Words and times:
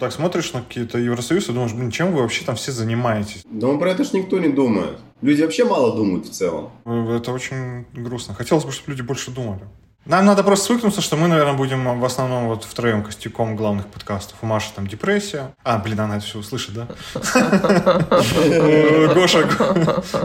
Так 0.00 0.12
смотришь 0.12 0.52
на 0.54 0.62
какие-то 0.62 0.96
Евросоюз 0.98 1.50
и 1.50 1.52
думаешь, 1.52 1.72
блин, 1.74 1.90
чем 1.90 2.12
вы 2.12 2.22
вообще 2.22 2.42
там 2.44 2.56
все 2.56 2.72
занимаетесь? 2.72 3.42
Да 3.44 3.68
про 3.76 3.90
это 3.90 4.02
ж 4.02 4.12
никто 4.14 4.38
не 4.38 4.48
думает. 4.48 4.98
Люди 5.20 5.42
вообще 5.42 5.64
мало 5.64 5.94
думают 5.94 6.26
в 6.26 6.30
целом. 6.30 6.70
Э, 6.86 7.16
Это 7.18 7.32
очень 7.32 7.84
грустно. 7.92 8.32
Хотелось 8.34 8.64
бы, 8.64 8.72
чтобы 8.72 8.92
люди 8.92 9.02
больше 9.02 9.30
думали. 9.30 9.60
Нам 10.06 10.24
надо 10.24 10.42
просто 10.42 10.64
свыкнуться, 10.64 11.02
что 11.02 11.16
мы, 11.16 11.28
наверное, 11.28 11.52
будем 11.52 12.00
в 12.00 12.04
основном 12.06 12.48
вот 12.48 12.64
втроем 12.64 13.04
костяком 13.04 13.54
главных 13.54 13.86
подкастов. 13.88 14.38
У 14.40 14.46
Маши 14.46 14.70
там 14.74 14.86
депрессия. 14.86 15.54
А, 15.62 15.76
блин, 15.78 16.00
она 16.00 16.16
это 16.16 16.24
все 16.24 16.38
услышит, 16.38 16.72
да? 16.72 16.88
Э, 18.24 19.12
Гоша, 19.14 19.46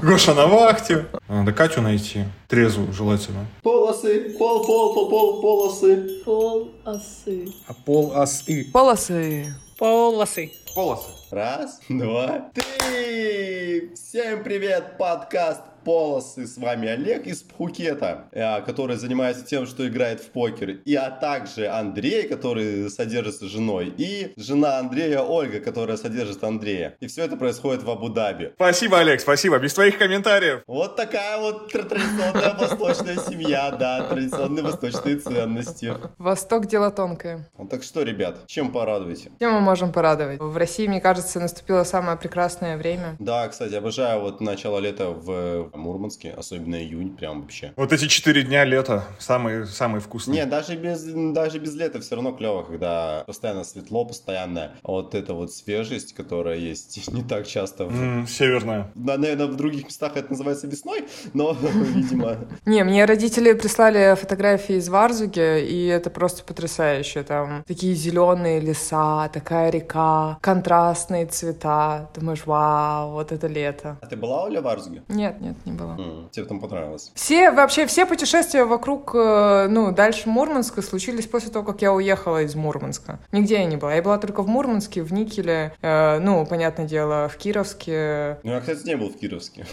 Гоша 0.01 0.33
на 0.33 0.47
вахте. 0.47 1.05
Надо 1.27 1.51
Катю 1.51 1.81
найти. 1.81 2.23
Трезвую, 2.47 2.93
желательно. 2.93 3.45
Полосы, 3.61 4.33
пол, 4.37 4.65
пол, 4.65 4.93
пол, 4.93 5.09
пол, 5.09 5.41
полосы. 5.41 6.21
Пол 6.23 6.71
осы. 6.85 7.49
А 7.67 7.73
пол 7.73 8.13
ас 8.15 8.43
и. 8.47 8.63
Полосы. 8.63 9.53
Полосы. 9.77 10.53
Полосы. 10.73 11.09
Раз, 11.31 11.81
два, 11.89 12.49
три. 12.53 13.93
Всем 13.93 14.41
привет, 14.41 14.97
подкаст 14.97 15.63
Полосы. 15.85 16.47
С 16.47 16.57
вами 16.57 16.87
Олег 16.87 17.27
из 17.27 17.43
Пхукета, 17.43 18.25
э, 18.31 18.61
который 18.61 18.97
занимается 18.97 19.45
тем, 19.45 19.67
что 19.67 19.87
играет 19.87 20.19
в 20.19 20.31
покер. 20.31 20.71
И 20.83 20.95
а 20.95 21.11
также 21.11 21.67
Андрей, 21.67 22.27
который 22.27 22.89
содержится 22.89 23.47
женой. 23.47 23.93
И 23.95 24.33
жена 24.35 24.79
Андрея 24.79 25.21
Ольга, 25.21 25.59
которая 25.59 25.97
содержит 25.97 26.43
Андрея. 26.43 26.97
И 26.99 27.07
все 27.07 27.25
это 27.25 27.37
происходит 27.37 27.83
в 27.83 27.89
Абу-Даби. 27.91 28.53
Спасибо, 28.55 28.99
Олег, 28.99 29.21
спасибо. 29.21 29.59
Без 29.59 29.75
твоих 29.75 29.99
комментариев. 29.99 30.63
Вот 30.65 30.95
такая 30.95 31.37
вот 31.37 31.71
тр- 31.71 31.87
традиционная 31.87 32.55
восточная 32.55 33.17
семья, 33.17 33.69
да, 33.71 34.07
традиционные 34.09 34.63
восточные 34.63 35.17
ценности. 35.17 35.93
Восток 36.17 36.65
дело 36.65 36.89
тонкое. 36.89 37.47
Ну 37.59 37.67
так 37.67 37.83
что, 37.83 38.01
ребят, 38.01 38.47
чем 38.47 38.71
порадуете? 38.71 39.31
Чем 39.39 39.53
мы 39.53 39.59
можем 39.59 39.91
порадовать? 39.91 40.39
В 40.39 40.57
России, 40.57 40.87
мне 40.87 40.99
кажется, 40.99 41.39
наступило 41.39 41.83
самое 41.83 42.17
прекрасное 42.17 42.75
время. 42.77 43.15
Да, 43.19 43.47
кстати, 43.47 43.75
обожаю 43.75 44.21
вот 44.21 44.41
начало 44.41 44.79
лета 44.79 45.09
в 45.09 45.69
Мурманске, 45.75 46.31
особенно 46.31 46.75
июнь, 46.75 47.15
прям 47.15 47.41
вообще. 47.41 47.73
Вот 47.75 47.93
эти 47.93 48.07
четыре 48.07 48.43
дня 48.43 48.63
лета 48.65 49.03
самые, 49.19 49.65
самые 49.65 50.01
вкусные. 50.01 50.39
Не, 50.41 50.45
даже 50.45 50.75
без, 50.75 51.03
даже 51.03 51.59
без 51.59 51.73
лета 51.75 51.99
все 52.01 52.15
равно 52.15 52.31
клево, 52.31 52.63
когда 52.63 53.23
постоянно 53.27 53.63
светло, 53.63 54.05
постоянно 54.05 54.71
вот 54.83 55.15
эта 55.15 55.33
вот 55.33 55.51
свежесть, 55.53 56.13
которая 56.13 56.57
есть 56.57 57.07
не 57.13 57.23
так 57.23 57.47
часто. 57.47 57.85
в- 57.85 58.01
М, 58.01 58.27
северная. 58.27 58.91
Да, 58.95 59.17
наверное, 59.17 59.47
в 59.47 59.55
других 59.55 59.85
местах 59.85 60.17
это 60.17 60.29
называется 60.31 60.67
весной, 60.67 61.05
но, 61.33 61.53
видимо, 61.93 62.37
Не, 62.65 62.83
мне 62.83 63.05
родители 63.05 63.53
прислали 63.53 64.15
фотографии 64.15 64.75
из 64.75 64.89
Варзуги, 64.89 65.61
и 65.65 65.85
это 65.87 66.09
просто 66.09 66.43
потрясающе. 66.43 67.23
Там 67.23 67.63
такие 67.67 67.93
зеленые 67.95 68.59
леса, 68.59 69.29
такая 69.29 69.69
река, 69.69 70.37
контрастные 70.41 71.25
цвета. 71.25 72.09
Думаешь, 72.15 72.45
вау, 72.45 73.11
вот 73.11 73.31
это 73.31 73.47
лето. 73.47 73.97
А 74.01 74.07
ты 74.07 74.15
была, 74.15 74.43
Оля, 74.43 74.61
в 74.61 74.67
Арзуге? 74.67 75.03
Нет, 75.07 75.39
нет, 75.41 75.55
не 75.65 75.73
было. 75.73 75.95
М, 75.97 76.29
Тебе 76.31 76.45
там 76.45 76.59
понравилось? 76.59 77.11
Все, 77.15 77.51
вообще, 77.51 77.85
все 77.85 78.05
путешествия 78.05 78.65
вокруг, 78.65 79.11
э, 79.15 79.67
ну, 79.69 79.91
дальше 79.91 80.29
Мурманска 80.29 80.81
случились 80.81 81.27
после 81.27 81.49
того, 81.51 81.65
как 81.65 81.81
я 81.81 81.93
уехала 81.93 82.41
из 82.43 82.55
Мурманска. 82.55 83.19
Нигде 83.31 83.55
я 83.55 83.65
не 83.65 83.77
была. 83.77 83.93
Я 83.93 84.01
была 84.01 84.17
только 84.17 84.41
в 84.43 84.47
Мурманске, 84.47 85.01
в 85.03 85.11
Никеле, 85.13 85.73
э, 85.81 86.19
ну, 86.19 86.45
понятное 86.45 86.85
дело, 86.87 87.29
в 87.29 87.37
Кировске. 87.37 88.39
Ну, 88.43 88.51
я, 88.51 88.59
кстати, 88.61 88.85
не 88.85 88.95
был 88.95 89.09
в 89.09 89.17
Кировске. 89.17 89.65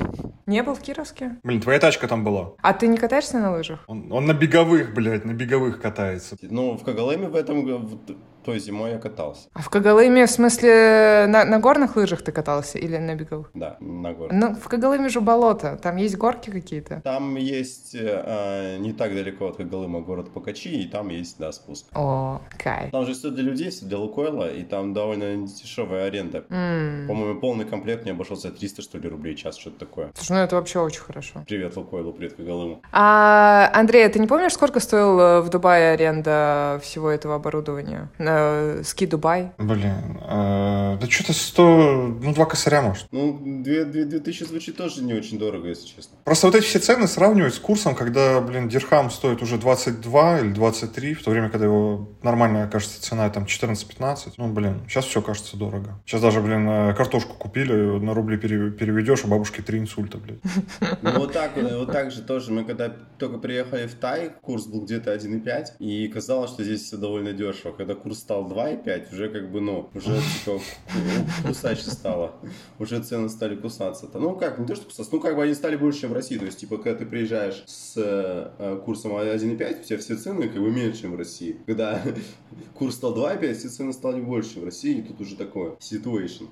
Не 0.47 0.63
был 0.63 0.75
в 0.75 0.81
Кировске? 0.81 1.37
Блин, 1.43 1.61
твоя 1.61 1.79
тачка 1.79 2.09
там 2.09 2.25
была. 2.25 2.53
А 2.63 2.73
ты 2.73 2.87
не 2.89 2.97
катаешься 2.99 3.39
на 3.39 3.53
лыжах? 3.53 3.81
Он, 3.87 4.11
он 4.13 4.27
на 4.27 4.33
беговых, 4.35 4.95
блядь, 4.95 5.25
на 5.25 5.33
беговых 5.33 5.81
катается. 5.81 6.37
Ну, 6.43 6.77
в 6.77 6.85
Когалеме 6.85 7.29
в 7.29 7.37
этом, 7.37 8.01
той 8.45 8.59
зимой 8.59 8.93
я 8.93 8.99
катался. 8.99 9.49
А 9.55 9.61
в 9.63 9.69
Когалыме, 9.71 10.27
в 10.27 10.31
смысле, 10.31 11.27
на, 11.29 11.45
на 11.45 11.59
горных 11.59 11.97
лыжах 11.97 12.23
ты 12.23 12.33
катался 12.33 12.79
или 12.79 12.97
на 12.97 13.15
беговых? 13.15 13.51
Да, 13.55 13.77
на 13.81 14.13
горы. 14.13 14.35
Ну, 14.35 14.55
в 14.55 14.69
Когалыме 14.69 15.09
же 15.09 15.21
болото, 15.21 15.79
там 15.83 15.97
есть 15.97 16.17
горки 16.17 16.51
какие-то. 16.51 17.01
Там 17.03 17.37
есть 17.37 17.95
э, 17.95 18.77
не 18.79 18.93
так 18.93 19.15
далеко 19.15 19.49
от 19.49 19.57
Когалыма 19.57 20.01
город 20.01 20.31
Покачи, 20.33 20.83
и 20.83 20.89
там 20.89 21.09
есть, 21.09 21.39
да, 21.39 21.53
спуск. 21.53 21.87
О, 21.95 22.41
кайф. 22.63 22.91
Там 22.91 23.07
же 23.07 23.15
все 23.15 23.31
для 23.31 23.43
людей, 23.43 23.71
все 23.71 23.87
для 23.87 23.99
Лукойла, 23.99 24.53
и 24.53 24.63
там 24.63 24.93
довольно 24.93 25.47
дешевая 25.47 26.07
аренда. 26.07 26.45
М. 26.51 27.07
По-моему, 27.09 27.41
полный 27.41 27.65
комплект 27.65 28.03
мне 28.03 28.13
обошелся 28.13 28.51
300, 28.51 28.83
что 28.83 28.99
ли, 28.99 29.09
рублей 29.09 29.35
час, 29.37 29.57
что-то 29.57 29.79
такое. 29.79 30.11
Слушай, 30.15 30.33
ну 30.33 30.39
это 30.39 30.57
вообще 30.57 30.81
очень 30.81 31.01
хорошо. 31.01 31.45
Привет, 31.47 31.77
Лукойлу, 31.77 32.13
привет, 32.13 32.35
Когалыму. 32.35 32.83
А, 32.93 33.71
Андрей, 33.75 34.07
а 34.07 34.09
ты 34.09 34.19
не 34.19 34.27
помнишь, 34.27 34.53
сколько 34.53 34.81
стоил 34.81 35.21
э, 35.21 35.41
в 35.41 35.49
Дубае 35.49 35.93
аренда 35.93 36.81
всего 36.83 37.11
этого 37.11 37.35
оборудования? 37.35 38.09
Э, 38.39 38.83
Ски 38.85 39.07
Дубай? 39.07 39.53
Блин, 39.59 40.19
э, 40.23 40.99
да 41.01 41.07
что-то 41.09 41.33
100, 41.33 42.19
ну, 42.23 42.35
два 42.35 42.47
косаря, 42.47 42.83
может. 42.83 43.07
Ну, 43.11 43.39
2000 43.63 44.45
звучит 44.45 44.77
тоже 44.77 45.03
не 45.03 45.15
очень 45.15 45.39
дорого, 45.39 45.69
если 45.69 45.87
честно. 45.87 46.17
Просто 46.25 46.47
вот 46.47 46.57
эти 46.57 46.65
все 46.65 46.79
цены 46.79 47.07
сравнивать 47.07 47.55
с 47.55 47.59
курсом, 47.59 47.95
когда, 47.95 48.41
блин, 48.41 48.69
дирхам 48.69 49.11
стоит 49.11 49.43
уже 49.43 49.59
22 49.59 50.41
или 50.41 50.53
23, 50.53 51.15
в 51.15 51.23
то 51.23 51.31
время, 51.31 51.49
когда 51.51 51.67
его 51.67 52.09
нормальная, 52.23 52.69
кажется, 52.69 53.01
цена 53.03 53.29
там 53.31 53.45
14-15. 53.45 54.35
Ну, 54.37 54.49
блин, 54.53 54.83
сейчас 54.89 55.05
все 55.07 55.21
кажется 55.23 55.57
дорого. 55.57 56.01
Сейчас 56.07 56.21
даже, 56.23 56.41
блин, 56.41 56.69
э, 56.69 56.95
картошку 56.95 57.35
купили, 57.35 57.73
на 57.73 58.15
рубли 58.15 58.37
пере- 58.37 58.71
переведешь, 58.71 59.25
у 59.25 59.29
бабушки 59.29 59.61
три 59.61 59.79
инсульта, 59.79 60.19
блядь. 60.19 60.41
Ну, 61.03 61.19
вот 61.19 61.33
так, 61.33 61.57
вот, 61.57 61.71
вот 61.73 61.93
так 61.93 62.11
же 62.11 62.23
тоже. 62.23 62.53
Мы 62.53 62.65
когда 62.65 62.93
только 63.19 63.39
приехали 63.39 63.87
в 63.87 63.95
Тай, 63.95 64.31
курс 64.41 64.67
был 64.67 64.83
где-то 64.85 65.13
1,5, 65.13 65.77
и 65.79 66.09
казалось, 66.09 66.51
что 66.51 66.65
здесь 66.65 66.83
все 66.83 66.97
довольно 66.97 67.33
дешево. 67.33 67.73
Когда 67.73 67.95
курс 67.95 68.22
стал 68.23 68.49
2,5, 68.49 69.13
уже 69.13 69.29
как 69.29 69.51
бы, 69.51 69.61
ну, 69.61 69.91
уже 69.95 70.17
типа 70.17 70.59
ку- 70.59 71.49
кусаче 71.49 71.83
стало. 71.83 72.35
Уже 72.79 73.01
цены 73.03 73.29
стали 73.29 73.57
кусаться. 73.57 74.09
Ну, 74.15 74.37
как, 74.37 74.59
не 74.59 74.67
то, 74.67 74.75
что 74.77 74.85
кусаться, 74.87 75.13
ну, 75.13 75.21
как 75.21 75.35
бы 75.37 75.43
они 75.43 75.55
стали 75.55 75.77
больше, 75.77 76.03
чем 76.03 76.11
в 76.11 76.15
России. 76.15 76.39
То 76.39 76.45
есть, 76.45 76.59
типа, 76.59 76.79
когда 76.79 77.01
ты 77.01 77.07
приезжаешь 77.07 77.65
с 77.67 77.95
э, 77.97 78.81
курсом 78.85 79.13
1,5, 79.13 79.81
у 79.81 79.85
тебя 79.85 79.99
все 79.99 80.17
цены 80.17 80.49
как 80.49 80.63
бы 80.63 80.71
меньше, 80.71 81.03
чем 81.03 81.13
в 81.13 81.17
России. 81.17 81.57
Когда 81.67 82.01
курс 82.75 82.95
стал 82.95 83.15
2,5, 83.17 83.55
все 83.55 83.69
цены 83.69 83.93
стали 83.93 84.21
больше, 84.21 84.61
в 84.61 84.65
России. 84.65 84.99
И 84.99 85.03
тут 85.03 85.21
уже 85.21 85.37
такое, 85.37 85.73
situation. 85.81 86.49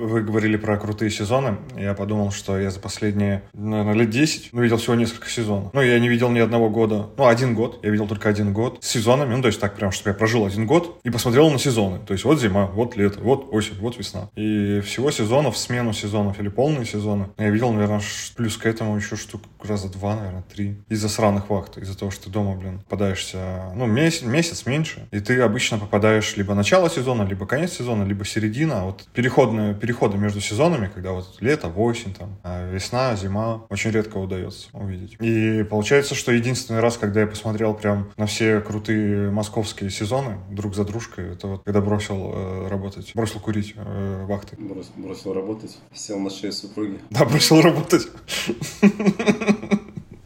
Вы 0.00 0.22
говорили 0.22 0.56
про 0.56 0.78
крутые 0.78 1.10
сезоны. 1.10 1.58
Я 1.76 1.92
подумал, 1.92 2.30
что 2.32 2.58
я 2.58 2.70
за 2.70 2.80
последние, 2.80 3.42
наверное, 3.52 3.92
лет 3.94 4.08
10 4.08 4.48
ну, 4.52 4.62
видел 4.62 4.78
всего 4.78 4.94
несколько 4.94 5.28
сезонов. 5.28 5.74
Ну, 5.74 5.82
я 5.82 5.98
не 6.00 6.08
видел 6.08 6.30
ни 6.30 6.38
одного 6.38 6.70
года. 6.70 7.10
Ну, 7.18 7.26
один 7.26 7.54
год. 7.54 7.80
Я 7.82 7.90
видел 7.90 8.08
только 8.08 8.30
один 8.30 8.54
год 8.54 8.78
с 8.80 8.88
сезонами. 8.88 9.34
Ну, 9.34 9.42
то 9.42 9.48
есть 9.48 9.60
так 9.60 9.76
прям, 9.76 9.92
что 9.92 10.08
я 10.08 10.14
прожил 10.14 10.46
один 10.46 10.66
год 10.66 10.98
и 11.04 11.10
посмотрел 11.10 11.50
на 11.50 11.58
сезоны. 11.58 11.98
То 12.06 12.14
есть 12.14 12.24
вот 12.24 12.40
зима, 12.40 12.66
вот 12.66 12.96
лето, 12.96 13.20
вот 13.20 13.48
осень, 13.52 13.76
вот 13.78 13.98
весна. 13.98 14.30
И 14.36 14.80
всего 14.80 15.10
сезонов, 15.10 15.58
смену 15.58 15.92
сезонов 15.92 16.40
или 16.40 16.48
полные 16.48 16.86
сезоны 16.86 17.28
я 17.36 17.50
видел, 17.50 17.70
наверное, 17.70 18.00
плюс 18.36 18.56
к 18.56 18.64
этому 18.64 18.96
еще 18.96 19.16
штук 19.16 19.42
раза 19.62 19.90
два, 19.90 20.16
наверное, 20.16 20.42
три. 20.42 20.76
Из-за 20.88 21.10
сраных 21.10 21.50
вахт. 21.50 21.76
Из-за 21.76 21.98
того, 21.98 22.10
что 22.10 22.24
ты 22.24 22.30
дома, 22.30 22.56
блин, 22.56 22.78
попадаешься, 22.78 23.72
ну, 23.74 23.84
месяц, 23.84 24.22
месяц 24.22 24.64
меньше. 24.64 25.06
И 25.10 25.20
ты 25.20 25.38
обычно 25.40 25.78
попадаешь 25.78 26.36
либо 26.38 26.54
начало 26.54 26.88
сезона, 26.88 27.24
либо 27.24 27.46
конец 27.46 27.72
сезона, 27.72 28.04
либо 28.04 28.24
середина. 28.24 28.80
А 28.80 28.84
Вот 28.84 29.06
переходные, 29.12 29.74
переходы 29.90 30.18
между 30.18 30.40
сезонами, 30.40 30.88
когда 30.94 31.10
вот 31.10 31.26
лето, 31.40 31.66
осень, 31.66 32.14
там, 32.14 32.36
а 32.44 32.70
весна, 32.70 33.16
зима, 33.16 33.66
очень 33.70 33.90
редко 33.90 34.18
удается 34.18 34.68
увидеть. 34.72 35.16
И 35.18 35.64
получается, 35.64 36.14
что 36.14 36.30
единственный 36.30 36.78
раз, 36.78 36.96
когда 36.96 37.22
я 37.22 37.26
посмотрел 37.26 37.74
прям 37.74 38.12
на 38.16 38.26
все 38.26 38.60
крутые 38.60 39.32
московские 39.32 39.90
сезоны 39.90 40.38
друг 40.48 40.76
за 40.76 40.84
дружкой, 40.84 41.32
это 41.32 41.48
вот 41.48 41.64
когда 41.64 41.80
бросил 41.80 42.30
э, 42.32 42.68
работать, 42.68 43.10
бросил 43.16 43.40
курить 43.40 43.74
э, 43.76 44.24
вахты. 44.26 44.54
Брос- 44.54 44.92
бросил 44.94 45.34
работать, 45.34 45.76
сел 45.92 46.20
на 46.20 46.30
шею 46.30 46.52
супруги. 46.52 47.00
Да, 47.10 47.24
бросил 47.24 47.60
работать. 47.60 48.06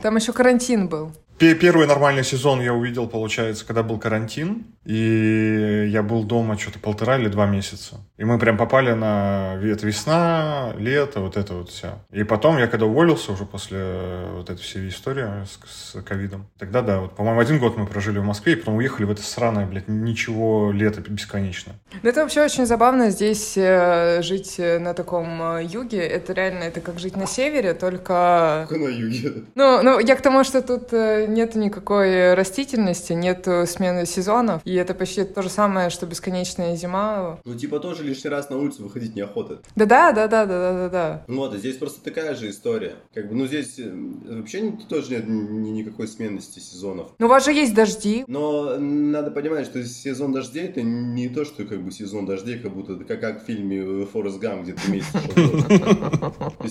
Там 0.03 0.17
еще 0.17 0.35
карантин 0.35 0.89
был. 0.89 1.13
Пе- 1.39 1.55
Первый 1.55 1.87
нормальный 1.87 2.23
сезон 2.25 2.61
я 2.61 2.73
увидел, 2.73 3.09
получается, 3.09 3.67
когда 3.67 3.83
был 3.83 3.99
карантин, 3.99 4.67
и 4.85 5.89
я 5.91 6.03
был 6.03 6.23
дома 6.25 6.57
что-то 6.59 6.79
полтора 6.79 7.19
или 7.19 7.29
два 7.29 7.47
месяца. 7.47 7.97
И 8.17 8.25
мы 8.25 8.39
прям 8.39 8.57
попали 8.57 8.93
на 8.93 9.59
это 9.63 9.87
весна, 9.87 10.73
лето, 10.79 11.21
вот 11.21 11.37
это 11.37 11.55
вот 11.55 11.71
все. 11.71 11.99
И 12.13 12.23
потом 12.23 12.59
я 12.59 12.69
когда 12.69 12.87
уволился 12.87 13.33
уже 13.33 13.47
после 13.47 13.79
э, 13.81 14.33
вот 14.37 14.51
этой 14.51 14.61
всей 14.61 14.89
истории 14.89 15.27
с, 15.45 15.95
с 15.97 16.03
ковидом, 16.03 16.47
тогда 16.59 16.83
да, 16.83 17.01
вот, 17.01 17.17
по-моему, 17.17 17.41
один 17.41 17.59
год 17.59 17.77
мы 17.77 17.87
прожили 17.87 18.19
в 18.19 18.25
Москве, 18.25 18.53
и 18.53 18.57
потом 18.57 18.77
уехали 18.77 19.07
в 19.07 19.11
это 19.11 19.23
сраное, 19.23 19.67
блядь, 19.67 19.89
ничего, 19.89 20.71
лето 20.71 21.01
бесконечно. 21.01 21.73
Ну, 22.03 22.09
это 22.09 22.21
вообще 22.23 22.45
очень 22.45 22.67
забавно 22.67 23.11
здесь 23.11 23.55
э, 23.57 24.23
жить 24.23 24.57
э, 24.59 24.79
на 24.79 24.95
таком 24.95 25.59
юге. 25.61 26.01
Это 26.01 26.33
реально, 26.33 26.65
это 26.65 26.81
как 26.81 27.01
жить 27.01 27.17
на 27.17 27.27
севере, 27.27 27.75
только... 27.75 28.67
Только 28.69 28.85
на 28.85 28.89
юге. 28.89 29.45
Ну, 29.57 29.83
ну, 29.83 29.99
я 29.99 30.15
к 30.15 30.21
тому, 30.23 30.45
что 30.45 30.63
тут 30.63 30.93
нет 31.27 31.55
никакой 31.55 32.35
растительности, 32.35 33.13
нет 33.13 33.47
смены 33.67 34.07
сезонов, 34.07 34.61
и 34.65 34.75
это 34.75 34.95
почти 34.95 35.25
то 35.25 35.43
же 35.43 35.49
самое, 35.49 35.91
что 35.91 36.07
бесконечная 36.07 36.77
зима. 36.77 37.39
Ну, 37.45 37.55
типа, 37.55 37.81
тоже 37.81 38.03
лишний 38.05 38.31
раз 38.31 38.51
на 38.51 38.59
улицу 38.59 38.83
выходить 38.85 39.15
неохота. 39.15 39.61
Да-да, 39.77 40.13
да-да-да-да-да. 40.13 41.25
Ну 41.29 41.37
вот, 41.39 41.55
и 41.55 41.59
здесь 41.59 41.77
просто 41.77 42.03
такая 42.03 42.35
же 42.35 42.51
история. 42.51 42.95
Как 43.15 43.29
бы, 43.29 43.35
ну, 43.35 43.47
здесь 43.47 43.79
э, 43.79 43.91
вообще 44.29 44.73
тоже 44.89 45.11
нет 45.13 45.25
ни- 45.29 45.71
никакой 45.71 46.09
сменности 46.09 46.59
сезонов. 46.59 47.09
Ну, 47.19 47.27
у 47.27 47.29
вас 47.29 47.45
же 47.45 47.53
есть 47.53 47.75
дожди. 47.75 48.25
Но 48.27 48.77
надо 48.79 49.31
понимать, 49.31 49.67
что 49.67 49.83
сезон 49.85 50.33
дождей 50.33 50.65
это 50.65 50.83
не 50.83 51.29
то, 51.29 51.45
что 51.45 51.65
как 51.65 51.83
бы 51.83 51.91
сезон 51.93 52.27
дождей, 52.27 52.59
как 52.59 52.73
будто 52.73 52.97
как, 53.05 53.21
как 53.21 53.43
в 53.43 53.47
фильме 53.47 54.05
Форест 54.07 54.39
Гам, 54.39 54.63
где 54.63 54.73
ты 54.73 54.91
месяц. 54.91 55.09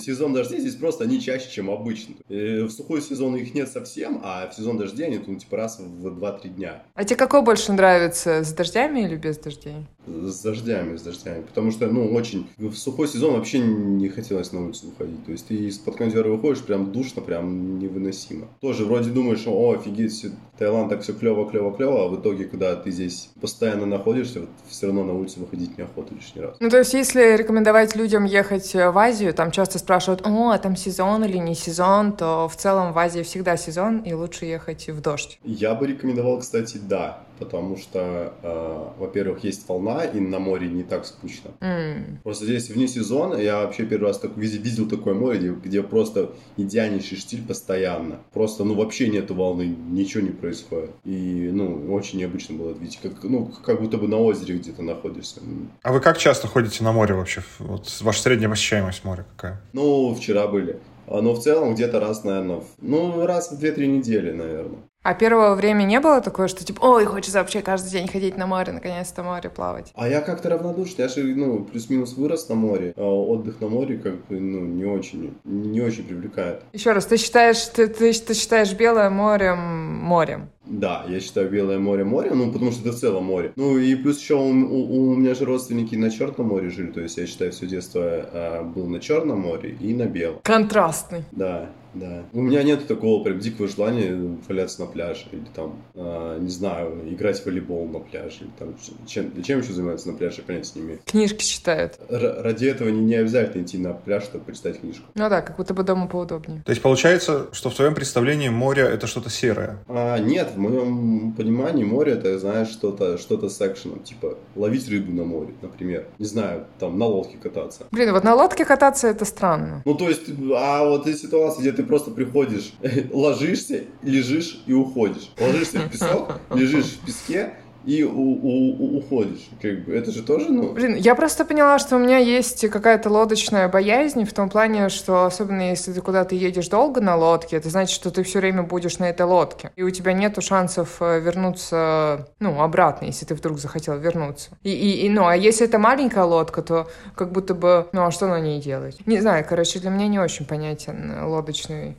Сезон 0.00 0.32
дождей 0.34 0.60
здесь 0.60 0.74
просто 0.76 1.04
они 1.04 1.20
чаще, 1.20 1.50
чем 1.50 1.70
обычно. 1.70 2.14
Э, 2.28 2.62
В 2.64 2.70
сухой 2.70 3.00
сезон 3.02 3.36
их 3.36 3.54
нет 3.54 3.68
совсем, 3.70 4.20
а 4.22 4.43
в 4.48 4.54
сезон 4.54 4.78
дождей 4.78 5.06
они 5.06 5.22
ну, 5.26 5.36
типа 5.36 5.56
раз 5.56 5.78
в 5.78 6.06
2-3 6.06 6.48
дня. 6.48 6.82
А 6.94 7.04
тебе 7.04 7.16
какой 7.16 7.42
больше 7.42 7.72
нравится, 7.72 8.44
с 8.44 8.52
дождями 8.52 9.00
или 9.00 9.16
без 9.16 9.38
дождей? 9.38 9.86
С 10.06 10.42
дождями, 10.42 10.96
с 10.96 11.02
дождями. 11.02 11.42
Потому 11.42 11.70
что, 11.70 11.86
ну, 11.86 12.12
очень... 12.12 12.48
В 12.58 12.74
сухой 12.74 13.08
сезон 13.08 13.34
вообще 13.34 13.58
не 13.58 14.08
хотелось 14.08 14.52
на 14.52 14.64
улицу 14.64 14.86
выходить. 14.88 15.24
То 15.24 15.32
есть 15.32 15.46
ты 15.46 15.54
из-под 15.54 15.96
кондера 15.96 16.28
выходишь, 16.28 16.62
прям 16.62 16.92
душно, 16.92 17.22
прям 17.22 17.78
невыносимо. 17.78 18.46
Тоже 18.60 18.84
вроде 18.84 19.10
думаешь, 19.10 19.44
о, 19.46 19.72
офигеть, 19.72 20.12
всё- 20.12 20.28
Таиланд 20.58 20.88
так 20.88 21.02
все 21.02 21.12
клево, 21.12 21.50
клево, 21.50 21.72
клево, 21.74 22.04
а 22.04 22.08
в 22.08 22.20
итоге, 22.20 22.44
когда 22.44 22.76
ты 22.76 22.90
здесь 22.92 23.30
постоянно 23.40 23.86
находишься, 23.86 24.40
вот, 24.40 24.48
все 24.68 24.86
равно 24.86 25.02
на 25.04 25.12
улицу 25.14 25.40
выходить 25.40 25.76
неохота 25.76 26.14
лишний 26.14 26.42
раз. 26.42 26.56
Ну, 26.60 26.70
то 26.70 26.78
есть, 26.78 26.94
если 26.94 27.36
рекомендовать 27.36 27.96
людям 27.96 28.24
ехать 28.24 28.72
в 28.72 28.96
Азию, 28.98 29.34
там 29.34 29.50
часто 29.50 29.78
спрашивают, 29.80 30.24
о, 30.24 30.50
а 30.50 30.58
там 30.58 30.76
сезон 30.76 31.24
или 31.24 31.38
не 31.38 31.54
сезон, 31.56 32.12
то 32.12 32.48
в 32.48 32.54
целом 32.56 32.92
в 32.92 32.98
Азии 32.98 33.22
всегда 33.22 33.56
сезон, 33.56 33.98
и 33.98 34.12
лучше 34.12 34.44
ехать 34.44 34.88
в 34.88 35.00
дождь. 35.00 35.38
Я 35.44 35.74
бы 35.74 35.86
рекомендовал, 35.88 36.38
кстати, 36.38 36.78
да. 36.78 37.24
Потому 37.38 37.76
что, 37.76 38.32
э, 38.42 38.84
во-первых, 38.98 39.42
есть 39.44 39.68
волна, 39.68 40.04
и 40.04 40.20
на 40.20 40.38
море 40.38 40.68
не 40.68 40.82
так 40.84 41.04
скучно. 41.06 41.50
М. 41.60 42.20
Просто 42.22 42.44
здесь 42.44 42.70
вне 42.70 42.86
сезона 42.88 43.34
я 43.36 43.60
вообще 43.64 43.84
первый 43.84 44.06
раз 44.08 44.18
так, 44.18 44.36
видел, 44.36 44.62
видел 44.62 44.88
такое 44.88 45.14
море, 45.14 45.38
где, 45.38 45.50
где 45.50 45.82
просто 45.82 46.30
идеальнейший 46.56 47.18
штиль 47.18 47.42
постоянно. 47.46 48.18
Просто, 48.32 48.64
ну, 48.64 48.74
вообще 48.74 49.08
нету 49.08 49.34
волны, 49.34 49.74
ничего 49.90 50.22
не 50.22 50.30
происходит. 50.30 50.90
И, 51.04 51.50
ну, 51.52 51.92
очень 51.92 52.18
необычно 52.20 52.56
было 52.56 52.72
видеть. 52.72 52.98
Как, 53.02 53.12
ну, 53.24 53.50
как 53.64 53.80
будто 53.80 53.98
бы 53.98 54.06
на 54.08 54.18
озере 54.18 54.56
где-то 54.56 54.82
находишься. 54.82 55.40
А 55.82 55.92
вы 55.92 56.00
как 56.00 56.18
часто 56.18 56.46
ходите 56.46 56.84
на 56.84 56.92
море 56.92 57.14
вообще? 57.14 57.42
Вот 57.58 57.88
ваша 58.02 58.22
средняя 58.22 58.48
посещаемость 58.50 59.04
моря 59.04 59.26
какая? 59.36 59.60
Ну, 59.72 60.14
вчера 60.14 60.46
были. 60.46 60.78
Но 61.06 61.34
в 61.34 61.40
целом 61.40 61.74
где-то 61.74 62.00
раз, 62.00 62.24
наверное, 62.24 62.56
в- 62.60 62.66
ну, 62.80 63.26
раз 63.26 63.50
в 63.52 63.58
2-3 63.58 63.86
недели, 63.88 64.30
наверное. 64.32 64.78
А 65.04 65.12
первого 65.12 65.54
времени 65.54 65.88
не 65.90 66.00
было 66.00 66.22
такое, 66.22 66.48
что 66.48 66.64
типа, 66.64 66.80
ой, 66.82 67.04
хочется 67.04 67.38
вообще 67.38 67.60
каждый 67.60 67.90
день 67.90 68.08
ходить 68.08 68.38
на 68.38 68.46
море, 68.46 68.72
наконец-то 68.72 69.22
море 69.22 69.50
плавать? 69.50 69.92
А 69.94 70.08
я 70.08 70.22
как-то 70.22 70.48
равнодушный, 70.48 71.02
я 71.04 71.08
же, 71.08 71.22
ну, 71.36 71.62
плюс-минус 71.62 72.14
вырос 72.16 72.48
на 72.48 72.54
море, 72.54 72.94
а 72.96 73.02
отдых 73.04 73.60
на 73.60 73.68
море, 73.68 73.98
как 73.98 74.14
бы, 74.26 74.40
ну, 74.40 74.60
не 74.60 74.86
очень, 74.86 75.34
не 75.44 75.82
очень 75.82 76.04
привлекает. 76.04 76.62
Еще 76.72 76.92
раз, 76.92 77.04
ты 77.04 77.18
считаешь, 77.18 77.62
ты, 77.66 77.86
ты, 77.86 78.14
ты 78.14 78.32
считаешь 78.32 78.72
Белое 78.72 79.10
море 79.10 79.52
морем? 79.54 80.48
Да, 80.64 81.04
я 81.06 81.20
считаю 81.20 81.50
Белое 81.50 81.78
море 81.78 82.04
морем, 82.04 82.38
ну, 82.38 82.50
потому 82.50 82.72
что 82.72 82.88
это 82.88 82.96
в 82.96 82.98
целом 82.98 83.24
море. 83.24 83.52
Ну, 83.56 83.76
и 83.76 83.94
плюс 83.96 84.18
еще 84.18 84.36
у, 84.36 84.40
у- 84.48 85.10
у 85.10 85.14
меня 85.16 85.34
же 85.34 85.44
родственники 85.44 85.94
на 85.96 86.10
Черном 86.10 86.46
море 86.48 86.70
жили, 86.70 86.90
то 86.90 87.02
есть 87.02 87.18
я 87.18 87.26
считаю, 87.26 87.52
все 87.52 87.66
детство 87.66 88.00
э, 88.00 88.62
был 88.62 88.86
на 88.86 89.00
Черном 89.00 89.40
море 89.40 89.76
и 89.78 89.92
на 89.92 90.06
Белом. 90.06 90.38
Контрастный. 90.42 91.24
Да, 91.32 91.68
да. 91.94 92.24
У 92.32 92.40
меня 92.40 92.62
нет 92.62 92.86
такого 92.86 93.22
прям 93.22 93.38
дикого 93.38 93.68
желания 93.68 94.38
валяться 94.48 94.80
на 94.80 94.86
пляже 94.86 95.26
или 95.32 95.46
там, 95.54 95.82
э, 95.94 96.38
не 96.40 96.50
знаю, 96.50 97.00
играть 97.12 97.40
в 97.40 97.46
волейбол 97.46 97.86
на 97.88 98.00
пляже. 98.00 98.38
Или, 98.42 98.50
там, 98.58 98.74
чем, 99.06 99.42
чем 99.42 99.60
еще 99.60 99.72
заниматься 99.72 100.10
на 100.10 100.16
пляже, 100.16 100.42
понятия 100.42 100.72
не 100.76 100.82
имею. 100.82 101.00
Книжки 101.04 101.44
читают. 101.44 101.98
Р- 102.08 102.42
ради 102.42 102.66
этого 102.66 102.88
не, 102.88 103.00
не 103.00 103.14
обязательно 103.14 103.62
идти 103.62 103.78
на 103.78 103.92
пляж, 103.92 104.24
чтобы 104.24 104.44
почитать 104.44 104.80
книжку. 104.80 105.04
Ну 105.14 105.28
да, 105.28 105.40
как 105.42 105.56
будто 105.56 105.74
бы 105.74 105.82
дома 105.82 106.06
поудобнее. 106.06 106.62
То 106.64 106.70
есть 106.70 106.82
получается, 106.82 107.46
что 107.52 107.70
в 107.70 107.74
твоем 107.74 107.94
представлении 107.94 108.48
море 108.48 108.82
это 108.82 109.06
что-то 109.06 109.30
серое. 109.30 109.78
А, 109.88 110.18
нет, 110.18 110.50
в 110.54 110.58
моем 110.58 111.32
понимании 111.32 111.84
море 111.84 112.12
это, 112.12 112.38
знаешь, 112.38 112.68
что-то 112.68 113.18
что 113.18 113.44
с 113.48 113.60
экшеном. 113.60 114.00
Типа 114.00 114.38
ловить 114.56 114.88
рыбу 114.88 115.12
на 115.12 115.24
море, 115.24 115.54
например. 115.62 116.06
Не 116.18 116.26
знаю, 116.26 116.66
там 116.78 116.98
на 116.98 117.06
лодке 117.06 117.36
кататься. 117.36 117.86
Блин, 117.90 118.12
вот 118.12 118.24
на 118.24 118.34
лодке 118.34 118.64
кататься 118.64 119.08
это 119.08 119.24
странно. 119.24 119.82
Ну, 119.84 119.94
то 119.94 120.08
есть, 120.08 120.22
а 120.56 120.84
вот 120.84 121.06
эти 121.06 121.16
ситуации, 121.18 121.60
где 121.60 121.72
ты 121.72 121.83
просто 121.84 122.10
приходишь, 122.10 122.72
ложишься, 123.12 123.84
лежишь 124.02 124.62
и 124.66 124.72
уходишь. 124.72 125.30
Ложишься 125.38 125.80
в 125.80 125.90
песок, 125.90 126.40
лежишь 126.54 126.86
в 126.86 127.06
песке 127.06 127.54
и 127.86 128.02
у- 128.02 128.10
у- 128.12 128.98
уходишь. 128.98 129.48
Как 129.60 129.84
бы, 129.84 129.94
это 129.94 130.10
же 130.10 130.22
тоже, 130.22 130.50
ну... 130.50 130.72
Блин, 130.72 130.96
я 130.96 131.14
просто 131.14 131.44
поняла, 131.44 131.78
что 131.78 131.96
у 131.96 131.98
меня 131.98 132.18
есть 132.18 132.68
какая-то 132.68 133.10
лодочная 133.10 133.68
боязнь 133.68 134.24
в 134.24 134.32
том 134.32 134.48
плане, 134.48 134.88
что 134.88 135.24
особенно 135.26 135.70
если 135.70 135.92
ты 135.92 136.00
куда-то 136.00 136.34
едешь 136.34 136.68
долго 136.68 137.00
на 137.00 137.16
лодке, 137.16 137.56
это 137.56 137.68
значит, 137.68 137.94
что 137.94 138.10
ты 138.10 138.22
все 138.22 138.38
время 138.40 138.62
будешь 138.62 138.98
на 138.98 139.08
этой 139.10 139.26
лодке. 139.26 139.70
И 139.76 139.82
у 139.82 139.90
тебя 139.90 140.12
нету 140.12 140.40
шансов 140.40 140.96
э, 141.00 141.20
вернуться, 141.20 142.28
ну, 142.40 142.60
обратно, 142.62 143.06
если 143.06 143.26
ты 143.26 143.34
вдруг 143.34 143.58
захотел 143.58 143.96
вернуться. 143.98 144.50
И, 144.62 144.70
и, 144.70 145.06
и, 145.06 145.08
ну, 145.08 145.26
а 145.26 145.36
если 145.36 145.66
это 145.66 145.78
маленькая 145.78 146.24
лодка, 146.24 146.62
то 146.62 146.88
как 147.14 147.32
будто 147.32 147.54
бы, 147.54 147.86
ну, 147.92 148.04
а 148.04 148.10
что 148.10 148.26
на 148.26 148.40
ней 148.40 148.60
делать? 148.60 148.98
Не 149.06 149.20
знаю, 149.20 149.44
короче, 149.48 149.78
для 149.78 149.90
меня 149.90 150.08
не 150.08 150.18
очень 150.18 150.46
понятен 150.46 151.12
э, 151.12 151.24
лодочный. 151.24 151.96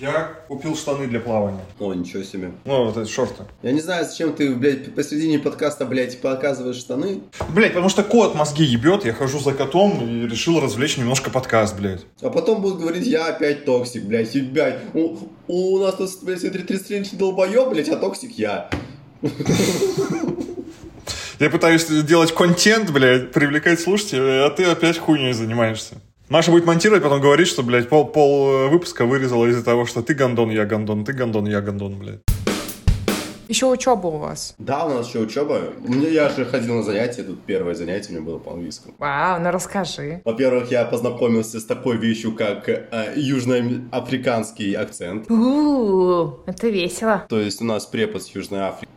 Я 0.00 0.30
купил 0.48 0.76
штаны 0.76 1.06
для 1.06 1.20
плавания. 1.20 1.64
О, 1.78 1.94
ничего 1.94 2.22
себе. 2.22 2.52
Ну, 2.64 2.84
вот 2.84 2.96
эти 2.96 3.10
шорты. 3.10 3.44
Я 3.62 3.72
не 3.72 3.80
знаю, 3.80 4.04
зачем 4.04 4.34
ты, 4.34 4.54
блядь, 4.54 4.94
посредине 4.94 5.38
подкаста, 5.38 5.86
блядь, 5.86 6.20
показываешь 6.20 6.76
штаны. 6.76 7.22
Блять, 7.48 7.72
потому 7.72 7.88
что 7.88 8.02
кот 8.02 8.34
мозги 8.34 8.64
ебет, 8.64 9.04
я 9.06 9.14
хожу 9.14 9.38
за 9.38 9.52
котом 9.52 10.06
и 10.06 10.28
решил 10.28 10.60
развлечь 10.60 10.98
немножко 10.98 11.30
подкаст, 11.30 11.76
блядь. 11.76 12.04
А 12.20 12.28
потом 12.28 12.60
будут 12.60 12.80
говорить, 12.80 13.06
я 13.06 13.26
опять 13.26 13.64
токсик, 13.64 14.04
блядь, 14.04 14.34
и, 14.36 14.42
блядь, 14.42 14.80
у, 14.92 15.16
у 15.48 15.78
нас 15.78 15.94
тут, 15.94 16.10
блядь, 16.22 16.40
33 16.40 17.10
долбоеб, 17.12 17.70
блядь, 17.70 17.88
а 17.88 17.96
токсик 17.96 18.32
я. 18.32 18.68
Я 21.38 21.50
пытаюсь 21.50 21.86
делать 21.86 22.32
контент, 22.34 22.90
блядь, 22.90 23.32
привлекать 23.32 23.80
слушателей, 23.80 24.44
а 24.44 24.50
ты 24.50 24.64
опять 24.64 24.98
хуйней 24.98 25.32
занимаешься. 25.32 25.96
Маша 26.28 26.50
будет 26.50 26.66
монтировать, 26.66 27.04
потом 27.04 27.20
говорить, 27.20 27.46
что, 27.46 27.62
блядь, 27.62 27.88
пол, 27.88 28.04
пол 28.04 28.50
э, 28.50 28.68
выпуска 28.68 29.04
вырезала 29.04 29.46
из-за 29.46 29.64
того, 29.64 29.86
что 29.86 30.02
ты 30.02 30.12
гондон, 30.12 30.50
я 30.50 30.64
гондон, 30.64 31.04
ты 31.04 31.12
гондон, 31.12 31.46
я 31.46 31.60
гондон, 31.60 32.00
блядь. 32.00 32.18
Еще 33.46 33.66
учеба 33.66 34.08
у 34.08 34.18
вас. 34.18 34.56
Да, 34.58 34.86
у 34.86 34.88
нас 34.94 35.06
еще 35.06 35.20
учеба. 35.20 35.60
У 35.84 35.92
меня, 35.92 36.08
я 36.08 36.28
же 36.28 36.44
ходил 36.44 36.74
на 36.74 36.82
занятия, 36.82 37.22
тут 37.22 37.44
первое 37.44 37.74
занятие 37.74 38.08
у 38.08 38.12
меня 38.16 38.22
было 38.22 38.38
по 38.38 38.54
английскому. 38.54 38.96
Вау, 38.98 39.40
ну 39.40 39.52
расскажи. 39.52 40.20
Во-первых, 40.24 40.72
я 40.72 40.84
познакомился 40.84 41.60
с 41.60 41.64
такой 41.64 41.96
вещью, 41.96 42.34
как 42.34 42.68
э, 42.68 43.12
южноафриканский 43.14 44.72
акцент. 44.72 45.30
У, 45.30 46.40
это 46.46 46.68
весело. 46.68 47.24
То 47.28 47.38
есть 47.38 47.62
у 47.62 47.64
нас 47.64 47.86
препод 47.86 48.24
с 48.24 48.34
Южной 48.34 48.62
Африки, 48.62 48.90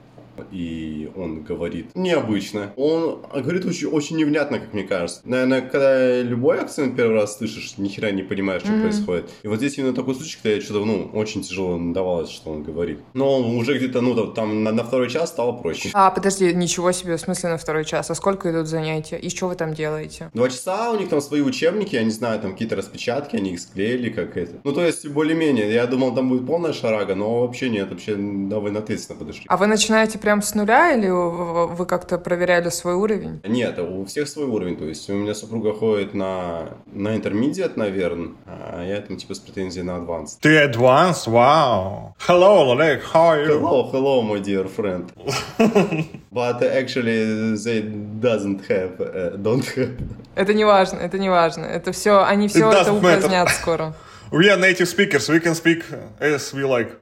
и 0.52 1.12
он 1.16 1.44
говорит 1.44 1.92
необычно. 1.96 2.74
Он 2.76 3.22
говорит 3.34 3.66
очень, 3.66 3.88
очень 3.88 4.18
невнятно, 4.18 4.60
как 4.60 4.74
мне 4.74 4.84
кажется. 4.84 5.22
Наверное, 5.24 5.62
когда 5.62 6.22
любой 6.22 6.60
акцент 6.60 6.96
первый 6.96 7.16
раз 7.16 7.38
слышишь, 7.38 7.78
ни 7.78 7.88
хера 7.88 8.12
не 8.12 8.24
понимаешь, 8.24 8.62
что 8.62 8.74
происходит. 8.74 9.30
И 9.44 9.48
вот 9.48 9.58
здесь 9.58 9.78
именно 9.78 9.94
такой 9.94 10.16
случай, 10.16 10.38
когда 10.42 10.56
я 10.56 10.62
что-то, 10.62 10.86
ну, 10.86 11.10
очень 11.14 11.42
тяжело 11.42 11.80
давалось, 11.94 12.30
что 12.30 12.52
он 12.52 12.64
говорит. 12.64 13.00
Но 13.14 13.40
уже 13.40 13.78
где-то, 13.78 14.02
ну, 14.02 14.28
там 14.28 14.64
на, 14.64 14.72
на 14.72 14.84
второй 14.84 15.10
час 15.10 15.30
стало 15.30 15.54
проще. 15.54 15.90
А, 15.94 16.12
подожди, 16.12 16.54
ничего 16.54 16.92
себе, 16.92 17.18
в 17.18 17.22
смысле 17.22 17.50
на 17.50 17.58
второй 17.58 17.86
час? 17.86 18.10
А 18.12 18.16
сколько 18.16 18.52
идут 18.52 18.68
занятия? 18.68 19.18
И 19.18 19.30
что 19.30 19.48
вы 19.48 19.56
там 19.56 19.74
делаете? 19.74 20.30
Два 20.34 20.50
часа, 20.50 20.92
у 20.92 20.98
них 20.98 21.10
там 21.10 21.22
свои 21.22 21.42
учебники, 21.42 21.96
я 21.96 22.04
не 22.04 22.12
знаю, 22.12 22.40
там 22.40 22.54
какие-то 22.54 22.76
распечатки, 22.76 23.36
они 23.36 23.54
их 23.54 23.60
склеили, 23.60 24.10
как 24.10 24.38
это. 24.38 24.60
Ну, 24.64 24.74
то 24.74 24.86
есть, 24.86 25.08
более-менее, 25.08 25.74
я 25.74 25.88
думал, 25.88 26.14
там 26.14 26.30
будет 26.30 26.46
полная 26.46 26.74
шарага, 26.74 27.16
но 27.16 27.42
вообще 27.42 27.70
нет, 27.70 27.90
вообще 27.90 28.16
довольно 28.16 28.80
ответственно 28.80 29.18
подошли. 29.18 29.46
А 29.48 29.58
вы 29.58 29.68
начинаете 29.68 30.20
прям 30.20 30.29
с 30.38 30.56
нуля 30.56 30.94
или 30.94 31.10
вы 31.10 31.86
как-то 31.86 32.18
проверяли 32.18 32.70
свой 32.70 32.94
уровень? 32.94 33.42
Нет, 33.44 33.80
у 33.80 34.06
всех 34.06 34.28
свой 34.28 34.46
уровень, 34.46 34.78
то 34.78 34.86
есть 34.86 35.10
у 35.10 35.14
меня 35.14 35.34
супруга 35.34 35.74
ходит 35.74 36.14
на, 36.14 36.70
на 36.92 37.16
intermediate, 37.16 37.74
наверное, 37.76 38.34
а 38.46 38.84
я 38.86 39.02
там 39.02 39.18
типа 39.18 39.34
с 39.34 39.40
претензией 39.40 39.84
на 39.84 39.98
advanced. 39.98 40.38
Ты 40.42 40.64
advanced? 40.64 41.30
Вау. 41.30 42.16
Hello, 42.28 42.70
Oleg, 42.70 43.02
how 43.14 43.30
are 43.30 43.46
you? 43.46 43.60
Hello, 43.60 43.90
hello, 43.92 44.22
my 44.22 44.40
dear 44.40 44.68
friend. 44.68 45.12
But 46.32 46.62
actually 46.62 47.56
they 47.56 47.82
doesn't 47.82 48.62
have, 48.68 49.00
uh, 49.00 49.38
don't 49.38 49.66
have. 49.76 49.98
Это 50.36 50.54
не 50.54 50.64
важно, 50.64 50.98
это 50.98 51.18
не 51.18 51.30
важно. 51.30 51.66
Это 51.66 51.92
все, 51.92 52.24
они 52.24 52.48
все 52.48 52.72
это 52.72 52.94
упразднят 52.94 53.50
скоро. 53.50 53.94
We 54.32 54.48
are 54.52 54.58
native 54.58 54.88
speakers, 54.88 55.28
we 55.28 55.40
can 55.40 55.56
speak 55.56 55.84
as 56.20 56.54
we 56.54 56.64
like. 56.64 57.02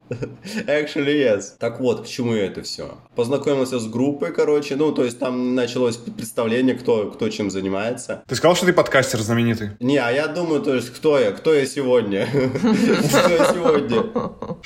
Actually, 0.68 1.20
yes. 1.20 1.58
Так 1.60 1.82
вот, 1.82 2.06
к 2.06 2.08
чему 2.08 2.34
это 2.34 2.62
все? 2.62 2.98
Познакомился 3.18 3.80
с 3.80 3.88
группой, 3.88 4.32
короче, 4.32 4.78
ну, 4.78 4.94
то 4.94 5.04
есть 5.04 5.20
там 5.20 5.54
началось 5.54 5.98
представление, 5.98 6.76
кто, 6.76 7.12
кто 7.12 7.28
чем 7.28 7.52
занимается. 7.52 8.24
Ты 8.28 8.36
сказал, 8.36 8.56
что 8.56 8.66
ты 8.66 8.72
подкастер 8.72 9.20
знаменитый? 9.20 9.72
Не, 9.82 9.98
а 9.98 10.10
я 10.10 10.28
думаю, 10.28 10.62
то 10.62 10.74
есть, 10.74 10.94
кто 10.94 11.20
я, 11.20 11.32
кто 11.32 11.54
я 11.54 11.66
сегодня? 11.66 12.28
Кто 12.32 13.30
я 13.30 13.54
сегодня? 13.54 14.04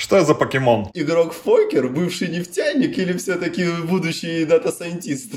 Что 0.02 0.26
за 0.26 0.34
покемон? 0.34 0.88
Игрок 0.96 1.32
в 1.32 1.42
покер, 1.42 1.88
бывший 1.88 2.30
нефтяник 2.30 2.98
или 2.98 3.16
все-таки 3.18 3.68
будущий 3.84 4.46
data 4.46 4.72
scientist? 4.72 5.36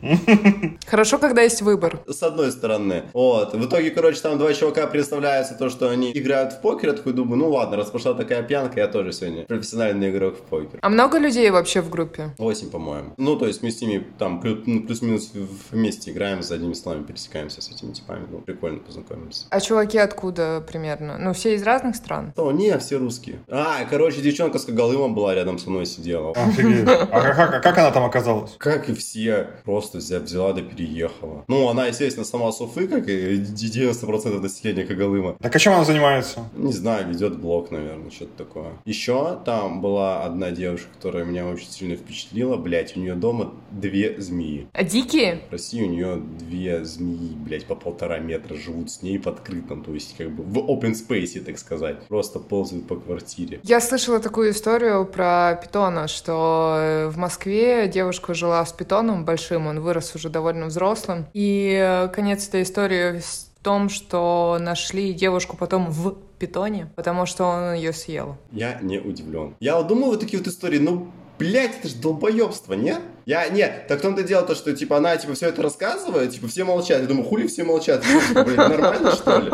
Хорошо, 0.86 1.18
когда 1.18 1.42
есть 1.42 1.62
выбор. 1.62 2.00
С 2.06 2.22
одной 2.22 2.52
стороны. 2.52 3.02
Вот. 3.12 3.54
В 3.54 3.66
итоге, 3.66 3.90
короче, 3.90 4.20
там 4.20 4.38
два 4.38 4.54
чувака 4.54 4.86
представляются 4.86 5.54
то, 5.54 5.68
что 5.68 5.90
они 5.90 6.12
играют 6.12 6.52
в 6.52 6.60
покер. 6.60 6.90
Я 6.90 6.94
такой 6.94 7.12
думаю, 7.12 7.38
ну 7.38 7.50
ладно, 7.50 7.76
раз 7.76 7.90
пошла 7.90 8.14
такая 8.14 8.44
пьянка, 8.44 8.78
я 8.78 8.86
тоже 8.86 9.10
сегодня 9.10 9.46
профессиональный 9.46 10.10
игрок 10.10 10.36
в 10.38 10.42
покер. 10.42 10.78
А 10.80 10.88
много 10.88 11.18
людей 11.18 11.50
вообще 11.50 11.80
в 11.80 11.90
группе? 11.90 12.36
Восемь, 12.38 12.70
по-моему. 12.70 13.14
Ну, 13.16 13.34
то 13.34 13.48
есть 13.48 13.64
мы 13.64 13.72
с 13.72 13.80
ними 13.80 14.06
там 14.16 14.40
ну, 14.64 14.84
плюс-минус 14.84 15.32
вместе 15.72 16.12
играем, 16.12 16.40
за 16.44 16.54
одними 16.54 16.74
словами 16.74 17.02
пересекаемся 17.02 17.60
с 17.60 17.68
этими 17.68 17.92
типами. 17.92 18.28
Ну, 18.30 18.38
прикольно 18.38 18.78
познакомимся. 18.78 19.46
А 19.50 19.60
чуваки 19.60 19.98
откуда 19.98 20.64
примерно? 20.64 21.18
Ну, 21.18 21.32
все 21.32 21.56
из 21.56 21.64
разных 21.64 21.96
стран? 21.96 22.32
О, 22.36 22.52
не, 22.52 22.78
все 22.78 22.98
русские. 22.98 23.40
А, 23.48 23.84
короче, 23.90 24.03
девчонка 24.10 24.58
с 24.58 24.64
Когалымом 24.64 25.14
была 25.14 25.34
рядом 25.34 25.58
со 25.58 25.70
мной 25.70 25.86
сидела. 25.86 26.32
Офигеть. 26.32 26.84
А 26.88 27.06
как, 27.20 27.36
как- 27.36 27.62
как 27.62 27.78
она 27.78 27.90
там 27.90 28.04
оказалась? 28.04 28.54
Как 28.58 28.88
и 28.88 28.94
все, 28.94 29.48
просто 29.64 29.98
взя- 29.98 30.20
взяла 30.20 30.52
да 30.52 30.62
переехала. 30.62 31.44
Ну, 31.48 31.68
она, 31.68 31.86
естественно, 31.86 32.24
сама 32.24 32.50
с 32.52 32.60
Уфы, 32.60 32.86
как 32.88 33.08
и 33.08 33.36
90% 33.36 34.40
населения 34.40 34.84
Когалыма. 34.84 35.36
Так 35.40 35.54
а 35.54 35.58
чем 35.58 35.74
она 35.74 35.84
занимается? 35.84 36.48
Не 36.56 36.72
знаю, 36.72 37.08
ведет 37.08 37.38
блог, 37.38 37.70
наверное, 37.70 38.10
что-то 38.10 38.44
такое. 38.44 38.72
Еще 38.84 39.38
там 39.44 39.80
была 39.80 40.24
одна 40.24 40.50
девушка, 40.50 40.88
которая 40.94 41.24
меня 41.24 41.46
очень 41.46 41.68
сильно 41.70 41.96
впечатлила. 41.96 42.56
Блять, 42.56 42.96
у 42.96 43.00
нее 43.00 43.14
дома 43.14 43.52
две 43.70 44.20
змеи. 44.20 44.66
А 44.72 44.84
дикие? 44.84 45.40
В 45.48 45.52
России 45.52 45.82
у 45.82 45.88
нее 45.90 46.16
две 46.38 46.84
змеи, 46.84 47.32
блять, 47.34 47.66
по 47.66 47.74
полтора 47.74 48.18
метра 48.18 48.54
живут 48.56 48.90
с 48.90 49.02
ней 49.02 49.18
в 49.18 49.26
открытом, 49.26 49.82
то 49.82 49.92
есть 49.92 50.16
как 50.16 50.30
бы 50.30 50.42
в 50.42 50.58
open 50.70 50.92
space, 50.94 51.40
так 51.40 51.58
сказать. 51.58 52.06
Просто 52.08 52.38
ползают 52.38 52.86
по 52.86 52.96
квартире. 52.96 53.60
Я 53.62 53.80
слышала 53.94 54.18
такую 54.18 54.50
историю 54.50 55.06
про 55.06 55.56
питона, 55.62 56.08
что 56.08 56.76
э, 56.78 57.06
в 57.06 57.16
Москве 57.16 57.86
девушка 57.86 58.34
жила 58.34 58.66
с 58.66 58.72
питоном 58.72 59.24
большим, 59.24 59.68
он 59.68 59.78
вырос 59.78 60.16
уже 60.16 60.30
довольно 60.30 60.66
взрослым. 60.66 61.26
И 61.32 61.78
э, 61.80 62.08
конец 62.08 62.48
этой 62.48 62.64
истории 62.64 63.20
в 63.20 63.62
том, 63.62 63.88
что 63.88 64.58
нашли 64.60 65.12
девушку 65.12 65.56
потом 65.56 65.92
в 65.92 66.16
питоне, 66.40 66.90
потому 66.96 67.24
что 67.24 67.44
он 67.44 67.74
ее 67.74 67.92
съел. 67.92 68.36
Я 68.50 68.80
не 68.82 68.98
удивлен. 68.98 69.54
Я 69.60 69.76
вот 69.76 69.86
думаю, 69.86 70.10
вот 70.10 70.18
такие 70.18 70.40
вот 70.40 70.48
истории, 70.48 70.80
ну, 70.80 71.12
блять, 71.38 71.78
это 71.78 71.88
же 71.88 71.96
долбоебство, 71.96 72.74
нет? 72.74 73.00
Я, 73.26 73.48
нет, 73.48 73.86
так 73.88 74.00
в 74.00 74.02
том-то 74.02 74.22
дело 74.22 74.46
то, 74.46 74.54
что, 74.54 74.74
типа, 74.74 74.98
она, 74.98 75.16
типа, 75.16 75.34
все 75.34 75.48
это 75.48 75.62
рассказывает, 75.62 76.32
типа, 76.32 76.46
все 76.48 76.64
молчат. 76.64 77.00
Я 77.00 77.06
думаю, 77.06 77.24
хули 77.24 77.46
все 77.46 77.64
молчат? 77.64 78.02
Типа, 78.02 78.44
блядь, 78.44 78.56
нормально, 78.56 79.12
что 79.12 79.38
ли? 79.38 79.50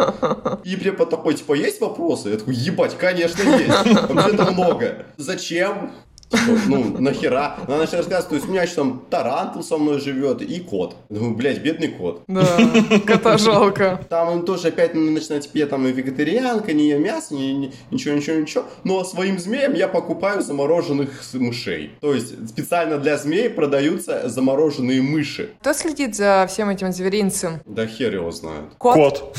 И 0.64 0.76
препод 0.76 1.10
такой, 1.10 1.34
типа, 1.34 1.54
есть 1.54 1.80
вопросы? 1.80 2.30
Я 2.30 2.36
такой, 2.38 2.54
ебать, 2.54 2.96
конечно, 2.98 3.42
есть. 3.42 4.08
Вообще-то 4.08 4.50
много. 4.50 5.06
Зачем? 5.16 5.92
Типа, 6.30 6.58
ну, 6.68 6.98
нахера? 7.00 7.56
Она 7.66 7.78
начинает 7.78 8.06
рассказывать, 8.06 8.28
то 8.28 8.34
есть 8.36 8.46
у 8.46 8.50
меня 8.50 8.62
еще 8.62 8.74
там 8.76 9.02
тарантул 9.10 9.62
со 9.64 9.76
мной 9.78 10.00
живет 10.00 10.42
и 10.42 10.60
кот. 10.60 10.94
Думаю, 11.08 11.34
блядь, 11.34 11.60
бедный 11.60 11.88
кот. 11.88 12.22
Да, 12.28 12.46
кота 13.06 13.36
жалко. 13.36 14.00
Там 14.08 14.28
он 14.28 14.44
тоже 14.44 14.68
опять 14.68 14.94
начинает, 14.94 15.42
типа, 15.44 15.58
я 15.58 15.66
там 15.66 15.86
и 15.86 15.92
вегетарианка, 15.92 16.72
не 16.72 16.88
ем 16.90 17.02
мясо, 17.02 17.34
ни- 17.34 17.52
ни- 17.52 17.72
ничего, 17.90 18.14
ничего, 18.14 18.36
ничего. 18.36 18.64
Но 18.84 19.02
своим 19.04 19.38
змеям 19.38 19.74
я 19.74 19.88
покупаю 19.88 20.40
замороженных 20.42 21.22
с- 21.22 21.34
мышей. 21.34 21.92
То 22.00 22.14
есть 22.14 22.48
специально 22.48 22.98
для 22.98 23.16
змей 23.18 23.50
продаются 23.50 24.28
замороженные 24.28 25.02
мыши. 25.02 25.50
Кто 25.60 25.72
следит 25.72 26.14
за 26.14 26.46
всем 26.48 26.68
этим 26.70 26.92
зверинцем? 26.92 27.60
Да 27.66 27.86
хер 27.86 28.14
его 28.14 28.30
знает. 28.30 28.66
Кот? 28.78 28.94
Кот. 28.96 29.36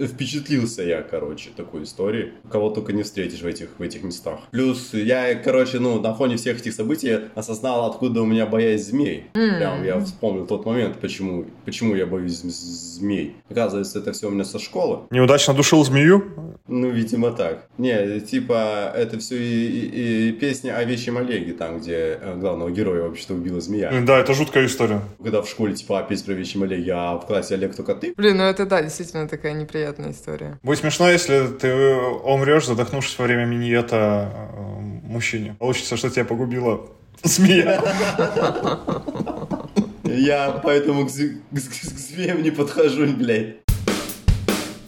Впечатлился 0.00 0.82
я, 0.82 1.02
короче, 1.02 1.50
такой 1.56 1.84
историей. 1.84 2.32
Кого 2.50 2.70
только 2.70 2.92
не 2.92 3.02
встретишь 3.02 3.40
в 3.42 3.46
этих, 3.46 3.68
в 3.78 3.82
этих 3.82 4.02
местах. 4.02 4.40
Плюс 4.50 4.92
я, 5.04 5.34
короче, 5.34 5.78
ну, 5.78 6.00
на 6.00 6.14
фоне 6.14 6.36
всех 6.36 6.58
этих 6.60 6.72
событий 6.74 7.18
осознал, 7.34 7.86
откуда 7.90 8.22
у 8.22 8.26
меня 8.26 8.46
боязнь 8.46 8.90
змей. 8.90 9.24
Прям 9.32 9.84
я 9.84 10.00
вспомнил 10.00 10.46
тот 10.46 10.64
момент, 10.66 10.98
почему, 11.00 11.44
почему 11.64 11.94
я 11.94 12.06
боюсь 12.06 12.40
зм- 12.40 12.50
змей. 12.50 13.36
Оказывается, 13.50 13.98
это 13.98 14.12
все 14.12 14.28
у 14.28 14.30
меня 14.30 14.44
со 14.44 14.58
школы. 14.58 15.00
Неудачно 15.10 15.54
душил 15.54 15.84
змею? 15.84 16.24
Ну, 16.66 16.90
видимо, 16.90 17.30
так. 17.32 17.66
Не, 17.78 18.20
типа, 18.20 18.92
это 18.94 19.18
все 19.18 19.36
и, 19.36 19.68
и- 19.68 20.28
и 20.28 20.32
песня 20.32 20.76
о 20.76 20.84
Вечьем 20.84 21.18
Олеге, 21.18 21.52
там, 21.52 21.78
где 21.78 22.18
э, 22.20 22.34
главного 22.36 22.70
героя 22.70 23.02
вообще-то 23.02 23.34
убила 23.34 23.60
змея. 23.60 23.92
Да, 24.06 24.18
это 24.18 24.32
жуткая 24.34 24.66
история. 24.66 25.00
Когда 25.22 25.42
в 25.42 25.48
школе, 25.48 25.74
типа, 25.74 26.02
петь 26.08 26.24
про 26.24 26.32
Вечьем 26.32 26.62
Олеге, 26.62 26.92
а 26.94 27.16
в 27.18 27.26
классе 27.26 27.54
Олег 27.54 27.74
только 27.76 27.94
ты. 27.94 28.14
Блин, 28.16 28.38
ну 28.38 28.44
это 28.44 28.64
да, 28.66 28.82
действительно 28.82 29.28
такая 29.28 29.52
неприятная 29.52 30.12
история. 30.12 30.58
Будет 30.62 30.78
смешно, 30.78 31.10
если 31.10 31.46
ты 31.48 31.74
умрешь, 31.74 32.66
задохнувшись 32.66 33.18
во 33.18 33.24
время 33.26 33.44
миньета 33.44 34.30
э, 34.34 34.93
мужчине. 35.04 35.56
Получится, 35.58 35.96
что 35.96 36.10
тебя 36.10 36.24
погубила 36.24 36.88
змея. 37.22 37.82
Я 40.04 40.60
поэтому 40.62 41.06
к, 41.06 41.10
к 41.10 41.10
змеям 41.12 42.42
не 42.42 42.50
подхожу, 42.50 43.06
блядь. 43.06 43.63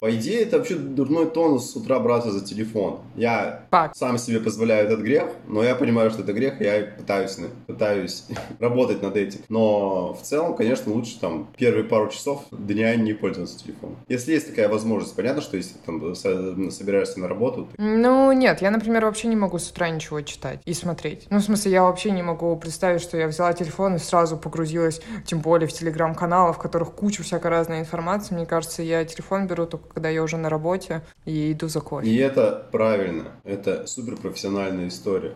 По 0.00 0.14
идее, 0.14 0.42
это 0.42 0.58
вообще 0.58 0.74
дурной 0.76 1.26
тон 1.30 1.58
с 1.60 1.74
утра 1.76 1.98
браться 2.00 2.30
за 2.30 2.44
телефон. 2.44 3.00
Я 3.14 3.62
Факт. 3.70 3.96
сам 3.96 4.18
себе 4.18 4.40
позволяю 4.40 4.86
этот 4.86 5.00
грех, 5.00 5.24
но 5.46 5.62
я 5.62 5.74
понимаю, 5.74 6.10
что 6.10 6.22
это 6.22 6.32
грех, 6.32 6.60
и 6.60 6.64
я 6.64 6.86
пытаюсь, 6.96 7.38
пытаюсь 7.66 8.24
работать 8.60 9.02
над 9.02 9.16
этим. 9.16 9.40
Но 9.48 10.14
в 10.14 10.22
целом, 10.22 10.54
конечно, 10.56 10.92
лучше 10.92 11.18
там 11.20 11.48
первые 11.56 11.84
пару 11.84 12.08
часов 12.10 12.44
дня 12.50 12.94
не 12.96 13.12
пользоваться 13.12 13.58
телефоном. 13.58 13.96
Если 14.08 14.32
есть 14.32 14.48
такая 14.48 14.68
возможность, 14.68 15.14
понятно, 15.16 15.42
что 15.42 15.56
если 15.56 15.72
ты 15.74 15.78
там 15.86 16.14
со- 16.14 16.70
собираешься 16.70 17.20
на 17.20 17.28
работу, 17.28 17.68
ты 17.76 17.82
Ну, 17.82 18.32
нет, 18.32 18.62
я, 18.62 18.70
например, 18.70 19.04
вообще 19.04 19.28
не 19.28 19.36
могу 19.36 19.58
с 19.58 19.70
утра 19.70 19.88
ничего 19.88 20.20
читать 20.22 20.60
и 20.64 20.74
смотреть. 20.74 21.26
Ну, 21.30 21.38
в 21.38 21.42
смысле, 21.42 21.72
я 21.72 21.82
вообще 21.84 22.10
не 22.10 22.22
могу 22.22 22.54
представить, 22.56 23.00
что 23.02 23.16
я 23.16 23.26
взяла 23.28 23.52
телефон 23.52 23.96
и 23.96 23.98
сразу 23.98 24.36
погрузилась, 24.36 25.00
тем 25.24 25.40
более 25.40 25.68
в 25.68 25.72
телеграм-каналы, 25.72 26.52
в 26.52 26.58
которых 26.58 26.92
куча 26.92 27.22
всякой 27.22 27.48
разной 27.50 27.80
информации. 27.80 28.34
Мне 28.34 28.46
кажется, 28.46 28.82
я 28.82 29.04
телефон 29.04 29.46
беру 29.46 29.66
только 29.66 29.85
когда 29.92 30.08
я 30.08 30.22
уже 30.22 30.36
на 30.36 30.48
работе 30.48 31.02
и 31.24 31.52
иду 31.52 31.68
за 31.68 31.80
кофе. 31.80 32.06
И 32.08 32.16
это 32.16 32.66
правильно. 32.72 33.32
Это 33.44 33.86
супер 33.86 34.16
профессиональная 34.16 34.88
история. 34.88 35.32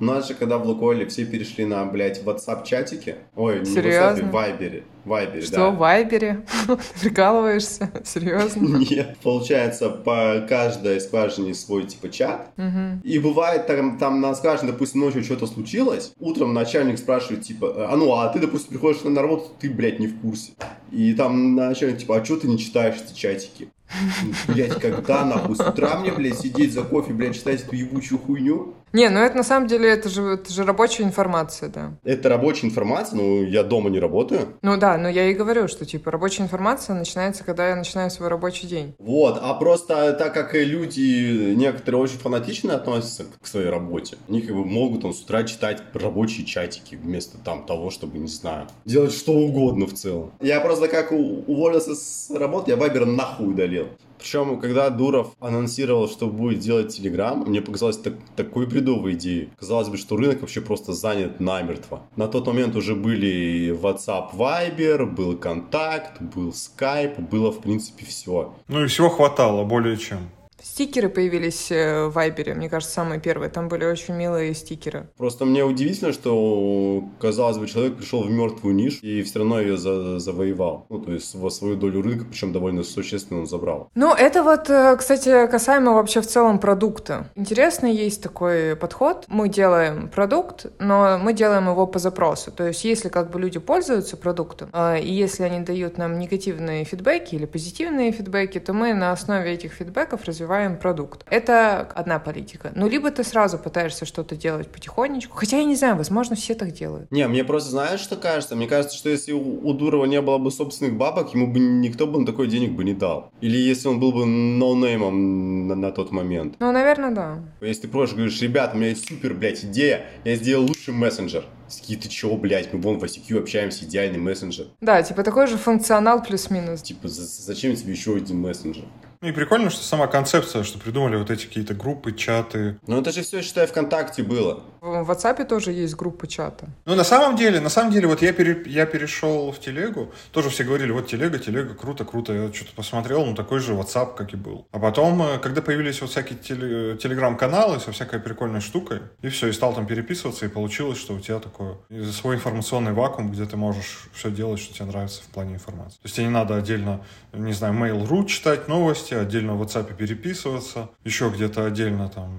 У 0.00 0.04
нас 0.04 0.28
же, 0.28 0.34
когда 0.34 0.58
в 0.58 0.66
Лукойле 0.66 1.06
все 1.06 1.24
перешли 1.24 1.64
на, 1.64 1.84
блядь, 1.84 2.22
WhatsApp-чатики. 2.22 3.16
Ой, 3.36 3.60
не 3.60 3.66
Серьезно? 3.66 4.22
WhatsApp, 4.22 4.30
Вайбере. 4.30 4.84
Вайбере, 5.04 5.42
Что, 5.42 5.56
да. 5.56 5.70
в 5.70 5.78
Вайбере? 5.78 6.44
Прикалываешься? 7.00 7.90
Серьезно? 8.04 8.78
Нет, 8.78 9.16
получается, 9.22 9.90
по 9.90 10.44
каждой 10.48 11.00
скважине 11.00 11.54
свой 11.54 11.84
типа 11.84 12.10
чат. 12.10 12.50
Мгм. 12.56 13.00
И 13.02 13.18
бывает 13.18 13.66
там, 13.66 13.98
там 13.98 14.20
на 14.20 14.34
скважине, 14.34 14.72
допустим, 14.72 15.00
ночью 15.00 15.24
что-то 15.24 15.46
случилось, 15.46 16.12
утром 16.18 16.52
начальник 16.52 16.98
спрашивает, 16.98 17.42
типа, 17.42 17.88
а 17.90 17.96
ну, 17.96 18.12
а 18.14 18.28
ты, 18.28 18.38
допустим, 18.38 18.70
приходишь 18.70 19.02
на 19.04 19.20
работу, 19.20 19.50
ты, 19.58 19.70
блядь, 19.70 19.98
не 19.98 20.06
в 20.06 20.20
курсе. 20.20 20.52
И 20.90 21.14
там 21.14 21.54
начальник, 21.54 21.98
типа, 21.98 22.18
а 22.18 22.24
что 22.24 22.36
ты 22.36 22.48
не 22.48 22.58
читаешь 22.58 22.96
эти 22.96 23.16
чатики? 23.16 23.68
Блять, 24.48 24.74
когда 24.76 25.24
нахуй? 25.24 25.56
С 25.56 25.60
утра 25.60 25.98
мне, 25.98 26.12
блядь, 26.12 26.38
сидеть 26.38 26.72
за 26.72 26.82
кофе, 26.82 27.12
блядь, 27.12 27.34
читать 27.34 27.62
эту 27.62 27.76
ебучую 27.76 28.18
хуйню? 28.18 28.74
Не, 28.92 29.08
ну 29.08 29.20
это 29.20 29.36
на 29.36 29.44
самом 29.44 29.68
деле, 29.68 29.88
это 29.88 30.08
же, 30.08 30.22
это 30.22 30.52
же 30.52 30.64
рабочая 30.64 31.04
информация, 31.04 31.68
да. 31.68 31.92
Это 32.04 32.28
рабочая 32.28 32.66
информация, 32.66 33.16
но 33.16 33.42
я 33.42 33.62
дома 33.62 33.88
не 33.90 34.00
работаю. 34.00 34.48
Ну 34.62 34.76
да, 34.76 34.98
но 34.98 35.08
я 35.08 35.30
и 35.30 35.34
говорю, 35.34 35.68
что 35.68 35.84
типа 35.86 36.10
рабочая 36.10 36.42
информация 36.42 36.96
начинается, 36.96 37.44
когда 37.44 37.68
я 37.68 37.76
начинаю 37.76 38.10
свой 38.10 38.28
рабочий 38.28 38.66
день. 38.66 38.94
Вот, 38.98 39.38
а 39.40 39.54
просто 39.54 40.12
так 40.14 40.34
как 40.34 40.54
люди, 40.54 41.54
некоторые 41.54 42.02
очень 42.02 42.18
фанатично 42.18 42.74
относятся 42.74 43.26
к 43.40 43.46
своей 43.46 43.68
работе, 43.68 44.16
они 44.28 44.42
как 44.42 44.56
бы 44.56 44.64
могут 44.64 45.02
там 45.02 45.12
с 45.12 45.22
утра 45.22 45.44
читать 45.44 45.82
рабочие 45.94 46.44
чатики 46.44 46.96
вместо 46.96 47.38
там 47.38 47.64
того, 47.64 47.90
чтобы, 47.90 48.18
не 48.18 48.28
знаю, 48.28 48.66
делать 48.84 49.12
что 49.12 49.32
угодно 49.32 49.86
в 49.86 49.94
целом. 49.94 50.32
Я 50.40 50.60
просто 50.60 50.88
как 50.88 51.12
уволился 51.12 51.94
с 51.94 52.30
работы, 52.30 52.72
я 52.72 52.76
Вайбер 52.76 53.06
нахуй 53.06 53.48
удалил. 53.48 53.88
Причем, 54.20 54.60
когда 54.60 54.90
Дуров 54.90 55.34
анонсировал, 55.40 56.08
что 56.08 56.26
будет 56.26 56.58
делать 56.60 56.94
Телеграм, 56.94 57.42
мне 57.46 57.62
показалось 57.62 57.96
так- 57.96 58.14
такой 58.36 58.66
бредовой 58.66 59.14
идеей. 59.14 59.48
Казалось 59.58 59.88
бы, 59.88 59.96
что 59.96 60.16
рынок 60.16 60.42
вообще 60.42 60.60
просто 60.60 60.92
занят 60.92 61.40
намертво. 61.40 62.02
На 62.16 62.28
тот 62.28 62.46
момент 62.46 62.76
уже 62.76 62.94
были 62.94 63.72
WhatsApp, 63.72 64.34
Viber, 64.34 65.06
был 65.06 65.36
Контакт, 65.36 66.20
был 66.20 66.50
Skype, 66.50 67.18
было 67.30 67.50
в 67.50 67.60
принципе 67.60 68.04
все. 68.04 68.52
Ну 68.68 68.84
и 68.84 68.86
всего 68.86 69.08
хватало, 69.08 69.64
более 69.64 69.96
чем. 69.96 70.18
Стикеры 70.62 71.08
появились 71.08 71.70
э, 71.70 72.06
в 72.06 72.12
Вайбере, 72.12 72.54
мне 72.54 72.68
кажется, 72.68 72.94
самые 72.94 73.20
первые. 73.20 73.50
Там 73.50 73.68
были 73.68 73.84
очень 73.84 74.14
милые 74.14 74.54
стикеры. 74.54 75.08
Просто 75.16 75.44
мне 75.44 75.64
удивительно, 75.64 76.12
что, 76.12 77.04
казалось 77.18 77.58
бы, 77.58 77.66
человек 77.66 77.96
пришел 77.96 78.22
в 78.22 78.30
мертвую 78.30 78.74
нишу 78.74 78.98
и 79.02 79.22
все 79.22 79.38
равно 79.40 79.60
ее 79.60 79.76
за- 79.76 80.18
завоевал. 80.18 80.86
Ну, 80.88 81.00
то 81.00 81.12
есть 81.12 81.34
во 81.34 81.50
свою 81.50 81.76
долю 81.76 82.02
рынка, 82.02 82.24
причем 82.24 82.52
довольно 82.52 82.82
существенно 82.82 83.40
он 83.40 83.46
забрал. 83.46 83.88
Ну, 83.94 84.14
это 84.14 84.42
вот, 84.42 84.68
э, 84.68 84.96
кстати, 84.96 85.46
касаемо 85.46 85.92
вообще 85.92 86.20
в 86.20 86.26
целом 86.26 86.58
продукта. 86.58 87.30
Интересно, 87.34 87.86
есть 87.86 88.22
такой 88.22 88.76
подход. 88.76 89.24
Мы 89.28 89.48
делаем 89.48 90.08
продукт, 90.08 90.66
но 90.78 91.18
мы 91.18 91.32
делаем 91.32 91.68
его 91.68 91.86
по 91.86 91.98
запросу. 91.98 92.50
То 92.52 92.66
есть, 92.66 92.84
если 92.84 93.08
как 93.08 93.30
бы 93.30 93.40
люди 93.40 93.58
пользуются 93.58 94.16
продуктом, 94.16 94.68
э, 94.72 95.00
и 95.00 95.12
если 95.12 95.42
они 95.44 95.60
дают 95.60 95.96
нам 95.98 96.18
негативные 96.18 96.84
фидбэки 96.84 97.34
или 97.34 97.46
позитивные 97.46 98.12
фидбэки, 98.12 98.60
то 98.60 98.72
мы 98.72 98.92
на 98.94 99.12
основе 99.12 99.52
этих 99.52 99.72
фидбэков 99.72 100.24
развиваем 100.24 100.49
развиваем 100.50 100.78
продукт. 100.78 101.24
Это 101.30 101.80
одна 101.94 102.18
политика. 102.18 102.72
Ну, 102.74 102.88
либо 102.88 103.10
ты 103.10 103.22
сразу 103.24 103.56
пытаешься 103.58 104.04
что-то 104.04 104.34
делать 104.36 104.68
потихонечку. 104.68 105.36
Хотя, 105.36 105.58
я 105.58 105.64
не 105.64 105.76
знаю, 105.76 105.96
возможно, 105.96 106.34
все 106.36 106.54
так 106.54 106.72
делают. 106.72 107.10
Не, 107.12 107.28
мне 107.28 107.44
просто 107.44 107.70
знаешь, 107.70 108.00
что 108.00 108.16
кажется? 108.16 108.56
Мне 108.56 108.66
кажется, 108.66 108.96
что 108.96 109.08
если 109.10 109.32
у, 109.32 109.40
у 109.68 109.72
Дурова 109.74 110.06
не 110.06 110.20
было 110.20 110.38
бы 110.38 110.50
собственных 110.50 110.96
бабок, 110.96 111.34
ему 111.34 111.46
бы 111.52 111.60
никто 111.60 112.06
бы 112.06 112.18
на 112.20 112.26
такой 112.26 112.48
денег 112.48 112.72
бы 112.72 112.82
не 112.84 112.94
дал. 112.94 113.30
Или 113.40 113.56
если 113.58 113.88
он 113.88 114.00
был 114.00 114.12
бы 114.12 114.26
ноунеймом 114.26 115.68
на, 115.68 115.74
на 115.76 115.92
тот 115.92 116.10
момент. 116.10 116.56
Ну, 116.58 116.72
наверное, 116.72 117.10
да. 117.12 117.38
Если 117.60 117.82
ты 117.82 117.88
просто 117.88 118.16
говоришь, 118.16 118.40
ребят, 118.42 118.72
у 118.74 118.76
меня 118.76 118.88
есть 118.88 119.08
супер, 119.08 119.34
блядь, 119.34 119.64
идея, 119.64 120.06
я 120.24 120.34
сделал 120.34 120.66
лучший 120.66 120.94
мессенджер. 120.94 121.44
Такие, 121.68 121.96
ты 121.96 122.08
чего, 122.08 122.36
блядь, 122.36 122.72
мы 122.72 122.80
вон 122.80 122.98
в 122.98 123.04
ICQ 123.04 123.38
общаемся, 123.38 123.84
идеальный 123.84 124.18
мессенджер. 124.18 124.66
Да, 124.80 125.00
типа 125.02 125.22
такой 125.22 125.46
же 125.46 125.56
функционал 125.56 126.20
плюс-минус. 126.20 126.82
Типа, 126.82 127.06
за- 127.06 127.22
зачем 127.22 127.76
тебе 127.76 127.92
еще 127.92 128.16
один 128.16 128.40
мессенджер? 128.40 128.84
Ну 129.22 129.28
и 129.28 129.32
прикольно, 129.32 129.68
что 129.68 129.82
сама 129.84 130.06
концепция, 130.06 130.62
что 130.64 130.78
придумали 130.78 131.16
вот 131.16 131.30
эти 131.30 131.44
какие-то 131.44 131.74
группы, 131.74 132.12
чаты. 132.12 132.78
Ну 132.86 132.98
это 133.02 133.12
же 133.12 133.20
все, 133.22 133.42
считай, 133.42 133.66
ВКонтакте 133.66 134.22
было. 134.22 134.62
В 134.80 135.10
WhatsApp 135.10 135.44
тоже 135.44 135.72
есть 135.72 135.94
группа 135.94 136.26
чата. 136.26 136.68
Ну, 136.86 136.94
на 136.94 137.04
самом 137.04 137.36
деле, 137.36 137.60
на 137.60 137.68
самом 137.68 137.92
деле, 137.92 138.06
вот 138.06 138.22
я, 138.22 138.32
пере- 138.32 138.62
я 138.64 138.86
перешел 138.86 139.52
в 139.52 139.60
телегу, 139.60 140.10
тоже 140.32 140.48
все 140.48 140.64
говорили, 140.64 140.90
вот 140.90 141.06
телега, 141.06 141.38
телега, 141.38 141.74
круто, 141.74 142.06
круто. 142.06 142.32
Я 142.32 142.50
что-то 142.50 142.72
посмотрел, 142.74 143.26
ну, 143.26 143.34
такой 143.34 143.60
же 143.60 143.74
WhatsApp, 143.74 144.14
как 144.16 144.32
и 144.32 144.36
был. 144.36 144.66
А 144.72 144.78
потом, 144.78 145.20
э, 145.22 145.38
когда 145.38 145.60
появились 145.60 146.00
вот 146.00 146.08
всякие 146.08 146.38
теле- 146.38 146.96
телеграм-каналы 146.96 147.78
со 147.78 147.92
всякой 147.92 148.20
прикольной 148.20 148.62
штукой, 148.62 149.00
и 149.20 149.28
все, 149.28 149.48
и 149.48 149.52
стал 149.52 149.74
там 149.74 149.86
переписываться, 149.86 150.46
и 150.46 150.48
получилось, 150.48 150.96
что 150.96 151.12
у 151.12 151.20
тебя 151.20 151.40
такой 151.40 151.74
э, 151.90 152.04
свой 152.04 152.36
информационный 152.36 152.94
вакуум, 152.94 153.32
где 153.32 153.44
ты 153.44 153.58
можешь 153.58 154.08
все 154.14 154.30
делать, 154.30 154.60
что 154.60 154.72
тебе 154.72 154.86
нравится 154.86 155.20
в 155.22 155.26
плане 155.26 155.56
информации. 155.56 155.96
То 155.96 156.04
есть 156.04 156.16
тебе 156.16 156.24
не 156.28 156.32
надо 156.32 156.56
отдельно, 156.56 157.04
не 157.34 157.52
знаю, 157.52 157.74
Mail.ru 157.74 158.24
читать 158.26 158.66
новости, 158.66 159.09
отдельно 159.14 159.54
в 159.54 159.62
WhatsApp 159.62 159.94
переписываться, 159.94 160.90
еще 161.04 161.30
где-то 161.30 161.66
отдельно 161.66 162.08
там 162.08 162.30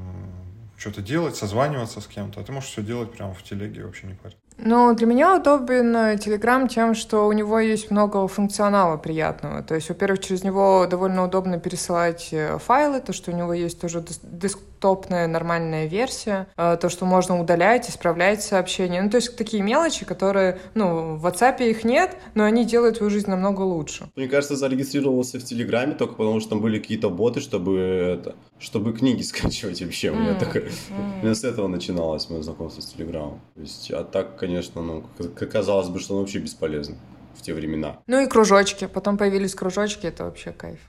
что-то 0.78 1.02
делать, 1.02 1.36
созваниваться 1.36 2.02
с 2.02 2.08
кем-то. 2.08 2.42
А 2.42 2.44
ты 2.44 2.52
можешь 2.52 2.70
все 2.72 2.82
делать 2.82 3.12
прямо 3.12 3.34
в 3.34 3.44
телеге, 3.44 3.86
вообще 3.86 4.08
не 4.08 4.14
парить. 4.16 4.38
Ну, 4.58 4.94
для 4.96 5.06
меня 5.06 5.38
удобен 5.38 5.96
э, 5.96 6.16
Telegram 6.16 6.68
тем, 6.68 6.96
что 6.96 7.28
у 7.28 7.32
него 7.32 7.60
есть 7.60 7.92
много 7.92 8.28
функционала 8.28 8.98
приятного. 8.98 9.62
То 9.64 9.76
есть, 9.76 9.90
во-первых, 9.90 10.20
через 10.20 10.44
него 10.44 10.88
довольно 10.90 11.24
удобно 11.24 11.60
пересылать 11.60 12.30
э, 12.32 12.58
файлы, 12.58 13.00
то, 13.00 13.14
что 13.14 13.32
у 13.32 13.36
него 13.36 13.54
есть 13.54 13.80
тоже 13.80 14.02
дес- 14.02 14.60
десктопная 14.82 15.28
нормальная 15.28 15.86
версия, 15.86 16.48
э, 16.58 16.76
то, 16.82 16.90
что 16.90 17.06
можно 17.06 17.40
удалять, 17.40 17.90
исправлять 17.90 18.42
сообщения. 18.42 19.02
Ну, 19.02 19.10
то 19.10 19.18
есть, 19.18 19.38
такие 19.38 19.62
мелочи, 19.62 20.06
которые, 20.06 20.58
ну, 20.74 21.16
в 21.18 21.26
WhatsApp 21.26 21.64
их 21.64 21.84
нет, 21.84 22.18
но 22.34 22.46
они 22.46 22.66
делают 22.66 22.98
твою 22.98 23.12
жизнь 23.12 23.30
намного 23.30 23.62
лучше. 23.62 24.10
Мне 24.16 24.28
кажется, 24.28 24.56
зарегистрировался 24.56 25.40
в 25.40 25.44
Телеграме 25.44 25.94
только 25.94 26.16
потому, 26.16 26.40
что 26.40 26.50
там 26.52 26.62
были 26.62 26.80
какие-то 26.80 27.10
боты, 27.10 27.42
чтобы 27.42 27.78
это, 27.78 28.36
чтобы 28.60 28.94
книги 28.94 29.22
скачивать 29.32 29.82
вообще. 29.82 30.10
У 30.10 30.16
меня 30.16 30.32
М, 30.32 30.40
такое, 30.40 30.64
м. 30.64 30.70
именно 31.22 31.36
с 31.36 31.44
этого 31.44 31.68
начиналось 31.68 32.30
мое 32.30 32.42
знакомство 32.42 32.82
с 32.82 32.86
Телеграмом. 32.86 33.40
То 33.56 33.62
есть, 33.62 33.92
а 33.92 34.04
так, 34.04 34.36
конечно, 34.38 34.82
ну, 34.82 35.04
казалось 35.52 35.90
бы, 35.90 36.00
что 36.00 36.16
он 36.16 36.22
вообще 36.22 36.40
бесполезен 36.40 36.96
в 37.38 37.42
те 37.44 37.54
времена. 37.54 37.98
Ну 38.08 38.20
и 38.20 38.28
кружочки. 38.28 38.88
Потом 38.88 39.18
появились 39.18 39.54
кружочки, 39.54 40.08
это 40.08 40.26
вообще 40.26 40.52
кайф. 40.52 40.80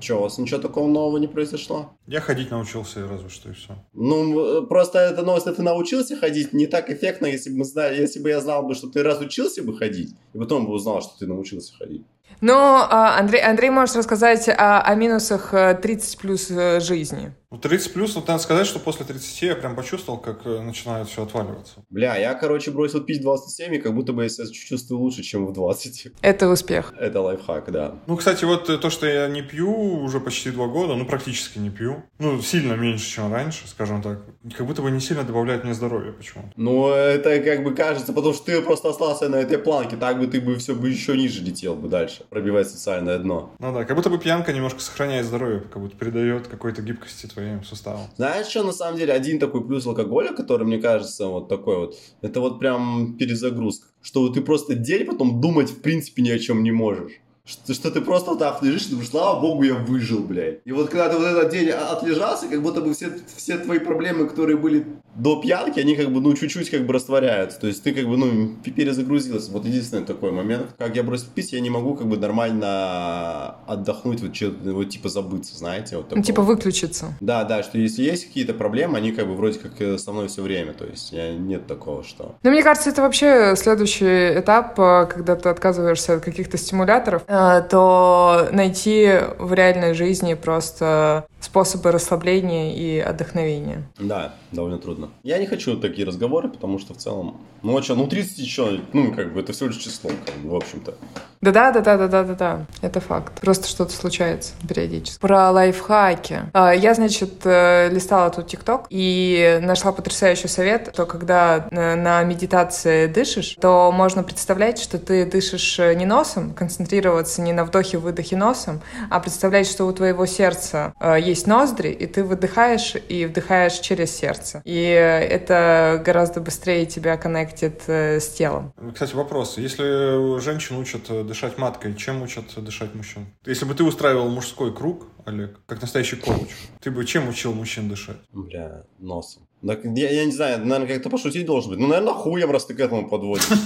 Че, 0.00 0.14
у 0.14 0.20
вас 0.20 0.38
ничего 0.38 0.60
такого 0.60 0.86
нового 0.86 1.18
не 1.18 1.26
произошло? 1.26 1.90
Я 2.06 2.20
ходить 2.20 2.50
научился, 2.50 3.06
разве 3.08 3.28
что, 3.28 3.50
и 3.50 3.52
все. 3.52 3.84
Ну, 3.92 4.62
э, 4.62 4.66
просто 4.66 4.98
эта 4.98 5.22
новость, 5.22 5.46
ты 5.46 5.62
научился 5.62 6.16
ходить, 6.16 6.52
не 6.52 6.66
так 6.66 6.90
эффектно, 6.90 7.26
если 7.26 7.50
бы, 7.50 7.58
мы 7.58 7.64
знали, 7.64 8.00
если 8.00 8.20
бы 8.20 8.28
я 8.28 8.40
знал 8.40 8.62
бы, 8.62 8.74
что 8.74 8.88
ты 8.88 9.02
разучился 9.02 9.62
бы 9.62 9.76
ходить, 9.76 10.14
и 10.34 10.38
потом 10.38 10.66
бы 10.66 10.72
узнал, 10.72 11.02
что 11.02 11.18
ты 11.18 11.26
научился 11.26 11.74
ходить. 11.76 12.06
Ну, 12.40 12.54
а, 12.54 13.18
Андрей, 13.18 13.42
Андрей 13.42 13.70
может 13.70 13.96
рассказать 13.96 14.48
о, 14.48 14.80
о 14.80 14.94
минусах 14.94 15.52
э, 15.52 15.78
30 15.80 16.18
плюс 16.18 16.50
э, 16.50 16.80
жизни. 16.80 17.32
Ну, 17.50 17.56
30 17.56 17.94
плюс, 17.94 18.14
вот 18.14 18.28
надо 18.28 18.42
сказать, 18.42 18.66
что 18.66 18.78
после 18.78 19.06
30 19.06 19.42
я 19.42 19.56
прям 19.56 19.74
почувствовал, 19.74 20.18
как 20.18 20.44
э, 20.44 20.60
начинает 20.60 21.08
все 21.08 21.22
отваливаться. 21.22 21.82
Бля, 21.88 22.14
я, 22.16 22.34
короче, 22.34 22.70
бросил 22.70 23.00
пить 23.00 23.20
в 23.20 23.22
27, 23.22 23.74
и 23.74 23.78
как 23.78 23.94
будто 23.94 24.12
бы 24.12 24.24
я 24.24 24.28
себя 24.28 24.46
чувствую 24.52 25.00
лучше, 25.00 25.22
чем 25.22 25.46
в 25.46 25.54
20. 25.54 26.08
Это 26.20 26.48
успех. 26.48 26.92
Это 26.98 27.22
лайфхак, 27.22 27.72
да. 27.72 27.94
Ну, 28.06 28.18
кстати, 28.18 28.44
вот 28.44 28.68
э, 28.68 28.76
то, 28.76 28.90
что 28.90 29.06
я 29.06 29.28
не 29.28 29.40
пью 29.40 30.02
уже 30.02 30.20
почти 30.20 30.50
два 30.50 30.66
года, 30.66 30.94
ну, 30.94 31.06
практически 31.06 31.58
не 31.58 31.70
пью. 31.70 32.02
Ну, 32.18 32.42
сильно 32.42 32.74
меньше, 32.74 33.10
чем 33.10 33.32
раньше, 33.32 33.66
скажем 33.66 34.02
так. 34.02 34.20
Как 34.54 34.66
будто 34.66 34.82
бы 34.82 34.90
не 34.90 35.00
сильно 35.00 35.24
добавляет 35.24 35.64
мне 35.64 35.72
здоровья 35.72 36.12
почему-то. 36.12 36.52
Но 36.56 36.90
это 36.90 37.40
как 37.40 37.64
бы 37.64 37.74
кажется, 37.74 38.12
потому 38.12 38.34
что 38.34 38.44
ты 38.44 38.60
просто 38.60 38.90
остался 38.90 39.30
на 39.30 39.36
этой 39.36 39.56
планке, 39.56 39.96
так 39.96 40.18
бы 40.18 40.26
ты 40.26 40.42
бы 40.42 40.56
все 40.56 40.74
бы 40.74 40.90
еще 40.90 41.16
ниже 41.16 41.42
летел 41.42 41.74
бы 41.74 41.88
дальше, 41.88 42.17
пробивать 42.24 42.68
социальное 42.68 43.18
дно. 43.18 43.52
Ну 43.58 43.72
да, 43.72 43.84
как 43.84 43.96
будто 43.96 44.10
бы 44.10 44.18
пьянка 44.18 44.52
немножко 44.52 44.80
сохраняет 44.80 45.26
здоровье, 45.26 45.60
как 45.60 45.82
будто 45.82 45.96
придает 45.96 46.48
какой-то 46.48 46.82
гибкости 46.82 47.26
твоим 47.26 47.64
суставам. 47.64 48.06
Знаешь, 48.16 48.46
что 48.46 48.64
на 48.64 48.72
самом 48.72 48.98
деле 48.98 49.12
один 49.12 49.38
такой 49.38 49.66
плюс 49.66 49.86
алкоголя, 49.86 50.32
который, 50.32 50.66
мне 50.66 50.78
кажется, 50.78 51.26
вот 51.26 51.48
такой 51.48 51.76
вот, 51.76 51.96
это 52.22 52.40
вот 52.40 52.58
прям 52.58 53.16
перезагрузка. 53.16 53.88
Что 54.02 54.22
вот 54.22 54.34
ты 54.34 54.40
просто 54.40 54.74
день 54.74 55.06
потом 55.06 55.40
думать 55.40 55.70
в 55.70 55.80
принципе 55.80 56.22
ни 56.22 56.30
о 56.30 56.38
чем 56.38 56.62
не 56.62 56.70
можешь. 56.70 57.12
Что, 57.48 57.72
что 57.72 57.90
ты 57.90 58.02
просто 58.02 58.30
вот 58.30 58.40
так 58.40 58.62
лежишь 58.62 58.88
и 58.88 58.90
думаешь, 58.90 59.08
слава 59.08 59.40
богу, 59.40 59.62
я 59.62 59.74
выжил, 59.74 60.20
блядь. 60.20 60.58
И 60.66 60.72
вот 60.72 60.90
когда 60.90 61.08
ты 61.08 61.16
вот 61.16 61.26
этот 61.26 61.50
день 61.50 61.70
отлежался, 61.70 62.46
как 62.46 62.60
будто 62.60 62.82
бы 62.82 62.92
все, 62.92 63.10
все 63.36 63.56
твои 63.56 63.78
проблемы, 63.78 64.28
которые 64.28 64.58
были 64.58 64.84
до 65.14 65.40
пьянки, 65.40 65.80
они 65.80 65.96
как 65.96 66.12
бы, 66.12 66.20
ну, 66.20 66.34
чуть-чуть 66.34 66.68
как 66.70 66.84
бы 66.86 66.92
растворяются. 66.92 67.58
То 67.58 67.66
есть 67.66 67.82
ты 67.82 67.92
как 67.92 68.04
бы, 68.06 68.18
ну, 68.18 68.54
пе- 68.62 68.70
перезагрузился. 68.70 69.50
Вот 69.50 69.64
единственный 69.64 70.04
такой 70.04 70.30
момент. 70.30 70.74
Как 70.76 70.94
я 70.94 71.02
бросил 71.02 71.26
пить, 71.34 71.52
я 71.52 71.60
не 71.60 71.70
могу 71.70 71.94
как 71.94 72.06
бы 72.06 72.18
нормально 72.18 73.56
отдохнуть, 73.66 74.20
вот, 74.20 74.32
вот 74.64 74.88
типа 74.90 75.08
забыться, 75.08 75.56
знаете, 75.56 75.96
вот 75.96 76.08
такого. 76.10 76.24
типа 76.24 76.42
выключиться. 76.42 77.14
Да, 77.20 77.44
да, 77.44 77.62
что 77.62 77.78
если 77.78 78.02
есть 78.02 78.26
какие-то 78.26 78.52
проблемы, 78.54 78.98
они 78.98 79.12
как 79.12 79.26
бы 79.26 79.34
вроде 79.34 79.58
как 79.58 79.80
э, 79.80 79.98
со 79.98 80.12
мной 80.12 80.28
все 80.28 80.42
время. 80.42 80.72
То 80.74 80.84
есть 80.84 81.12
я, 81.12 81.32
нет 81.32 81.66
такого, 81.66 82.04
что... 82.04 82.36
Ну, 82.42 82.50
мне 82.50 82.62
кажется, 82.62 82.90
это 82.90 83.02
вообще 83.02 83.54
следующий 83.56 84.38
этап, 84.38 84.78
э, 84.78 85.06
когда 85.12 85.34
ты 85.34 85.48
отказываешься 85.48 86.14
от 86.14 86.22
каких-то 86.24 86.58
стимуляторов, 86.58 87.22
э, 87.26 87.37
то 87.70 88.48
найти 88.52 89.20
в 89.38 89.52
реальной 89.52 89.94
жизни 89.94 90.34
просто 90.34 91.26
способы 91.40 91.92
расслабления 91.92 92.74
и 92.74 92.98
отдохновения. 92.98 93.88
Да, 93.98 94.34
довольно 94.52 94.78
трудно. 94.78 95.10
Я 95.22 95.38
не 95.38 95.46
хочу 95.46 95.76
такие 95.78 96.06
разговоры, 96.06 96.48
потому 96.48 96.78
что 96.78 96.94
в 96.94 96.96
целом... 96.96 97.40
Ну, 97.62 97.76
а 97.76 97.82
что, 97.82 97.94
ну 97.94 98.06
30 98.06 98.38
еще, 98.38 98.80
ну, 98.92 99.12
как 99.12 99.32
бы, 99.32 99.40
это 99.40 99.52
всего 99.52 99.68
лишь 99.68 99.78
число, 99.78 100.10
как 100.24 100.34
бы, 100.36 100.50
в 100.50 100.54
общем-то. 100.56 100.94
Да-да-да-да-да-да-да, 101.40 102.66
это 102.82 103.00
факт. 103.00 103.40
Просто 103.40 103.68
что-то 103.68 103.92
случается 103.92 104.54
периодически. 104.68 105.20
Про 105.20 105.50
лайфхаки. 105.50 106.50
А, 106.52 106.72
Я, 106.72 106.94
значит, 106.94 107.40
э, 107.44 107.88
листала 107.90 108.30
тут 108.30 108.48
ТикТок 108.48 108.86
и 108.90 109.60
нашла 109.62 109.92
потрясающий 109.92 110.48
совет, 110.48 110.90
что 110.92 111.06
когда 111.06 111.68
э, 111.70 111.94
на 111.94 112.22
медитации 112.24 113.06
дышишь, 113.06 113.56
то 113.60 113.92
можно 113.92 114.22
представлять, 114.22 114.80
что 114.80 114.98
ты 114.98 115.24
дышишь 115.24 115.78
э, 115.78 115.94
не 115.94 116.06
носом, 116.06 116.54
концентрироваться 116.54 117.27
не 117.36 117.52
на 117.52 117.64
вдохе-выдохе 117.64 118.36
носом, 118.36 118.80
а 119.10 119.20
представлять, 119.20 119.66
что 119.66 119.84
у 119.84 119.92
твоего 119.92 120.24
сердца 120.24 120.94
э, 120.98 121.16
есть 121.20 121.46
ноздри, 121.46 121.90
и 121.90 122.06
ты 122.06 122.24
выдыхаешь 122.24 122.94
и 123.08 123.26
вдыхаешь 123.26 123.78
через 123.80 124.16
сердце. 124.16 124.62
И 124.64 124.80
это 124.80 126.02
гораздо 126.04 126.40
быстрее 126.40 126.86
тебя 126.86 127.16
коннектит 127.16 127.82
э, 127.86 128.20
с 128.20 128.28
телом. 128.28 128.72
Кстати, 128.92 129.14
вопрос. 129.14 129.58
Если 129.58 130.40
женщин 130.40 130.76
учат 130.76 131.10
э, 131.10 131.24
дышать 131.24 131.58
маткой, 131.58 131.94
чем 131.94 132.22
учат 132.22 132.44
дышать 132.56 132.94
мужчин? 132.94 133.26
Если 133.44 133.64
бы 133.64 133.74
ты 133.74 133.84
устраивал 133.84 134.28
мужской 134.28 134.74
круг, 134.74 135.06
Олег, 135.26 135.60
как 135.66 135.82
настоящий 135.82 136.16
коуч, 136.16 136.48
ты 136.80 136.90
бы 136.90 137.04
чем 137.04 137.28
учил 137.28 137.52
мужчин 137.52 137.88
дышать? 137.88 138.16
Бля, 138.32 138.84
носом. 138.98 139.42
Так, 139.66 139.84
я, 139.84 140.10
я 140.10 140.24
не 140.24 140.32
знаю, 140.32 140.64
наверное, 140.64 140.86
как-то 140.86 141.10
пошутить 141.10 141.44
должен 141.44 141.70
быть. 141.70 141.80
Ну, 141.80 141.88
наверное, 141.88 142.14
хуем, 142.14 142.50
раз 142.50 142.66
ты 142.66 142.74
к 142.74 142.80
этому 142.80 143.08
подводишь. 143.08 143.48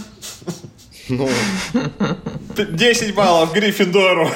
Ну, 1.09 1.29
10 2.57 3.15
баллов 3.15 3.53
Гриффиндору! 3.53 4.29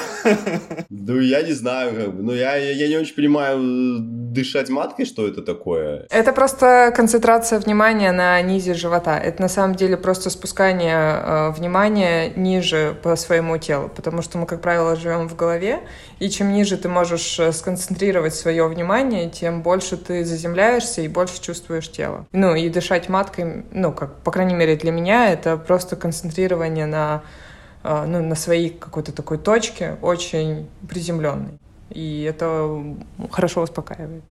ну, 0.91 1.21
я 1.21 1.43
не 1.43 1.53
знаю, 1.53 1.95
как 1.95 2.15
бы. 2.15 2.23
Ну, 2.23 2.33
я, 2.33 2.57
я, 2.57 2.89
не 2.89 2.97
очень 2.97 3.15
понимаю, 3.15 3.99
дышать 4.37 4.69
маткой, 4.69 5.07
что 5.07 5.27
это 5.27 5.43
такое. 5.43 6.07
Это 6.11 6.33
просто 6.33 6.93
концентрация 6.95 7.59
внимания 7.59 8.13
на 8.13 8.41
низе 8.43 8.75
живота. 8.75 9.19
Это 9.19 9.43
на 9.43 9.49
самом 9.49 9.75
деле 9.75 9.97
просто 9.97 10.31
спускание 10.31 10.97
э, 10.97 11.51
внимания 11.51 12.33
ниже 12.37 12.97
по 13.03 13.17
своему 13.17 13.59
телу, 13.59 13.89
потому 13.89 14.23
что 14.23 14.39
мы, 14.39 14.47
как 14.47 14.61
правило, 14.61 14.97
живем 14.97 15.29
в 15.29 15.37
голове, 15.37 15.81
и 16.19 16.29
чем 16.29 16.53
ниже 16.53 16.77
ты 16.77 16.89
можешь 16.89 17.39
э, 17.39 17.53
сконцентрировать 17.53 18.35
свое 18.35 18.67
внимание, 18.67 19.31
тем 19.31 19.63
больше 19.63 19.97
ты 19.97 20.25
заземляешься 20.25 21.03
и 21.03 21.09
больше 21.09 21.41
чувствуешь 21.41 21.91
тело. 21.91 22.27
Ну 22.33 22.55
и 22.55 22.69
дышать 22.69 23.09
маткой, 23.09 23.65
ну 23.73 23.93
как, 23.93 24.23
по 24.23 24.31
крайней 24.31 24.55
мере 24.55 24.77
для 24.77 24.93
меня, 24.93 25.33
это 25.33 25.57
просто 25.57 25.97
концентрирование 26.57 26.87
на, 26.87 27.23
э, 27.85 28.05
ну, 28.07 28.23
на 28.23 28.35
своей 28.35 28.71
какой-то 28.71 29.12
такой 29.12 29.38
точке, 29.38 29.97
очень 30.03 30.69
приземленной. 30.88 31.59
И 31.90 32.23
это 32.23 32.83
хорошо 33.31 33.62
успокаивает. 33.62 34.25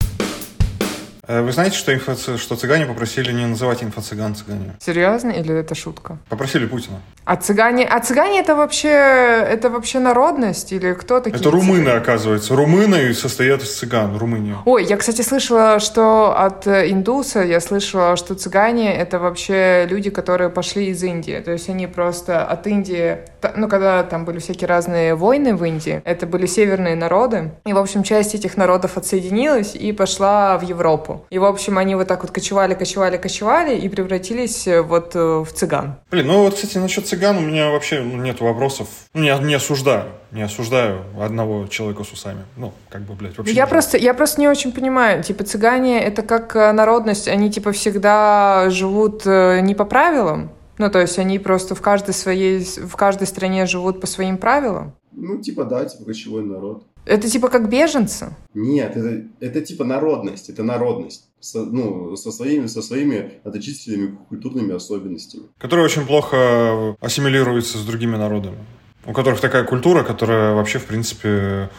Э, 1.25 1.41
Вы 1.41 1.51
знаете, 1.51 1.77
что, 1.77 1.93
инфо... 1.93 2.15
что 2.15 2.55
цыгане 2.55 2.85
попросили 2.85 3.31
не 3.31 3.45
называть 3.45 3.81
инфо-цыган 3.81 4.35
цыгане? 4.35 4.75
Серьезно 4.79 5.31
или 5.31 5.55
это 5.55 5.73
шутка? 5.73 6.17
Попросили 6.29 6.65
Путина. 6.65 6.99
А 7.23 7.37
цыгане, 7.37 7.85
а 7.85 8.01
цыгане 8.01 8.41
это 8.41 8.55
вообще, 8.55 8.89
это 8.89 9.69
вообще 9.69 9.99
народность 9.99 10.73
или 10.73 10.93
кто 10.93 11.21
такие? 11.21 11.39
Это 11.39 11.49
румыны, 11.49 11.85
цыгане? 11.85 11.97
оказывается. 11.97 12.55
Румыны 12.55 13.13
состоят 13.13 13.63
из 13.63 13.73
цыган, 13.73 14.17
Румыния. 14.17 14.57
Ой, 14.65 14.83
я, 14.83 14.97
кстати, 14.97 15.21
слышала, 15.21 15.79
что 15.79 16.37
от 16.37 16.67
э, 16.67 16.91
индуса, 16.91 17.41
я 17.41 17.61
слышала, 17.61 18.17
что 18.17 18.35
цыгане 18.35 18.93
это 18.93 19.19
вообще 19.19 19.87
люди, 19.89 20.09
которые 20.09 20.49
пошли 20.49 20.87
из 20.87 21.01
Индии. 21.01 21.39
То 21.39 21.51
есть 21.51 21.69
они 21.69 21.87
просто 21.87 22.45
от 22.45 22.67
Индии, 22.67 23.19
ну, 23.55 23.69
когда 23.69 24.03
там 24.03 24.25
были 24.25 24.39
всякие 24.39 24.67
разные 24.67 25.15
войны 25.15 25.55
в 25.55 25.63
Индии, 25.63 26.01
это 26.03 26.27
были 26.27 26.45
северные 26.47 26.97
народы. 26.97 27.51
И, 27.65 27.71
в 27.71 27.77
общем, 27.77 28.03
часть 28.03 28.35
этих 28.35 28.57
народов 28.57 28.97
отсоединилась 28.97 29.73
и 29.75 29.93
пошла 29.93 30.57
в 30.57 30.63
Европу. 30.63 31.12
И, 31.29 31.37
в 31.37 31.45
общем, 31.45 31.77
они 31.77 31.95
вот 31.95 32.07
так 32.07 32.21
вот 32.21 32.31
кочевали, 32.31 32.73
кочевали, 32.73 33.17
кочевали 33.17 33.75
и 33.75 33.89
превратились 33.89 34.67
э, 34.67 34.81
вот 34.81 35.15
э, 35.15 35.19
в 35.19 35.51
цыган. 35.53 35.95
Блин, 36.11 36.27
ну 36.27 36.43
вот, 36.43 36.55
кстати, 36.55 36.77
насчет 36.77 37.07
цыган 37.07 37.37
у 37.37 37.41
меня 37.41 37.69
вообще 37.69 38.01
ну, 38.01 38.17
нет 38.17 38.41
вопросов. 38.41 38.87
Ну, 39.13 39.21
не, 39.21 39.37
не 39.45 39.53
осуждаю. 39.55 40.05
Не 40.31 40.43
осуждаю 40.43 41.01
одного 41.19 41.67
человека 41.67 42.03
с 42.03 42.11
усами. 42.11 42.43
Ну, 42.57 42.73
как 42.89 43.01
бы, 43.01 43.13
блядь, 43.13 43.37
вообще. 43.37 43.53
Я 43.53 43.67
просто, 43.67 43.97
я 43.97 44.13
просто 44.13 44.41
не 44.41 44.47
очень 44.47 44.71
понимаю. 44.71 45.23
Типа, 45.23 45.43
цыгане— 45.43 46.01
это 46.03 46.21
как 46.23 46.55
э, 46.55 46.71
народность, 46.71 47.27
они, 47.27 47.51
типа, 47.51 47.71
всегда 47.71 48.69
живут 48.69 49.25
не 49.25 49.75
по 49.75 49.85
правилам. 49.85 50.51
Ну, 50.77 50.89
то 50.89 50.99
есть 50.99 51.19
они 51.19 51.37
просто 51.39 51.75
в 51.75 51.81
каждой 51.81 52.13
своей, 52.13 52.65
в 52.65 52.95
каждой 52.95 53.27
стране 53.27 53.65
живут 53.65 54.01
по 54.01 54.07
своим 54.07 54.37
правилам. 54.37 54.95
Ну, 55.15 55.41
типа, 55.41 55.65
да, 55.65 55.85
типа 55.85 56.05
кочевой 56.05 56.43
народ. 56.43 56.85
Это 57.05 57.29
типа 57.29 57.49
как 57.49 57.69
беженцы. 57.69 58.35
Нет, 58.53 58.95
это, 58.95 59.27
это 59.39 59.61
типа 59.61 59.83
народность, 59.83 60.49
это 60.49 60.63
народность. 60.63 61.29
Со, 61.39 61.65
ну, 61.65 62.15
со 62.15 62.31
своими, 62.31 62.67
со 62.67 62.81
своими 62.81 63.33
отличительными 63.43 64.17
культурными 64.29 64.73
особенностями. 64.73 65.43
Которые 65.57 65.85
очень 65.85 66.05
плохо 66.05 66.95
ассимилируются 67.01 67.77
с 67.77 67.85
другими 67.85 68.15
народами. 68.15 68.57
У 69.05 69.11
которых 69.11 69.41
такая 69.41 69.65
культура, 69.65 70.03
которая 70.03 70.53
вообще, 70.53 70.79
в 70.79 70.85
принципе, 70.85 71.69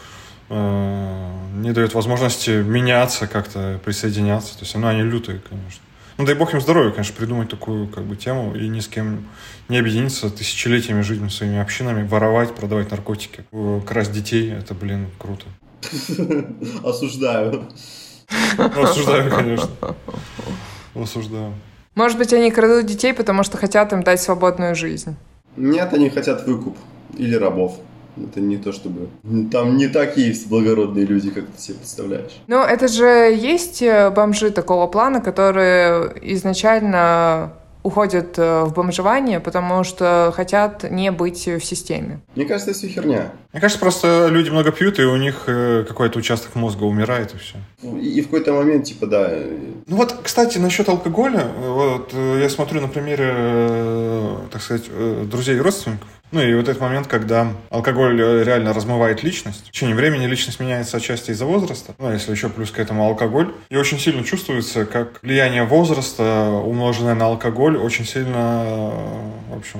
э, 0.49 1.31
не 1.55 1.71
дает 1.71 1.95
возможности 1.95 2.51
меняться, 2.61 3.25
как-то 3.25 3.79
присоединяться. 3.83 4.53
То 4.53 4.65
есть, 4.65 4.75
ну, 4.75 4.87
они 4.87 5.01
лютые, 5.01 5.41
конечно. 5.49 5.81
Ну, 6.17 6.25
дай 6.25 6.35
бог 6.35 6.53
им 6.53 6.61
здоровья, 6.61 6.91
конечно, 6.91 7.15
придумать 7.15 7.49
такую 7.49 7.87
как 7.87 8.05
бы 8.05 8.15
тему 8.15 8.55
и 8.55 8.69
ни 8.69 8.79
с 8.79 8.87
кем 8.87 9.27
не 9.67 9.77
объединиться, 9.77 10.29
тысячелетиями 10.29 11.01
жить 11.01 11.19
своими 11.31 11.59
общинами, 11.59 12.07
воровать, 12.07 12.55
продавать 12.55 12.89
наркотики, 12.91 13.45
э, 13.51 13.81
красть 13.85 14.13
детей. 14.13 14.51
Это, 14.53 14.73
блин, 14.73 15.09
круто. 15.17 15.45
Осуждаю. 16.83 17.67
Ну, 18.57 18.83
осуждаю, 18.83 19.29
конечно. 19.29 19.69
Осуждаю. 20.95 21.53
Может 21.95 22.17
быть, 22.17 22.33
они 22.33 22.49
крадут 22.49 22.85
детей, 22.85 23.13
потому 23.13 23.43
что 23.43 23.57
хотят 23.57 23.93
им 23.93 24.03
дать 24.03 24.21
свободную 24.21 24.75
жизнь. 24.75 25.15
Нет, 25.57 25.93
они 25.93 26.09
хотят 26.09 26.45
выкуп. 26.47 26.77
Или 27.17 27.35
рабов. 27.35 27.79
Это 28.17 28.39
не 28.39 28.57
то 28.57 28.71
чтобы... 28.71 29.09
Там 29.51 29.77
не 29.77 29.87
такие 29.87 30.35
благородные 30.47 31.05
люди, 31.05 31.29
как 31.29 31.45
ты 31.47 31.61
себе 31.61 31.77
представляешь. 31.77 32.31
Ну, 32.47 32.61
это 32.61 32.87
же 32.87 33.05
есть 33.05 33.81
э, 33.81 34.09
бомжи 34.09 34.51
такого 34.51 34.87
плана, 34.87 35.21
которые 35.21 36.13
изначально 36.21 37.53
уходят 37.85 38.39
э, 38.39 38.63
в 38.63 38.73
бомжевание, 38.73 39.39
потому 39.39 39.83
что 39.83 40.33
хотят 40.35 40.89
не 40.89 41.11
быть 41.11 41.45
в 41.45 41.59
системе. 41.59 42.19
Мне 42.35 42.45
кажется, 42.45 42.71
это 42.71 42.79
все 42.79 42.87
херня. 42.87 43.31
Мне 43.53 43.61
кажется, 43.61 43.79
просто 43.79 44.27
люди 44.31 44.49
много 44.49 44.71
пьют, 44.71 44.97
и 44.97 45.03
у 45.03 45.15
них 45.17 45.43
э, 45.45 45.85
какой-то 45.87 46.17
участок 46.17 46.55
мозга 46.55 46.83
умирает, 46.83 47.35
и 47.35 47.37
все. 47.37 47.57
И, 47.83 48.17
и 48.17 48.21
в 48.21 48.25
какой-то 48.25 48.53
момент, 48.53 48.85
типа, 48.85 49.05
да, 49.05 49.31
Ну 49.85 49.97
вот, 49.97 50.15
кстати, 50.23 50.57
насчет 50.57 50.89
алкоголя, 50.89 51.47
вот 51.59 52.11
я 52.13 52.49
смотрю 52.49 52.81
на 52.81 52.87
примере, 52.87 54.47
так 54.51 54.63
сказать, 54.63 54.89
друзей 55.29 55.57
и 55.57 55.59
родственников. 55.59 56.07
Ну 56.31 56.41
и 56.41 56.53
вот 56.55 56.67
этот 56.67 56.81
момент, 56.81 57.05
когда 57.07 57.47
алкоголь 57.69 58.19
э, 58.21 58.43
реально 58.43 58.73
размывает 58.73 59.23
личность. 59.23 59.67
В 59.67 59.71
течение 59.71 59.95
времени 59.95 60.25
личность 60.25 60.59
меняется 60.59 60.97
отчасти 60.97 61.31
из-за 61.31 61.45
возраста, 61.45 61.93
ну 61.97 62.07
а 62.07 62.13
если 62.13 62.31
еще 62.31 62.49
плюс 62.49 62.71
к 62.71 62.79
этому 62.79 63.05
алкоголь. 63.05 63.53
И 63.69 63.77
очень 63.77 63.99
сильно 63.99 64.23
чувствуется, 64.23 64.85
как 64.85 65.19
влияние 65.21 65.63
возраста, 65.63 66.49
умноженное 66.65 67.15
на 67.15 67.27
алкоголь, 67.27 67.77
очень 67.77 68.05
сильно, 68.05 68.63
э, 68.65 69.51
в 69.53 69.57
общем, 69.59 69.79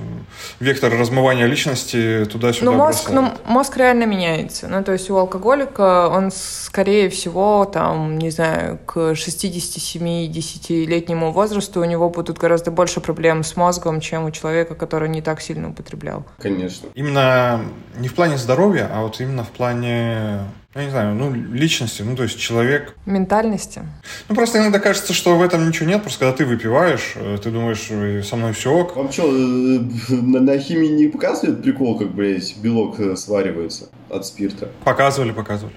вектор 0.60 0.93
размывания 0.97 1.47
личности 1.47 2.25
туда-сюда 2.31 2.71
Ну, 2.71 2.77
мозг, 2.77 3.10
бросает. 3.10 3.34
ну, 3.45 3.51
мозг 3.51 3.75
реально 3.75 4.05
меняется. 4.05 4.67
Ну, 4.67 4.84
то 4.84 4.93
есть 4.93 5.10
у 5.10 5.17
алкоголика 5.17 6.08
он, 6.08 6.31
скорее 6.31 7.10
всего, 7.10 7.65
там, 7.65 8.17
не 8.17 8.29
знаю, 8.29 8.79
к 8.86 9.13
60-70-летнему 9.13 11.31
возрасту 11.31 11.81
у 11.81 11.86
него 11.86 12.10
будут 12.10 12.38
гораздо 12.38 12.71
больше 12.71 13.01
проблем 13.01 13.43
с 13.43 13.55
мозгом, 13.55 13.99
чем 13.99 14.25
у 14.25 14.31
человека, 14.31 14.75
который 14.75 15.10
не 15.10 15.21
так 15.21 15.41
сильно 15.41 15.69
употреблял. 15.69 16.23
Конечно. 16.39 16.89
Именно 16.95 17.62
не 17.98 18.08
в 18.08 18.13
плане 18.13 18.38
здоровья, 18.38 18.89
а 18.91 19.02
вот 19.02 19.19
именно 19.21 19.43
в 19.43 19.50
плане, 19.50 20.39
я 20.74 20.84
не 20.84 20.89
знаю, 20.89 21.15
ну, 21.15 21.34
личности, 21.34 22.02
ну, 22.02 22.15
то 22.15 22.24
есть 22.24 22.39
человек. 22.39 22.95
Ментальности. 23.06 23.82
Ну, 24.30 24.36
просто 24.36 24.60
иногда 24.60 24.80
кажется, 24.80 25.13
что 25.13 25.38
в 25.38 25.41
этом 25.41 25.67
ничего 25.67 25.88
нет, 25.88 26.02
просто 26.02 26.19
когда 26.19 26.36
ты 26.36 26.45
выпиваешь, 26.45 27.13
э, 27.15 27.38
ты 27.41 27.52
думаешь, 27.52 27.89
«Ой, 27.89 28.24
со 28.24 28.36
мной 28.36 28.54
все 28.54 28.71
ок. 28.74 28.95
Вам 28.95 29.12
что, 29.12 29.32
на, 29.32 30.39
на 30.39 30.58
химии 30.60 30.88
не 30.88 31.08
показывает 31.08 31.62
прикол, 31.63 31.98
как, 31.98 32.13
блядь, 32.13 32.58
белок 32.58 33.00
э, 33.00 33.15
сваривается 33.15 33.89
от 34.10 34.26
спирта? 34.26 34.69
Показывали, 34.84 35.32
показывали. 35.32 35.76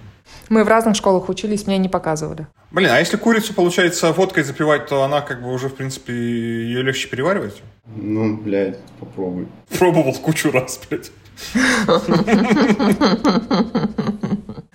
Мы 0.49 0.65
в 0.65 0.69
разных 0.69 0.97
школах 0.97 1.29
учились, 1.29 1.67
мне 1.67 1.79
не 1.79 1.89
показывали. 1.89 2.47
Блин, 2.71 2.91
а 2.91 2.99
если 2.99 3.17
курицу, 3.17 3.55
получается, 3.55 4.13
водкой 4.13 4.45
запивать, 4.45 4.87
то 4.87 5.03
она 5.03 5.21
как 5.21 5.43
бы 5.43 5.53
уже, 5.53 5.69
в 5.69 5.75
принципе, 5.75 6.13
ее 6.13 6.83
легче 6.83 7.09
переваривать? 7.09 7.63
Ну, 7.87 8.37
блядь, 8.37 8.79
попробуй. 9.01 9.49
Пробовал 9.79 10.15
кучу 10.15 10.51
раз, 10.51 10.81
блядь. 10.89 11.11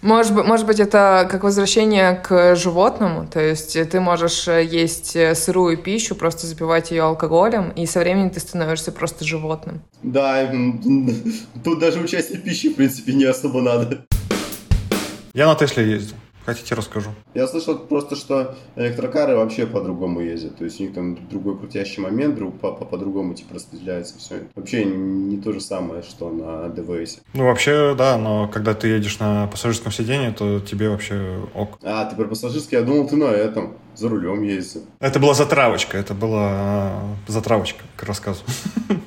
Может 0.02 0.36
быть, 0.36 0.46
может 0.46 0.66
быть, 0.66 0.82
это 0.82 1.26
как 1.32 1.44
возвращение 1.44 2.16
к 2.16 2.56
животному, 2.58 3.26
то 3.26 3.40
есть 3.40 3.78
ты 3.90 4.00
можешь 4.02 4.50
э, 4.50 4.66
есть 4.66 5.16
э, 5.16 5.34
сырую 5.34 5.78
пищу, 5.78 6.14
просто 6.14 6.46
запивать 6.46 6.92
ее 6.92 7.04
алкоголем, 7.04 7.70
и 7.70 7.86
со 7.86 8.02
временем 8.02 8.30
ты 8.30 8.42
становишься 8.42 8.92
просто 8.92 9.24
животным. 9.24 9.82
Да, 10.02 10.46
тут 11.64 11.80
даже 11.80 12.02
участие 12.02 12.38
в 12.40 12.44
пище, 12.44 12.72
в 12.72 12.76
принципе, 12.76 13.14
не 13.14 13.24
особо 13.24 13.62
надо. 13.62 14.06
Я 15.34 15.48
на 15.48 15.56
Тесле 15.56 15.90
ездил. 15.90 16.16
Хотите, 16.46 16.76
расскажу. 16.76 17.12
Я 17.34 17.48
слышал 17.48 17.78
просто, 17.80 18.18
что 18.18 18.56
электрокары 18.76 19.34
вообще 19.38 19.66
по-другому 19.66 20.20
ездят. 20.20 20.58
То 20.58 20.66
есть 20.66 20.78
у 20.82 20.84
них 20.84 20.94
там 20.94 21.18
другой 21.30 21.58
крутящий 21.58 22.04
момент, 22.04 22.36
друг, 22.36 22.60
по- 22.60 22.74
по- 22.74 22.84
по-другому 22.84 23.34
типа 23.34 23.56
распределяется 23.56 24.20
все. 24.20 24.42
Вообще 24.54 24.84
не 24.84 25.38
то 25.38 25.54
же 25.54 25.62
самое, 25.62 26.04
что 26.04 26.30
на 26.30 26.68
ДВС. 26.68 27.22
Ну, 27.34 27.46
вообще, 27.46 27.96
да, 27.98 28.18
но 28.18 28.50
когда 28.50 28.74
ты 28.74 28.90
едешь 28.90 29.20
на 29.20 29.48
пассажирском 29.48 29.94
сидении, 29.94 30.32
то 30.32 30.60
тебе 30.60 30.90
вообще 30.90 31.40
ок. 31.56 31.80
А, 31.82 32.04
ты 32.06 32.16
про 32.18 32.26
пассажирский, 32.26 32.78
я 32.78 32.84
думал, 32.84 33.08
ты 33.08 33.16
на 33.16 33.26
этом, 33.32 33.78
за 33.96 34.10
рулем 34.10 34.42
ездил. 34.44 34.84
Это 35.00 35.20
была 35.20 35.34
затравочка, 35.34 35.98
это 35.98 36.14
была 36.14 36.92
э, 37.28 37.32
затравочка 37.32 37.84
к 37.96 38.04
рассказу. 38.04 38.44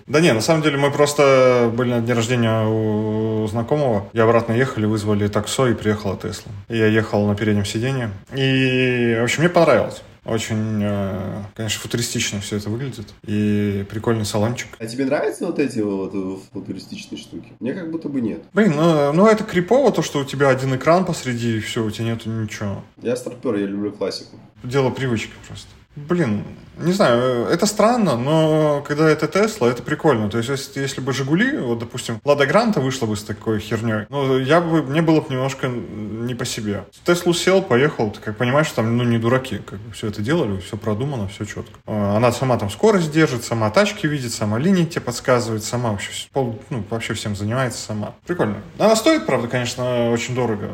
Да 0.06 0.20
не, 0.20 0.32
на 0.32 0.40
самом 0.40 0.62
деле 0.62 0.76
мы 0.78 0.92
просто 0.92 1.68
были 1.74 1.90
на 1.90 2.00
дне 2.00 2.14
рождения 2.14 2.64
у 2.64 3.44
знакомого. 3.48 4.08
И 4.12 4.20
обратно 4.20 4.52
ехали, 4.52 4.86
вызвали 4.86 5.26
таксо 5.26 5.66
и 5.66 5.74
приехала 5.74 6.16
Тесла. 6.16 6.52
Я 6.68 6.86
ехал 6.86 7.26
на 7.26 7.34
переднем 7.34 7.64
сиденье. 7.64 8.10
И, 8.32 9.16
в 9.20 9.24
общем, 9.24 9.42
мне 9.42 9.48
понравилось. 9.48 10.02
Очень, 10.26 10.80
э, 10.82 11.42
конечно, 11.54 11.80
футуристично 11.80 12.40
все 12.40 12.56
это 12.56 12.68
выглядит. 12.68 13.14
И 13.24 13.86
прикольный 13.88 14.24
салончик. 14.24 14.68
А 14.78 14.86
тебе 14.86 15.04
нравятся 15.04 15.46
вот 15.46 15.58
эти 15.58 15.78
вот 15.78 16.12
э, 16.14 16.36
футуристичные 16.52 17.18
штуки? 17.18 17.52
Мне 17.60 17.74
как 17.74 17.90
будто 17.90 18.08
бы 18.08 18.20
нет. 18.20 18.42
Блин, 18.52 18.74
ну, 18.76 19.12
ну 19.12 19.26
это 19.26 19.44
крипово, 19.44 19.92
то, 19.92 20.02
что 20.02 20.20
у 20.20 20.24
тебя 20.24 20.48
один 20.48 20.74
экран 20.74 21.04
посреди, 21.04 21.58
и 21.58 21.60
все, 21.60 21.84
у 21.84 21.90
тебя 21.90 22.06
нету 22.06 22.28
ничего. 22.28 22.82
Я 23.00 23.14
старпер, 23.14 23.54
я 23.54 23.66
люблю 23.66 23.92
классику. 23.92 24.36
Дело 24.64 24.90
привычки 24.90 25.32
просто. 25.46 25.68
Блин, 25.94 26.44
не 26.76 26.92
знаю, 26.92 27.46
это 27.46 27.66
странно, 27.66 28.16
но 28.16 28.82
когда 28.86 29.08
это 29.08 29.26
Тесла, 29.28 29.68
это 29.68 29.82
прикольно. 29.82 30.28
То 30.30 30.38
есть, 30.38 30.50
если, 30.50 30.80
если 30.80 31.00
бы 31.00 31.12
Жигули, 31.12 31.56
вот, 31.58 31.78
допустим, 31.78 32.20
Лада 32.24 32.46
Гранта 32.46 32.80
вышла 32.80 33.06
бы 33.06 33.16
с 33.16 33.22
такой 33.22 33.60
херней, 33.60 34.06
ну, 34.10 34.38
я 34.38 34.60
бы, 34.60 34.82
мне 34.82 35.02
было 35.02 35.20
бы 35.20 35.32
немножко 35.32 35.68
не 35.68 36.34
по 36.34 36.44
себе. 36.44 36.84
Теслу 37.04 37.32
сел, 37.34 37.62
поехал, 37.62 38.10
ты 38.10 38.20
как 38.20 38.36
понимаешь, 38.36 38.66
что 38.66 38.76
там, 38.76 38.96
ну, 38.96 39.04
не 39.04 39.18
дураки, 39.18 39.58
как 39.58 39.78
бы 39.78 39.92
все 39.92 40.08
это 40.08 40.22
делали, 40.22 40.60
все 40.60 40.76
продумано, 40.76 41.28
все 41.28 41.44
четко. 41.44 41.78
А, 41.86 42.16
Она 42.16 42.32
сама 42.32 42.58
там 42.58 42.70
скорость 42.70 43.10
держит, 43.10 43.44
сама 43.44 43.70
тачки 43.70 44.06
видит, 44.06 44.32
сама 44.32 44.58
линии 44.58 44.84
тебе 44.84 45.00
подсказывает, 45.00 45.64
сама 45.64 45.92
вообще, 45.92 46.10
пол, 46.32 46.60
ну, 46.70 46.84
вообще 46.90 47.14
всем 47.14 47.36
занимается 47.36 47.80
сама. 47.80 48.14
Прикольно. 48.26 48.56
Она 48.78 48.96
стоит, 48.96 49.26
правда, 49.26 49.48
конечно, 49.48 50.10
очень 50.10 50.34
дорого. 50.34 50.70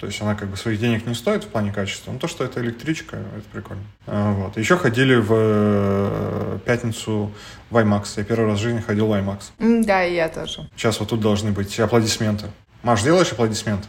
То 0.00 0.08
есть 0.08 0.20
она 0.20 0.34
как 0.34 0.48
бы 0.48 0.56
своих 0.58 0.78
денег 0.80 1.06
не 1.06 1.14
стоит 1.14 1.44
в 1.44 1.46
плане 1.48 1.72
качества. 1.72 2.12
Но 2.12 2.18
то, 2.18 2.28
что 2.28 2.44
это 2.44 2.60
электричка, 2.60 3.16
это 3.16 3.46
прикольно. 3.52 3.82
А, 4.06 4.32
Вот. 4.32 4.56
Еще 4.58 4.76
ходили 4.76 5.14
в 5.14 5.32
э, 5.44 6.58
пятницу 6.64 7.30
в 7.70 7.76
IMAX. 7.76 8.14
Я 8.16 8.24
первый 8.24 8.46
раз 8.46 8.58
в 8.58 8.62
жизни 8.62 8.80
ходил 8.80 9.06
в 9.06 9.12
IMAX. 9.12 9.84
Да, 9.84 10.04
и 10.04 10.14
я 10.14 10.28
тоже. 10.28 10.68
Сейчас 10.76 11.00
вот 11.00 11.10
тут 11.10 11.20
должны 11.20 11.52
быть 11.52 11.78
аплодисменты. 11.78 12.46
Маш, 12.82 13.02
делаешь 13.02 13.32
аплодисменты? 13.32 13.88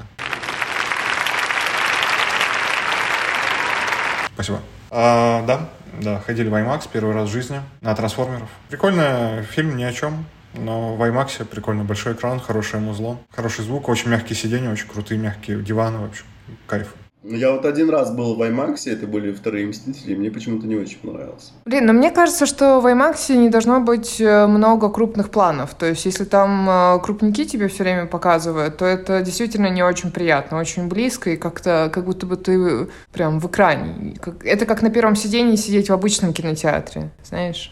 Спасибо. 4.33 4.59
А, 4.91 5.43
да, 5.45 5.69
да, 6.01 6.19
ходили 6.19 6.49
в 6.49 6.53
IMAX 6.53 6.89
первый 6.91 7.13
раз 7.13 7.29
в 7.29 7.31
жизни 7.31 7.61
на 7.81 7.95
трансформеров. 7.95 8.49
Прикольный 8.69 9.43
фильм, 9.43 9.77
ни 9.77 9.83
о 9.83 9.93
чем. 9.93 10.25
Но 10.53 10.95
в 10.95 11.01
IMAX 11.01 11.43
прикольно, 11.45 11.83
большой 11.83 12.13
экран, 12.13 12.39
хорошее 12.39 12.81
музло, 12.81 13.19
хороший 13.29 13.65
звук, 13.65 13.89
очень 13.89 14.09
мягкие 14.09 14.37
сиденья, 14.37 14.71
очень 14.71 14.87
крутые 14.87 15.19
мягкие 15.19 15.61
диваны, 15.61 15.99
в 15.99 16.05
общем, 16.05 16.25
кайф. 16.67 16.93
Я 17.27 17.53
вот 17.53 17.65
один 17.65 17.89
раз 17.89 18.11
был 18.11 18.35
в 18.35 18.41
IMAX, 18.43 18.81
это 18.85 19.07
были 19.07 19.33
вторые 19.33 19.65
Мстители, 19.65 20.13
и 20.13 20.15
мне 20.15 20.29
почему-то 20.29 20.67
не 20.67 20.75
очень 20.75 20.99
понравился. 20.99 21.53
Блин, 21.65 21.87
но 21.87 21.93
мне 21.93 22.11
кажется, 22.11 22.45
что 22.45 22.79
в 22.79 22.85
IMAX 22.85 23.35
не 23.35 23.49
должно 23.49 23.79
быть 23.79 24.21
э, 24.21 24.45
много 24.45 24.89
крупных 24.89 25.31
планов. 25.31 25.73
То 25.73 25.87
есть, 25.87 26.05
если 26.05 26.23
там 26.23 26.69
э, 26.69 26.99
крупники 27.03 27.45
тебе 27.45 27.67
все 27.67 27.83
время 27.83 28.05
показывают, 28.05 28.77
то 28.77 28.85
это 28.85 29.23
действительно 29.23 29.71
не 29.71 29.81
очень 29.81 30.11
приятно, 30.11 30.59
очень 30.59 30.87
близко, 30.87 31.31
и 31.31 31.35
как-то 31.35 31.89
как 31.91 32.05
будто 32.05 32.27
бы 32.27 32.37
ты 32.37 32.89
прям 33.11 33.39
в 33.39 33.47
экране. 33.47 34.15
Это 34.43 34.67
как 34.67 34.83
на 34.83 34.91
первом 34.91 35.15
сидении 35.15 35.55
сидеть 35.55 35.89
в 35.89 35.93
обычном 35.93 36.31
кинотеатре, 36.31 37.09
знаешь? 37.23 37.71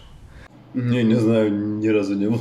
Не, 0.73 1.03
не 1.03 1.15
знаю, 1.15 1.53
ни 1.53 1.87
разу 1.89 2.15
не 2.15 2.25
был. 2.27 2.39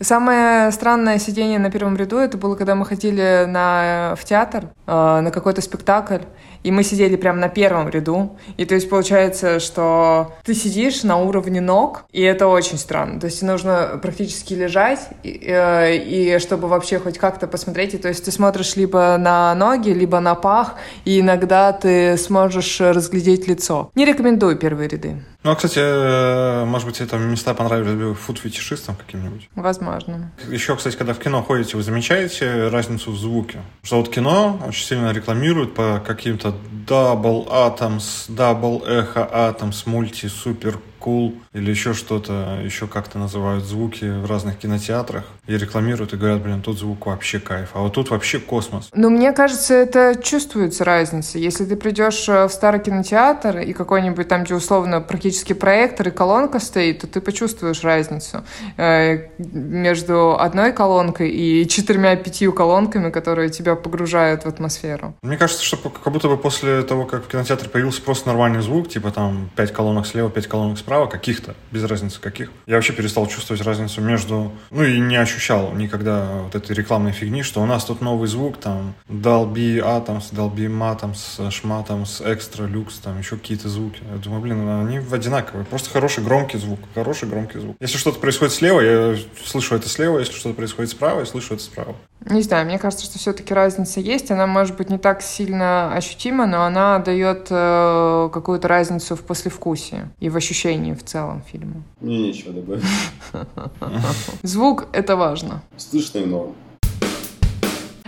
Самое 0.00 0.70
странное 0.72 1.18
сидение 1.18 1.58
на 1.58 1.70
первом 1.70 1.96
ряду 1.96 2.18
это 2.18 2.36
было, 2.36 2.54
когда 2.54 2.74
мы 2.74 2.84
ходили 2.84 3.46
на, 3.48 4.14
в 4.18 4.24
театр, 4.24 4.68
э, 4.86 5.20
на 5.20 5.30
какой-то 5.30 5.62
спектакль, 5.62 6.20
и 6.62 6.70
мы 6.70 6.82
сидели 6.82 7.16
прямо 7.16 7.38
на 7.38 7.48
первом 7.48 7.88
ряду. 7.88 8.36
И 8.58 8.66
то 8.66 8.74
есть 8.74 8.90
получается, 8.90 9.58
что 9.58 10.34
ты 10.44 10.52
сидишь 10.52 11.02
на 11.02 11.16
уровне 11.16 11.62
ног, 11.62 12.04
и 12.12 12.20
это 12.20 12.46
очень 12.46 12.76
странно. 12.76 13.20
То 13.20 13.26
есть 13.26 13.40
нужно 13.40 13.98
практически 14.02 14.52
лежать, 14.52 15.08
и, 15.22 15.40
э, 15.46 15.96
и 15.96 16.38
чтобы 16.40 16.68
вообще 16.68 16.98
хоть 16.98 17.16
как-то 17.16 17.46
посмотреть. 17.46 17.94
И 17.94 17.98
то 17.98 18.08
есть 18.08 18.22
ты 18.22 18.30
смотришь 18.30 18.76
либо 18.76 19.16
на 19.16 19.54
ноги, 19.54 19.90
либо 19.90 20.20
на 20.20 20.34
пах, 20.34 20.74
и 21.06 21.20
иногда 21.20 21.72
ты 21.72 22.18
сможешь 22.18 22.80
разглядеть 22.80 23.48
лицо. 23.48 23.90
Не 23.94 24.04
рекомендую 24.04 24.56
первые 24.56 24.88
ряды. 24.88 25.22
Ну, 25.46 25.52
а, 25.52 25.54
кстати, 25.54 25.78
э, 25.78 26.64
может 26.64 26.88
быть, 26.88 27.00
это 27.00 27.18
места 27.18 27.54
понравились 27.54 27.94
бы 27.94 28.14
фуд-фетишистам 28.16 28.96
каким-нибудь? 28.96 29.48
Возможно. 29.54 30.32
Еще, 30.50 30.74
кстати, 30.74 30.96
когда 30.96 31.14
в 31.14 31.20
кино 31.20 31.40
ходите, 31.40 31.76
вы 31.76 31.84
замечаете 31.84 32.66
разницу 32.66 33.12
в 33.12 33.16
звуке? 33.16 33.60
Что 33.84 33.98
вот 33.98 34.08
кино 34.08 34.60
очень 34.66 34.84
сильно 34.84 35.12
рекламируют 35.12 35.72
по 35.72 36.02
каким-то 36.04 36.52
Double 36.88 37.46
Atoms, 37.46 38.28
Double 38.28 38.84
Echo 38.88 39.32
Atoms, 39.32 39.86
Multi, 39.86 40.28
Super 40.28 40.80
Cool 41.06 41.34
или 41.52 41.70
еще 41.70 41.94
что-то, 41.94 42.60
еще 42.64 42.88
как-то 42.88 43.18
называют 43.18 43.64
звуки 43.64 44.04
в 44.04 44.26
разных 44.26 44.58
кинотеатрах 44.58 45.24
и 45.46 45.56
рекламируют 45.56 46.12
и 46.12 46.16
говорят, 46.16 46.42
блин, 46.42 46.62
тут 46.62 46.78
звук 46.78 47.06
вообще 47.06 47.38
кайф, 47.38 47.70
а 47.74 47.80
вот 47.80 47.92
тут 47.92 48.10
вообще 48.10 48.40
космос. 48.40 48.88
Ну, 48.92 49.10
мне 49.10 49.32
кажется, 49.32 49.74
это 49.74 50.16
чувствуется 50.20 50.84
разница. 50.84 51.38
Если 51.38 51.64
ты 51.64 51.76
придешь 51.76 52.28
э, 52.28 52.46
в 52.46 52.50
старый 52.50 52.80
кинотеатр 52.80 53.58
и 53.58 53.72
какой-нибудь 53.72 54.26
там, 54.26 54.44
где 54.44 54.54
условно 54.54 55.00
практически 55.00 55.52
проектор 55.52 56.08
и 56.08 56.10
колонка 56.10 56.58
стоит, 56.58 57.00
то 57.00 57.06
ты 57.06 57.20
почувствуешь 57.20 57.84
разницу 57.84 58.44
э, 58.76 59.28
между 59.38 60.36
одной 60.38 60.72
колонкой 60.72 61.30
и 61.30 61.68
четырьмя-пятью 61.68 62.52
колонками, 62.52 63.10
которые 63.10 63.50
тебя 63.50 63.76
погружают 63.76 64.44
в 64.44 64.48
атмосферу. 64.48 65.14
Мне 65.22 65.36
кажется, 65.36 65.64
что 65.64 65.76
как 65.76 66.12
будто 66.12 66.28
бы 66.28 66.36
после 66.36 66.82
того, 66.82 67.04
как 67.04 67.24
в 67.24 67.28
кинотеатре 67.28 67.68
появился 67.68 68.02
просто 68.02 68.28
нормальный 68.28 68.62
звук, 68.62 68.88
типа 68.88 69.10
там 69.10 69.50
пять 69.54 69.72
колонок 69.72 70.06
слева, 70.06 70.30
пять 70.30 70.46
колонок 70.46 70.78
справа, 70.78 70.95
каких-то, 71.04 71.54
без 71.70 71.84
разницы 71.84 72.18
каких, 72.18 72.50
я 72.66 72.76
вообще 72.76 72.94
перестал 72.94 73.26
чувствовать 73.26 73.62
разницу 73.62 74.00
между... 74.00 74.52
Ну 74.70 74.82
и 74.82 74.98
не 74.98 75.16
ощущал 75.16 75.72
никогда 75.72 76.42
вот 76.44 76.54
этой 76.54 76.74
рекламной 76.74 77.12
фигни, 77.12 77.42
что 77.42 77.60
у 77.60 77.66
нас 77.66 77.84
тут 77.84 78.00
новый 78.00 78.28
звук, 78.28 78.56
там 78.56 78.94
Dolby 79.08 79.78
Atoms, 79.78 80.32
Dolby 80.32 80.66
Matoms, 80.66 81.50
Шматомс, 81.50 82.22
Extra 82.22 82.66
Lux, 82.70 82.94
там 83.02 83.18
еще 83.18 83.36
какие-то 83.36 83.68
звуки. 83.68 84.02
Я 84.10 84.16
думаю, 84.16 84.40
блин, 84.40 84.68
они 84.68 84.98
одинаковые. 85.12 85.66
Просто 85.66 85.90
хороший 85.90 86.24
громкий 86.24 86.56
звук, 86.56 86.80
хороший 86.94 87.28
громкий 87.28 87.58
звук. 87.58 87.76
Если 87.80 87.98
что-то 87.98 88.18
происходит 88.18 88.54
слева, 88.54 88.80
я 88.80 89.16
слышу 89.44 89.74
это 89.74 89.88
слева, 89.88 90.18
если 90.18 90.32
что-то 90.32 90.54
происходит 90.54 90.90
справа, 90.90 91.20
я 91.20 91.26
слышу 91.26 91.54
это 91.54 91.62
справа. 91.62 91.94
Не 92.28 92.42
знаю, 92.42 92.66
мне 92.66 92.78
кажется, 92.78 93.04
что 93.04 93.18
все-таки 93.18 93.54
разница 93.54 94.00
есть. 94.00 94.30
Она 94.30 94.46
может 94.46 94.76
быть 94.76 94.90
не 94.90 94.98
так 94.98 95.22
сильно 95.22 95.92
ощутима, 95.94 96.46
но 96.46 96.64
она 96.64 96.98
дает 96.98 97.46
э, 97.50 98.30
какую-то 98.32 98.66
разницу 98.66 99.14
в 99.14 99.22
послевкусии 99.22 100.08
и 100.18 100.28
в 100.28 100.36
ощущении 100.36 100.75
в 100.94 101.02
целом 101.02 101.42
фильма. 101.50 101.82
Мне 102.00 102.18
нечего 102.18 102.52
добавить. 102.52 102.84
Звук— 104.42 104.88
это 104.92 105.16
важно. 105.16 105.62
Слышно 105.76 106.18
и 106.18 106.24
норм. 106.26 106.54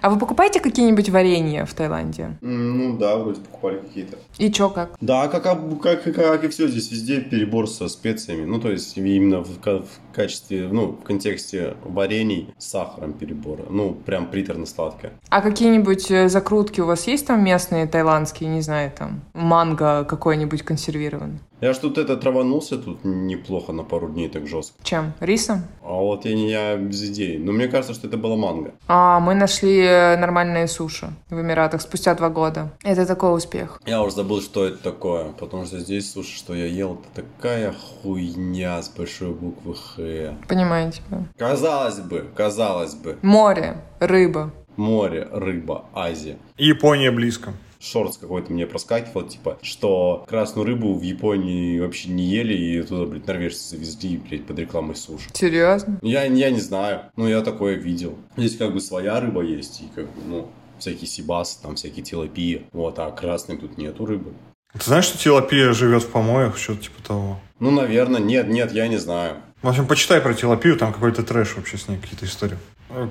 А 0.01 0.11
вы 0.11 0.19
покупаете 0.19 0.61
какие-нибудь 0.61 1.09
варенья 1.11 1.65
в 1.65 1.75
Таиланде? 1.75 2.39
Ну 2.41 2.97
да, 2.99 3.17
вроде 3.17 3.41
покупали 3.41 3.79
какие-то. 3.79 4.17
И 4.39 4.49
чё, 4.53 4.71
как? 4.71 4.91
Да, 5.01 5.27
как, 5.27 5.47
об- 5.47 5.81
как, 5.81 6.05
как, 6.05 6.15
как 6.15 6.45
и 6.45 6.49
все, 6.49 6.69
здесь 6.69 6.93
везде 6.93 7.21
перебор 7.21 7.69
со 7.69 7.89
специями. 7.89 8.45
Ну, 8.45 8.61
то 8.61 8.71
есть 8.71 8.97
именно 8.97 9.41
в, 9.41 9.49
в 9.59 9.89
качестве, 10.19 10.69
ну, 10.69 10.99
в 11.01 11.05
контексте 11.05 11.77
варений 11.85 12.53
с 12.59 12.67
сахаром 12.67 13.13
перебора. 13.13 13.67
Ну, 13.71 13.95
прям 13.95 14.27
приторно-сладкое. 14.27 15.13
А 15.29 15.41
какие-нибудь 15.41 16.11
э, 16.11 16.29
закрутки 16.29 16.81
у 16.81 16.87
вас 16.87 17.07
есть 17.07 17.27
там 17.27 17.45
местные, 17.45 17.87
таиландские, 17.87 18.51
не 18.51 18.61
знаю, 18.61 18.91
там, 18.91 19.21
манго 19.33 20.05
какой-нибудь 20.05 20.63
консервированный? 20.63 21.39
Я 21.61 21.73
ж 21.73 21.79
тут 21.79 21.99
это 21.99 22.17
траванулся 22.17 22.79
тут 22.79 23.05
неплохо 23.05 23.73
на 23.73 23.83
пару 23.83 24.09
дней 24.09 24.29
так 24.29 24.47
жестко. 24.47 24.77
Чем? 24.85 25.13
Рисом? 25.19 25.63
А 25.83 25.93
вот 25.93 26.25
я 26.25 26.35
не 26.35 26.51
я 26.51 26.77
без 26.77 27.03
идей. 27.03 27.39
Но 27.39 27.51
мне 27.53 27.67
кажется, 27.67 27.95
что 27.95 28.07
это 28.07 28.17
было 28.17 28.37
манго. 28.37 28.75
А, 28.87 29.19
мы 29.19 29.35
нашли 29.35 29.81
э, 29.81 30.17
нормальные 30.17 30.69
суши 30.69 31.09
в 31.31 31.41
Эмиратах 31.41 31.81
спустя 31.81 32.15
два 32.15 32.29
года. 32.29 32.71
Это 32.85 33.07
такой 33.07 33.37
успех. 33.37 33.81
Я 33.87 34.03
уже 34.03 34.15
забыл, 34.15 34.41
что 34.41 34.67
это 34.67 34.79
такое. 34.79 35.33
Потому 35.33 35.65
что 35.65 35.81
здесь, 35.81 36.13
слушай, 36.13 36.37
что 36.37 36.55
я 36.55 36.67
ел, 36.67 37.01
это 37.13 37.25
такая 37.25 37.73
хуйня 37.73 38.81
с 38.81 38.89
большой 38.89 39.31
буквы 39.31 39.75
Х. 39.75 40.01
Понимаете? 40.49 41.03
да? 41.11 41.25
Казалось 41.37 41.99
бы, 42.01 42.27
казалось 42.35 42.95
бы. 42.95 43.19
Море, 43.23 43.83
рыба. 44.01 44.53
Море, 44.77 45.29
рыба, 45.33 45.87
Азия. 45.95 46.37
Япония 46.57 47.11
близко. 47.11 47.53
Шортс 47.81 48.17
какой-то 48.19 48.53
мне 48.53 48.67
проскакивал, 48.67 49.23
типа, 49.23 49.59
что 49.63 50.25
красную 50.29 50.67
рыбу 50.67 50.95
в 50.95 51.03
Японии 51.03 51.79
вообще 51.79 52.11
не 52.11 52.25
ели, 52.25 52.55
и 52.55 52.83
туда, 52.83 53.07
блядь, 53.07 53.27
норвежцы 53.27 53.77
завезли, 53.77 54.17
блядь, 54.17 54.47
под 54.47 54.59
рекламой 54.59 54.97
суши. 54.97 55.29
Серьезно? 55.33 55.99
Я, 56.03 56.25
я 56.25 56.51
не 56.51 56.61
знаю, 56.61 57.03
но 57.17 57.29
я 57.29 57.41
такое 57.43 57.75
видел. 57.75 58.17
Здесь 58.37 58.57
как 58.57 58.73
бы 58.73 58.81
своя 58.81 59.21
рыба 59.21 59.43
есть, 59.43 59.81
и 59.81 59.85
как 59.95 60.07
бы, 60.07 60.21
ну, 60.27 60.49
всякие 60.79 61.07
сибасы, 61.07 61.63
там 61.63 61.77
всякие 61.77 62.05
тилапии, 62.05 62.67
вот, 62.73 62.99
а 62.99 63.11
красной 63.11 63.57
тут 63.59 63.79
нету 63.79 64.07
рыбы. 64.07 64.33
Ты 64.73 64.85
знаешь, 64.85 65.05
что 65.05 65.19
тилапия 65.19 65.73
живет 65.73 66.03
в 66.03 66.09
помоях, 66.09 66.59
что-то 66.59 66.83
типа 66.83 67.03
того? 67.07 67.41
Ну, 67.59 67.71
наверное, 67.71 68.21
нет, 68.21 68.49
нет, 68.49 68.73
я 68.73 68.87
не 68.89 68.97
знаю. 68.97 69.37
В 69.63 69.69
общем, 69.69 69.87
почитай 69.87 70.21
про 70.21 70.35
тилапию, 70.35 70.77
там 70.77 70.93
какой-то 70.93 71.23
трэш 71.23 71.57
вообще 71.57 71.79
с 71.79 71.89
ней, 71.89 71.99
какие-то 71.99 72.27
истории. 72.27 72.59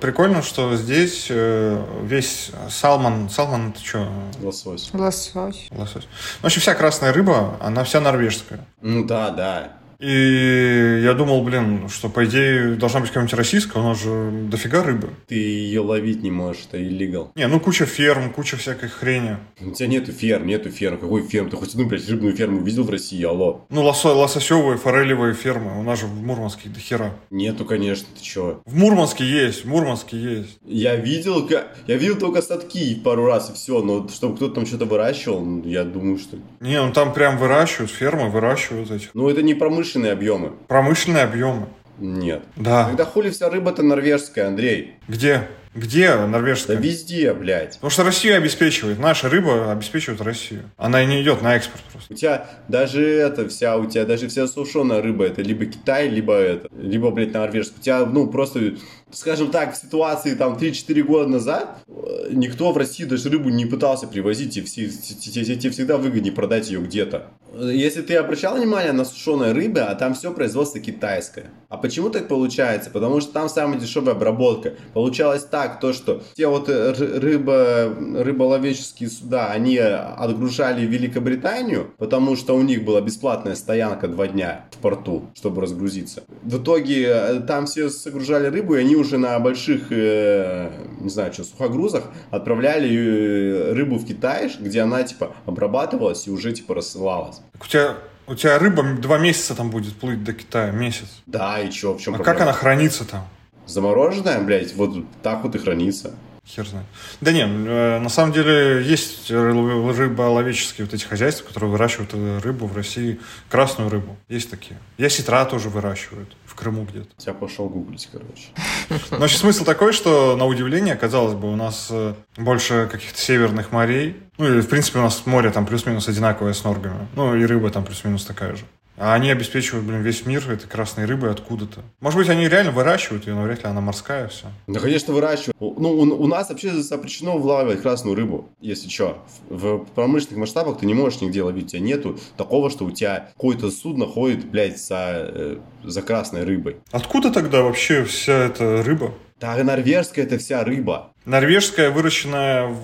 Прикольно, 0.02 0.42
что 0.42 0.76
здесь 0.76 1.28
э, 1.30 1.84
весь 2.04 2.52
салмон... 2.70 3.30
Салмон 3.30 3.70
это 3.70 3.80
что? 3.80 4.10
Лосось. 4.42 4.90
Лосось. 4.94 5.68
Лосось. 5.72 6.08
В 6.42 6.46
общем, 6.46 6.62
вся 6.62 6.74
красная 6.74 7.14
рыба, 7.14 7.58
она 7.60 7.84
вся 7.84 8.00
норвежская. 8.00 8.66
Ну, 8.82 9.06
да, 9.06 9.30
да. 9.30 9.77
И 10.00 11.02
я 11.04 11.14
думал, 11.14 11.44
блин, 11.44 11.90
что 11.90 12.10
по 12.10 12.26
идее 12.26 12.76
должна 12.76 13.00
быть 13.00 13.10
какая-нибудь 13.10 13.34
российская, 13.34 13.80
у 13.80 13.84
нас 13.84 14.02
же 14.02 14.32
дофига 14.50 14.84
рыбы. 14.84 15.10
Ты 15.28 15.36
ее 15.36 15.82
ловить 15.82 16.24
не 16.24 16.32
можешь, 16.32 16.64
это 16.68 16.82
illegal. 16.82 17.30
Не, 17.36 17.48
ну 17.48 17.60
куча 17.60 17.86
ферм, 17.86 18.32
куча 18.32 18.58
всякой 18.58 18.90
хрени. 18.90 19.38
У 19.60 19.72
тебя 19.72 19.88
нету 19.88 20.12
ферм, 20.12 20.46
нету 20.48 20.70
ферм. 20.70 20.98
Какой 20.98 21.24
ферм? 21.24 21.50
Ты 21.50 21.58
хоть 21.58 21.74
одну, 21.74 21.88
блядь, 21.88 22.08
рыбную 22.10 22.36
ферму 22.36 22.62
видел 22.62 22.84
в 22.84 22.90
России, 22.90 23.24
алло? 23.24 23.66
Ну, 23.70 23.84
лосо, 23.84 24.14
лососевые, 24.14 24.78
форелевые 24.78 25.34
фермы. 25.34 25.80
У 25.80 25.84
нас 25.84 26.00
же 26.00 26.06
в 26.06 26.14
Мурманске 26.14 26.70
до 26.70 26.80
хера. 26.80 27.14
Нету, 27.32 27.66
конечно, 27.66 28.08
ты 28.16 28.24
чё? 28.24 28.62
В 28.66 28.76
Мурманске 28.76 29.26
есть, 29.26 29.66
в 29.66 29.68
Мурманске 29.68 30.18
есть. 30.18 30.60
Я 30.66 30.96
видел, 30.96 31.48
я 31.50 31.98
видел 31.98 32.18
только 32.18 32.42
садки 32.42 32.96
пару 32.96 33.26
раз 33.26 33.50
и 33.50 33.54
все, 33.54 33.82
но 33.82 34.08
чтобы 34.10 34.36
кто-то 34.36 34.56
там 34.56 34.66
что-то 34.66 34.86
выращивал, 34.86 35.64
я 35.64 35.84
думаю, 35.84 36.18
что... 36.18 36.38
Не, 36.60 36.82
ну 36.82 36.94
там 36.94 37.14
прям 37.14 37.38
выращивают, 37.38 37.92
фермы 37.92 38.30
выращивают 38.30 38.92
этих. 38.92 39.10
Ну, 39.14 39.30
это 39.30 39.42
не 39.42 39.54
промышленные 39.88 40.12
объемы. 40.12 40.52
Промышленные 40.68 41.24
объемы. 41.24 41.68
Нет. 42.00 42.44
Да. 42.56 42.86
Тогда 42.88 43.06
хули 43.06 43.30
вся 43.30 43.50
рыба-то 43.50 43.84
норвежская, 43.84 44.48
Андрей? 44.48 44.96
Где? 45.08 45.48
Где 45.74 46.10
Да 46.10 46.28
норвежская? 46.28 46.76
везде, 46.78 47.34
блядь. 47.34 47.76
Потому 47.76 47.92
что 47.92 48.04
Россия 48.04 48.38
обеспечивает. 48.38 49.00
Наша 49.00 49.30
рыба 49.30 49.72
обеспечивает 49.72 50.22
Россию. 50.22 50.64
Она 50.78 51.04
и 51.04 51.06
не 51.06 51.22
идет 51.22 51.42
на 51.42 51.56
экспорт 51.56 51.84
просто. 51.92 52.14
У 52.14 52.18
тебя 52.18 52.48
даже 52.68 53.04
это 53.06 53.48
вся, 53.48 53.78
у 53.78 53.86
тебя 53.86 54.06
даже 54.06 54.28
вся 54.28 54.48
сушеная 54.48 55.02
рыба, 55.02 55.26
это 55.26 55.42
либо 55.42 55.66
Китай, 55.66 56.08
либо 56.10 56.34
это, 56.34 56.68
либо, 56.76 57.12
блядь, 57.12 57.34
норвежская. 57.34 57.80
У 57.80 57.82
тебя, 57.82 58.06
ну, 58.06 58.28
просто, 58.28 58.74
скажем 59.12 59.52
так, 59.52 59.74
в 59.74 59.78
ситуации 59.78 60.36
там 60.36 60.56
3-4 60.58 61.02
года 61.04 61.28
назад 61.28 61.78
э, 61.88 62.30
никто 62.32 62.72
в 62.72 62.78
России 62.78 63.06
даже 63.06 63.30
рыбу 63.30 63.50
не 63.50 63.66
пытался 63.66 64.08
привозить, 64.08 64.58
и 64.58 64.62
все, 64.62 64.88
те- 64.88 65.14
те- 65.16 65.44
те- 65.46 65.56
тебе 65.56 65.72
всегда 65.72 65.98
выгоднее 65.98 66.34
продать 66.34 66.70
ее 66.70 66.82
где-то. 66.82 67.28
Если 67.58 68.02
ты 68.02 68.16
обращал 68.16 68.56
внимание 68.58 68.92
на 68.92 69.06
сушеные 69.06 69.54
рыбы, 69.54 69.80
а 69.80 69.96
там 69.96 70.14
все 70.14 70.32
производство 70.34 70.80
китайское. 70.82 71.46
А 71.70 71.78
почему 71.78 72.10
так 72.10 72.28
получается? 72.28 72.90
Потому 72.92 73.22
что 73.22 73.32
там 73.32 73.50
самая 73.50 73.80
дешевая 73.80 74.14
обработка. 74.16 74.74
Получалось 74.94 75.44
так, 75.46 75.80
то 75.80 75.94
что 75.94 76.22
те 76.36 76.48
вот 76.48 76.68
э, 76.70 76.92
рыба, 77.20 77.94
рыболовеческие 78.24 79.10
суда, 79.10 79.48
они 79.52 79.78
отгружали 79.78 80.86
в 80.86 80.90
Великобританию, 80.90 81.94
потому 81.98 82.36
что 82.36 82.56
у 82.56 82.62
них 82.62 82.84
была 82.84 83.02
бесплатная 83.02 83.56
стоянка 83.56 84.08
два 84.08 84.28
дня 84.28 84.66
в 84.72 84.78
порту, 84.78 85.30
чтобы 85.34 85.62
разгрузиться. 85.62 86.24
В 86.44 86.62
итоге 86.62 87.06
э, 87.08 87.40
там 87.48 87.66
все 87.66 87.90
загружали 87.90 88.48
рыбу, 88.48 88.76
и 88.76 88.80
они 88.80 88.97
уже 88.98 89.18
на 89.18 89.40
больших, 89.40 89.88
э, 89.92 90.72
не 91.00 91.10
знаю, 91.10 91.32
что, 91.34 91.44
сухогрузах 91.44 92.04
отправляли 92.32 93.72
рыбу 93.74 93.98
в 93.98 94.06
Китай, 94.06 94.52
где 94.60 94.82
она 94.82 95.04
типа 95.04 95.34
обрабатывалась 95.46 96.28
и 96.28 96.32
уже 96.32 96.52
типа 96.52 96.76
рассылалась. 96.76 97.42
Так 97.54 97.64
у 97.64 97.68
тебя 97.68 97.96
у 98.28 98.36
тебя 98.36 98.60
рыба 98.60 98.84
два 99.00 99.18
месяца 99.18 99.56
там 99.56 99.70
будет 99.70 99.94
плыть 99.96 100.24
до 100.24 100.34
Китая, 100.34 100.72
месяц. 100.72 101.08
Да, 101.26 101.60
и 101.62 101.70
чё, 101.72 101.94
в 101.94 102.02
чем 102.02 102.16
А 102.16 102.18
проблема? 102.18 102.34
как 102.38 102.42
она 102.42 102.52
хранится 102.54 103.06
там? 103.06 103.26
Замороженная, 103.66 104.42
блядь, 104.42 104.76
вот 104.76 104.96
так 105.24 105.44
вот 105.44 105.56
и 105.56 105.58
хранится. 105.60 106.14
Хер 106.48 106.66
знает. 106.66 106.86
Да 107.20 107.34
не, 107.34 107.42
э, 107.42 108.00
на 108.00 108.08
самом 108.10 108.32
деле 108.32 108.82
есть 108.84 109.30
ры- 109.30 109.94
рыболовеческие 109.98 110.86
вот 110.86 110.94
эти 110.94 111.04
хозяйства, 111.04 111.46
которые 111.46 111.70
выращивают 111.70 112.12
э, 112.14 112.40
рыбу 112.42 112.68
в 112.68 112.76
России, 112.76 113.20
красную 113.50 113.90
рыбу. 113.90 114.16
Есть 114.30 114.50
такие. 114.50 114.80
Ясетра 114.98 115.44
тоже 115.46 115.70
выращивают 115.70 116.36
в 116.46 116.56
Крыму 116.56 116.86
где-то. 116.90 117.10
Я 117.26 117.34
пошел 117.34 117.68
гуглить, 117.68 118.08
короче. 118.12 119.06
Вообще 119.12 119.38
смысл 119.38 119.66
такой, 119.66 119.92
что 119.92 120.38
на 120.38 120.46
удивление, 120.46 120.96
казалось 120.96 121.34
бы, 121.34 121.52
у 121.52 121.56
нас 121.58 121.88
э, 121.92 122.14
больше 122.38 122.88
каких-то 122.90 123.20
северных 123.20 123.72
морей. 123.74 124.16
Ну 124.38 124.58
и 124.58 124.62
в 124.62 124.68
принципе 124.70 125.00
у 125.00 125.02
нас 125.02 125.26
море 125.26 125.50
там 125.52 125.66
плюс-минус 125.66 126.08
одинаковое 126.08 126.54
с 126.54 126.64
норгами. 126.64 127.08
Ну 127.16 127.36
и 127.36 127.44
рыба 127.46 127.70
там 127.72 127.84
плюс-минус 127.84 128.24
такая 128.24 128.56
же. 128.56 128.64
А 128.98 129.14
они 129.14 129.30
обеспечивают, 129.30 129.86
блин, 129.86 130.02
весь 130.02 130.26
мир 130.26 130.50
этой 130.52 130.68
красной 130.68 131.06
рыбой 131.06 131.32
откуда-то. 131.32 131.82
Может 132.00 132.18
быть, 132.18 132.30
они 132.30 132.50
реально 132.50 132.72
выращивают 132.72 133.28
ее, 133.28 133.36
но 133.36 133.44
вряд 133.44 133.64
ли 133.64 133.70
она 133.70 133.80
морская 133.80 134.28
все. 134.28 134.48
Да, 134.66 134.80
конечно, 134.80 135.14
выращивают. 135.14 135.56
Ну, 135.60 135.92
у, 135.92 136.02
у 136.02 136.28
нас 136.28 136.50
вообще 136.50 136.72
запрещено 136.72 137.38
вылавливать 137.38 137.82
красную 137.82 138.16
рыбу, 138.16 138.50
если 138.60 138.90
что. 138.90 139.24
В, 139.50 139.78
в 139.78 139.86
промышленных 139.92 140.40
масштабах 140.40 140.80
ты 140.80 140.88
не 140.88 140.96
можешь 140.96 141.22
нигде 141.22 141.44
ловить. 141.44 141.66
У 141.66 141.68
тебя 141.70 141.82
нету 141.82 142.20
такого, 142.38 142.72
что 142.72 142.86
у 142.86 142.92
тебя 142.92 143.30
какое-то 143.36 143.70
судно 143.70 144.08
ходит, 144.08 144.46
блядь, 144.46 144.80
за, 144.80 145.30
э, 145.30 145.58
за 145.84 146.02
красной 146.02 146.44
рыбой. 146.44 146.78
Откуда 146.92 147.32
тогда 147.32 147.62
вообще 147.62 148.04
вся 148.04 148.34
эта 148.34 148.82
рыба? 148.82 149.14
Да, 149.40 149.56
норвежская 149.64 150.26
это 150.26 150.40
вся 150.40 150.64
рыба. 150.64 151.12
Норвежская, 151.26 151.92
выращенная, 151.92 152.76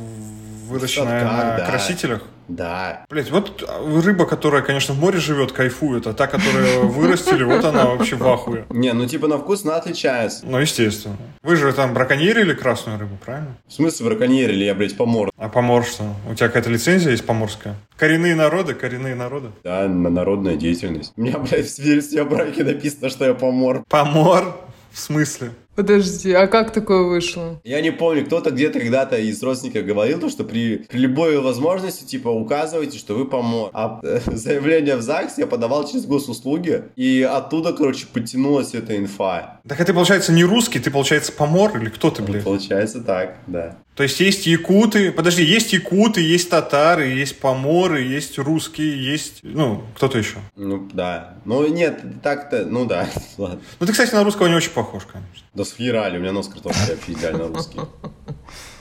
выращенная 0.67 1.21
садках, 1.21 1.37
на 1.37 1.57
да. 1.57 1.65
красителях? 1.65 2.23
Да. 2.47 3.05
Блять, 3.09 3.31
вот 3.31 3.63
рыба, 4.03 4.25
которая, 4.25 4.61
конечно, 4.61 4.93
в 4.93 4.99
море 4.99 5.19
живет, 5.19 5.51
кайфует, 5.51 6.07
а 6.07 6.13
та, 6.13 6.27
которую 6.27 6.87
вырастили, 6.87 7.43
вот 7.43 7.63
она 7.63 7.85
вообще 7.85 8.15
в 8.15 8.27
ахуе. 8.27 8.65
Не, 8.69 8.93
ну 8.93 9.05
типа 9.05 9.27
на 9.27 9.37
вкус 9.37 9.63
она 9.65 9.77
отличается. 9.77 10.45
Ну, 10.45 10.59
естественно. 10.59 11.15
Вы 11.41 11.55
же 11.55 11.71
там 11.73 11.93
браконьерили 11.93 12.53
красную 12.53 12.99
рыбу, 12.99 13.17
правильно? 13.23 13.55
В 13.67 13.73
смысле 13.73 14.07
браконьерили, 14.07 14.63
я, 14.65 14.75
блядь, 14.75 14.97
помор. 14.97 15.31
А 15.37 15.49
помор 15.49 15.85
что? 15.85 16.03
У 16.29 16.35
тебя 16.35 16.47
какая-то 16.47 16.69
лицензия 16.69 17.11
есть 17.11 17.25
поморская? 17.25 17.75
Коренные 17.97 18.35
народы, 18.35 18.73
коренные 18.73 19.15
народы. 19.15 19.49
Да, 19.63 19.87
на 19.87 20.09
народная 20.09 20.55
деятельность. 20.55 21.13
У 21.15 21.21
меня, 21.21 21.37
блядь, 21.39 21.65
в 21.65 21.69
свидетельстве 21.69 22.21
о 22.21 22.25
браке 22.25 22.63
написано, 22.63 23.09
что 23.09 23.25
я 23.25 23.33
помор. 23.33 23.83
Помор? 23.89 24.55
В 24.91 24.99
смысле? 24.99 25.51
Подожди, 25.75 26.31
а 26.31 26.47
как 26.47 26.71
такое 26.71 27.03
вышло? 27.03 27.59
Я 27.63 27.81
не 27.81 27.91
помню, 27.91 28.25
кто-то 28.25 28.51
где-то 28.51 28.79
когда-то 28.79 29.17
из 29.17 29.41
родственников 29.41 29.85
говорил, 29.85 30.19
то, 30.19 30.29
что 30.29 30.43
при, 30.43 30.77
при 30.77 30.97
любой 30.97 31.39
возможности, 31.39 32.03
типа, 32.03 32.29
указывайте, 32.29 32.97
что 32.97 33.15
вы 33.15 33.25
помор. 33.25 33.71
А 33.73 33.99
э, 34.03 34.19
заявление 34.31 34.97
в 34.97 35.01
ЗАГС 35.01 35.37
я 35.39 35.47
подавал 35.47 35.87
через 35.87 36.05
госуслуги, 36.05 36.83
и 36.95 37.21
оттуда, 37.23 37.73
короче, 37.73 38.05
подтянулась 38.11 38.73
эта 38.75 38.97
инфа. 38.97 39.61
Так 39.67 39.79
а 39.79 39.85
ты, 39.85 39.93
получается, 39.93 40.31
не 40.31 40.43
русский, 40.43 40.79
ты, 40.79 40.91
получается, 40.91 41.31
помор 41.31 41.75
или 41.77 41.89
кто 41.89 42.11
ты, 42.11 42.21
блядь? 42.21 42.43
Получается 42.43 43.01
так, 43.01 43.37
да. 43.47 43.77
То 43.95 44.01
есть 44.01 44.19
есть 44.19 44.47
якуты, 44.47 45.11
подожди, 45.11 45.43
есть 45.43 45.71
якуты, 45.71 46.21
есть 46.21 46.49
татары, 46.49 47.09
есть 47.09 47.39
поморы, 47.39 48.01
есть 48.01 48.39
русские, 48.39 49.03
есть, 49.03 49.41
ну, 49.43 49.83
кто-то 49.95 50.17
еще. 50.17 50.37
Ну, 50.55 50.89
да. 50.91 51.35
Ну, 51.45 51.67
нет, 51.67 52.01
так-то, 52.23 52.65
ну 52.65 52.85
да, 52.85 53.07
ладно. 53.37 53.59
Ну, 53.79 53.85
ты, 53.85 53.91
кстати, 53.91 54.13
на 54.15 54.23
русского 54.23 54.47
не 54.47 54.55
очень 54.55 54.71
похож, 54.71 55.03
конечно. 55.03 55.47
Да 55.53 55.62
сферали, 55.63 56.17
у 56.17 56.21
меня 56.21 56.31
нос 56.31 56.47
картошки 56.47 56.91
вообще 56.91 57.11
идеально 57.13 57.47
русский. 57.47 57.79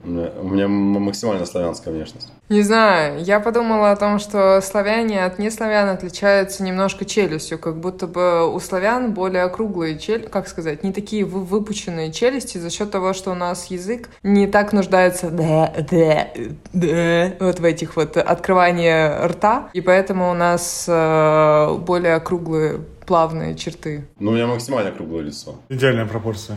У 0.04 0.08
меня, 0.08 0.30
у 0.40 0.48
меня 0.48 0.64
м- 0.64 1.00
максимально 1.00 1.46
славянская 1.46 1.94
внешность. 1.94 2.32
Не 2.48 2.62
знаю, 2.62 3.22
я 3.22 3.38
подумала 3.38 3.92
о 3.92 3.96
том, 3.96 4.18
что 4.18 4.60
славяне 4.60 5.24
от 5.24 5.38
неславян 5.38 5.88
отличаются 5.90 6.64
немножко 6.64 7.04
челюстью, 7.04 7.56
как 7.58 7.78
будто 7.78 8.08
бы 8.08 8.52
у 8.52 8.58
славян 8.58 9.12
более 9.12 9.44
округлые 9.44 9.96
челюсти, 10.00 10.28
как 10.28 10.48
сказать, 10.48 10.82
не 10.82 10.92
такие 10.92 11.24
вы- 11.24 11.44
выпученные 11.44 12.10
челюсти 12.12 12.58
за 12.58 12.68
счет 12.70 12.90
того, 12.90 13.12
что 13.12 13.30
у 13.30 13.34
нас 13.34 13.66
язык 13.66 14.08
не 14.24 14.48
так 14.48 14.72
нуждается 14.72 15.30
да, 15.30 15.72
да, 15.90 16.28
да, 16.72 17.32
вот 17.38 17.60
в 17.60 17.64
этих 17.64 17.94
вот 17.94 18.16
открывании 18.16 19.26
рта, 19.28 19.70
и 19.72 19.80
поэтому 19.80 20.30
у 20.32 20.34
нас 20.34 20.84
э, 20.88 21.76
более 21.78 22.14
округлые 22.16 22.80
плавные 23.06 23.54
черты. 23.54 24.04
Ну, 24.18 24.32
у 24.32 24.34
меня 24.34 24.46
максимально 24.48 24.90
круглое 24.90 25.22
лицо. 25.22 25.56
Идеальная 25.68 26.06
пропорция. 26.06 26.56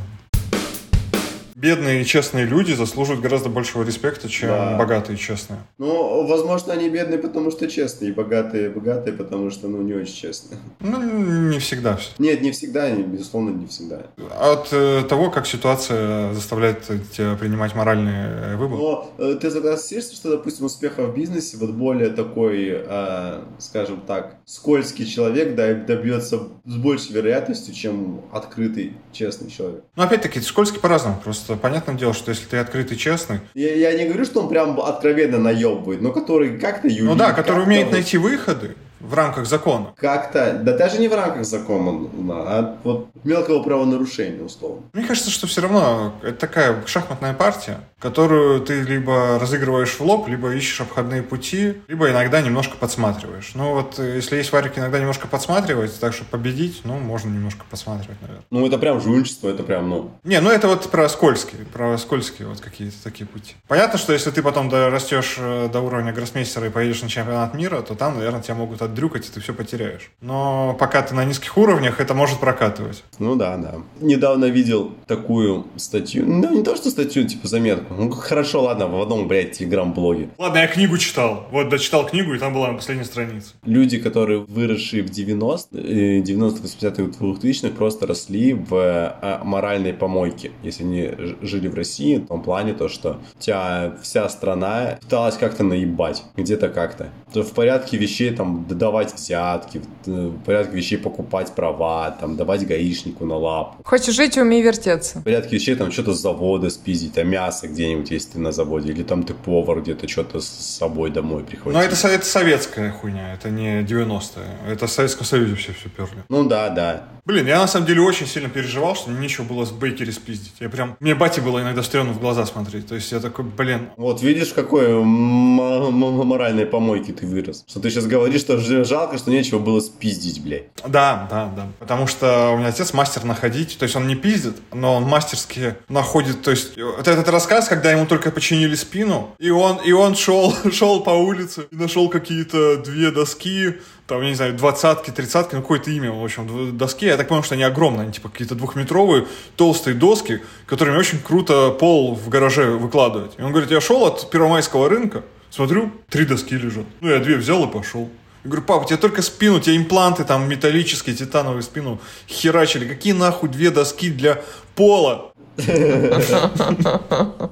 Бедные 1.65 2.03
и 2.03 2.05
честные 2.05 2.45
люди 2.45 2.73
заслуживают 2.73 3.23
гораздо 3.23 3.49
большего 3.49 3.81
респекта, 3.81 4.29
чем 4.29 4.49
Да. 4.49 4.77
богатые 4.77 5.15
и 5.15 5.19
честные. 5.19 5.59
Ну, 5.79 6.27
возможно, 6.27 6.73
они 6.73 6.89
бедные, 6.89 7.17
потому 7.17 7.49
что 7.49 7.67
честные, 7.67 8.11
и 8.11 8.13
богатые, 8.13 8.69
богатые, 8.69 9.13
потому 9.13 9.49
что, 9.49 9.67
ну, 9.67 9.81
не 9.81 9.93
очень 9.93 10.13
честные. 10.13 10.59
Ну, 10.79 11.01
не 11.49 11.57
всегда 11.57 11.95
все. 11.97 12.11
Нет, 12.19 12.41
не 12.43 12.51
всегда, 12.51 12.91
не- 12.91 13.01
безусловно, 13.01 13.49
не 13.49 13.65
всегда. 13.65 14.03
От 14.39 14.67
э, 14.73 15.01
того, 15.09 15.31
как 15.31 15.47
ситуация 15.47 16.33
заставляет 16.35 16.83
тебя 17.11 17.35
принимать 17.35 17.73
моральные 17.73 18.27
э, 18.27 18.55
выборы. 18.57 18.79
Но 18.83 19.11
э, 19.17 19.35
ты 19.41 19.49
согласишься, 19.49 20.13
что, 20.15 20.29
допустим, 20.29 20.65
успеха 20.67 21.03
в 21.07 21.15
бизнесе 21.15 21.57
вот 21.57 21.71
более 21.71 22.09
такой, 22.09 22.67
э, 22.87 23.39
скажем 23.57 24.01
так, 24.05 24.35
скользкий 24.45 25.07
человек 25.07 25.55
да, 25.55 25.73
добьется 25.73 26.43
с 26.65 26.75
большей 26.75 27.13
вероятностью, 27.13 27.73
чем 27.73 28.21
открытый, 28.31 28.93
честный 29.11 29.49
человек. 29.49 29.83
Но 29.95 30.03
опять-таки, 30.03 30.39
скользкий 30.41 30.79
по-разному. 30.79 31.19
Просто 31.23 31.54
понятное 31.57 31.95
дело, 31.95 32.13
что 32.13 32.29
если 32.31 32.45
ты 32.45 32.57
открытый 32.57 32.97
и 32.97 32.99
честный, 32.99 33.39
Я, 33.53 33.73
я 33.75 33.93
не 33.97 34.05
говорю, 34.05 34.25
что 34.25 34.41
он 34.41 34.49
прям 34.49 34.79
откровенно 34.79 35.37
наебывает, 35.39 36.01
но 36.01 36.11
который 36.11 36.57
как-то 36.57 36.87
юлит. 36.87 37.03
ну 37.03 37.15
да, 37.15 37.33
который 37.33 37.63
умеет 37.63 37.91
найти 37.91 38.17
выходы 38.17 38.75
в 38.99 39.13
рамках 39.13 39.45
закона. 39.45 39.93
Как-то, 39.97 40.59
да 40.63 40.75
даже 40.75 40.97
не 40.99 41.07
в 41.07 41.13
рамках 41.13 41.45
закона, 41.45 42.07
а 42.31 42.77
вот 42.83 43.09
мелкого 43.23 43.61
правонарушения, 43.61 44.43
условно. 44.43 44.83
Мне 44.93 45.05
кажется, 45.05 45.29
что 45.29 45.45
все 45.47 45.61
равно 45.61 46.13
это 46.23 46.33
такая 46.37 46.81
шахматная 46.85 47.33
партия, 47.33 47.79
которую 48.05 48.61
ты 48.61 48.83
либо 48.83 49.39
разыгрываешь 49.39 49.95
в 49.95 50.01
лоб, 50.01 50.27
либо 50.27 50.53
ищешь 50.53 50.79
обходные 50.79 51.23
пути, 51.23 51.81
либо 51.87 52.11
иногда 52.11 52.39
немножко 52.39 52.77
подсматриваешь. 52.77 53.53
Ну 53.55 53.73
вот, 53.73 53.97
э, 53.97 54.17
если 54.17 54.35
есть 54.35 54.51
варик 54.51 54.77
иногда 54.77 54.99
немножко 54.99 55.27
подсматривать, 55.27 55.99
так 55.99 56.13
что 56.13 56.23
победить, 56.23 56.81
ну, 56.83 56.99
можно 56.99 57.29
немножко 57.29 57.65
подсматривать, 57.67 58.21
наверное. 58.21 58.45
Ну, 58.51 58.67
это 58.67 58.77
прям 58.77 59.01
жульничество, 59.01 59.49
это 59.49 59.63
прям, 59.63 59.89
ну... 59.89 60.11
Не, 60.23 60.39
ну 60.39 60.51
это 60.51 60.67
вот 60.67 60.87
про 60.91 61.09
скользкие, 61.09 61.65
про 61.65 61.97
скользкие 61.97 62.47
вот 62.47 62.59
какие-то 62.59 62.95
такие 63.03 63.25
пути. 63.25 63.55
Понятно, 63.67 63.97
что 63.97 64.13
если 64.13 64.29
ты 64.29 64.43
потом 64.43 64.71
растешь 64.71 65.37
до 65.37 65.81
уровня 65.81 66.13
гроссмейстера 66.13 66.67
и 66.67 66.69
поедешь 66.69 67.01
на 67.01 67.09
чемпионат 67.09 67.55
мира, 67.55 67.81
то 67.81 67.95
там, 67.95 68.17
наверное, 68.17 68.43
тебя 68.43 68.53
могут 68.53 68.83
отдрюкать, 68.83 69.27
и 69.27 69.31
ты 69.31 69.39
все 69.39 69.55
потеряешь. 69.55 70.11
Но 70.21 70.75
пока 70.79 71.01
ты 71.01 71.15
на 71.15 71.25
низких 71.25 71.57
уровнях, 71.57 71.99
это 71.99 72.13
может 72.13 72.39
прокатывать. 72.39 73.03
Ну 73.17 73.35
да, 73.35 73.57
да. 73.57 73.77
Недавно 73.99 74.45
видел 74.45 74.93
такую 75.07 75.65
статью, 75.77 76.27
ну 76.27 76.51
не 76.51 76.63
то 76.63 76.75
что 76.75 76.91
статью, 76.91 77.27
типа 77.27 77.47
заметку. 77.47 77.94
Ну 77.97 78.09
хорошо, 78.11 78.63
ладно, 78.63 78.87
в 78.87 79.01
одном, 79.01 79.27
блядь, 79.27 79.51
телеграм-блоге. 79.53 80.29
Ладно, 80.37 80.57
я 80.57 80.67
книгу 80.67 80.97
читал. 80.97 81.47
Вот, 81.51 81.69
дочитал 81.69 82.05
книгу, 82.05 82.33
и 82.33 82.39
там 82.39 82.53
была 82.53 82.69
на 82.69 82.75
последней 82.75 83.05
странице. 83.05 83.53
Люди, 83.65 83.97
которые 83.97 84.39
выросшие 84.39 85.03
в 85.03 85.07
90-е, 85.07 86.21
90-х, 86.21 86.63
80-х, 86.63 87.23
2000-х, 87.23 87.75
просто 87.75 88.07
росли 88.07 88.53
в 88.53 88.73
э, 88.73 89.39
моральной 89.43 89.93
помойке. 89.93 90.51
Если 90.63 90.83
они 90.83 91.11
жили 91.41 91.67
в 91.67 91.75
России, 91.75 92.17
в 92.17 92.27
том 92.27 92.43
плане 92.43 92.73
то, 92.73 92.89
что 92.89 93.19
тебя 93.39 93.95
вся 94.01 94.27
страна 94.29 94.97
пыталась 95.01 95.37
как-то 95.37 95.63
наебать, 95.63 96.23
где-то 96.35 96.69
как-то. 96.69 97.09
То 97.33 97.43
в 97.43 97.51
порядке 97.51 97.97
вещей 97.97 98.31
там 98.31 98.65
давать 98.67 99.13
взятки, 99.13 99.81
в 100.05 100.05
в 100.05 100.43
порядке 100.43 100.75
вещей 100.75 100.97
покупать 100.97 101.53
права, 101.55 102.11
там 102.11 102.35
давать 102.35 102.65
гаишнику 102.67 103.25
на 103.25 103.37
лапу. 103.37 103.83
Хочешь 103.83 104.15
жить, 104.15 104.37
умей 104.37 104.61
вертеться. 104.61 105.19
В 105.19 105.23
порядке 105.23 105.55
вещей 105.55 105.75
там 105.75 105.91
что-то 105.91 106.13
с 106.13 106.21
завода 106.21 106.69
спиздить, 106.69 107.17
а 107.17 107.23
мясо 107.23 107.67
где-нибудь, 107.75 108.09
если 108.09 108.31
ты 108.31 108.39
на 108.39 108.51
заводе, 108.51 108.91
или 108.91 109.03
там 109.03 109.23
ты 109.23 109.33
повар 109.33 109.81
где-то 109.81 110.07
что-то 110.07 110.39
с 110.39 110.47
собой 110.47 111.11
домой 111.11 111.43
прихватить. 111.43 111.73
Но 111.73 111.83
это, 111.83 112.07
это 112.07 112.25
советская 112.25 112.91
хуйня, 112.91 113.33
это 113.33 113.49
не 113.49 113.83
90-е. 113.83 114.71
Это 114.71 114.87
в 114.87 114.91
Советском 114.91 115.25
Союзе 115.25 115.55
все 115.55 115.73
все 115.73 115.89
перли. 115.89 116.23
Ну 116.29 116.47
да, 116.47 116.69
да. 116.69 117.07
Блин, 117.25 117.47
я 117.47 117.57
на 117.57 117.65
самом 117.67 117.87
деле 117.87 118.01
очень 118.01 118.27
сильно 118.27 118.49
переживал, 118.49 118.95
что 118.95 119.09
мне 119.09 119.19
нечего 119.21 119.45
было 119.45 119.65
с 119.65 119.71
Бейкери 119.71 120.11
спиздить. 120.11 120.53
Я 120.59 120.69
прям... 120.69 120.95
Мне 120.99 121.15
бате 121.15 121.41
было 121.41 121.59
иногда 121.59 121.81
стрёмно 121.81 122.13
в 122.13 122.19
глаза 122.19 122.45
смотреть. 122.45 122.85
То 122.87 122.93
есть 122.93 123.11
я 123.11 123.19
такой, 123.19 123.45
блин... 123.45 123.89
Вот 123.97 124.21
видишь, 124.21 124.49
какой 124.53 124.85
м- 124.85 125.59
м- 125.59 126.27
моральной 126.27 126.67
помойки 126.67 127.11
ты 127.11 127.25
вырос. 127.25 127.65
Что 127.67 127.79
ты 127.79 127.89
сейчас 127.89 128.05
говоришь, 128.05 128.41
что 128.41 128.59
жалко, 128.83 129.17
что 129.17 129.31
нечего 129.31 129.57
было 129.57 129.79
спиздить, 129.79 130.43
блядь. 130.43 130.65
Да, 130.87 131.27
да, 131.31 131.51
да. 131.55 131.67
Потому 131.79 132.05
что 132.05 132.51
у 132.51 132.57
меня 132.57 132.67
отец 132.67 132.93
мастер 132.93 133.23
находить. 133.23 133.75
То 133.79 133.83
есть 133.83 133.95
он 133.95 134.07
не 134.07 134.15
пиздит, 134.15 134.57
но 134.71 134.93
он 134.93 135.03
мастерски 135.03 135.77
находит... 135.89 136.43
То 136.43 136.51
есть 136.51 136.77
вот 136.77 137.07
этот 137.07 137.27
рассказ, 137.29 137.67
когда 137.67 137.91
ему 137.91 138.05
только 138.05 138.29
починили 138.29 138.75
спину, 138.75 139.33
и 139.39 139.49
он, 139.49 139.77
и 139.77 139.91
он 139.93 140.15
шел, 140.15 140.53
шел 140.71 141.01
по 141.01 141.09
улице 141.09 141.65
и 141.71 141.75
нашел 141.75 142.07
какие-то 142.07 142.77
две 142.77 143.09
доски, 143.09 143.77
там, 144.07 144.21
я 144.21 144.29
не 144.29 144.35
знаю, 144.35 144.53
двадцатки, 144.53 145.09
тридцатки, 145.09 145.55
ну, 145.55 145.61
какое-то 145.61 145.89
имя, 145.91 146.11
в 146.11 146.23
общем, 146.23 146.77
доски. 146.77 147.05
Я 147.05 147.17
так 147.17 147.27
понял, 147.27 147.43
что 147.43 147.55
они 147.55 147.63
огромные, 147.63 148.03
они 148.03 148.11
типа 148.11 148.29
какие-то 148.29 148.55
двухметровые, 148.55 149.25
толстые 149.55 149.95
доски, 149.95 150.41
которыми 150.67 150.97
очень 150.97 151.19
круто 151.19 151.71
пол 151.71 152.13
в 152.15 152.29
гараже 152.29 152.71
выкладывать. 152.71 153.31
И 153.37 153.41
он 153.41 153.51
говорит, 153.51 153.71
я 153.71 153.81
шел 153.81 154.05
от 154.05 154.29
Первомайского 154.29 154.89
рынка, 154.89 155.23
смотрю, 155.49 155.91
три 156.09 156.25
доски 156.25 156.55
лежат. 156.55 156.85
Ну, 157.01 157.09
я 157.09 157.19
две 157.19 157.35
взял 157.35 157.63
и 157.63 157.71
пошел. 157.71 158.09
Я 158.43 158.49
говорю, 158.49 158.65
папа, 158.67 158.85
тебе 158.85 158.97
только 158.97 159.23
спину, 159.23 159.57
у 159.57 159.59
тебя 159.59 159.75
импланты 159.75 160.23
там 160.23 160.47
металлические, 160.47 161.15
титановые 161.15 161.63
спину 161.63 161.99
херачили. 162.27 162.87
Какие 162.87 163.13
нахуй 163.13 163.49
две 163.49 163.71
доски 163.71 164.11
для 164.11 164.39
пола? 164.75 165.31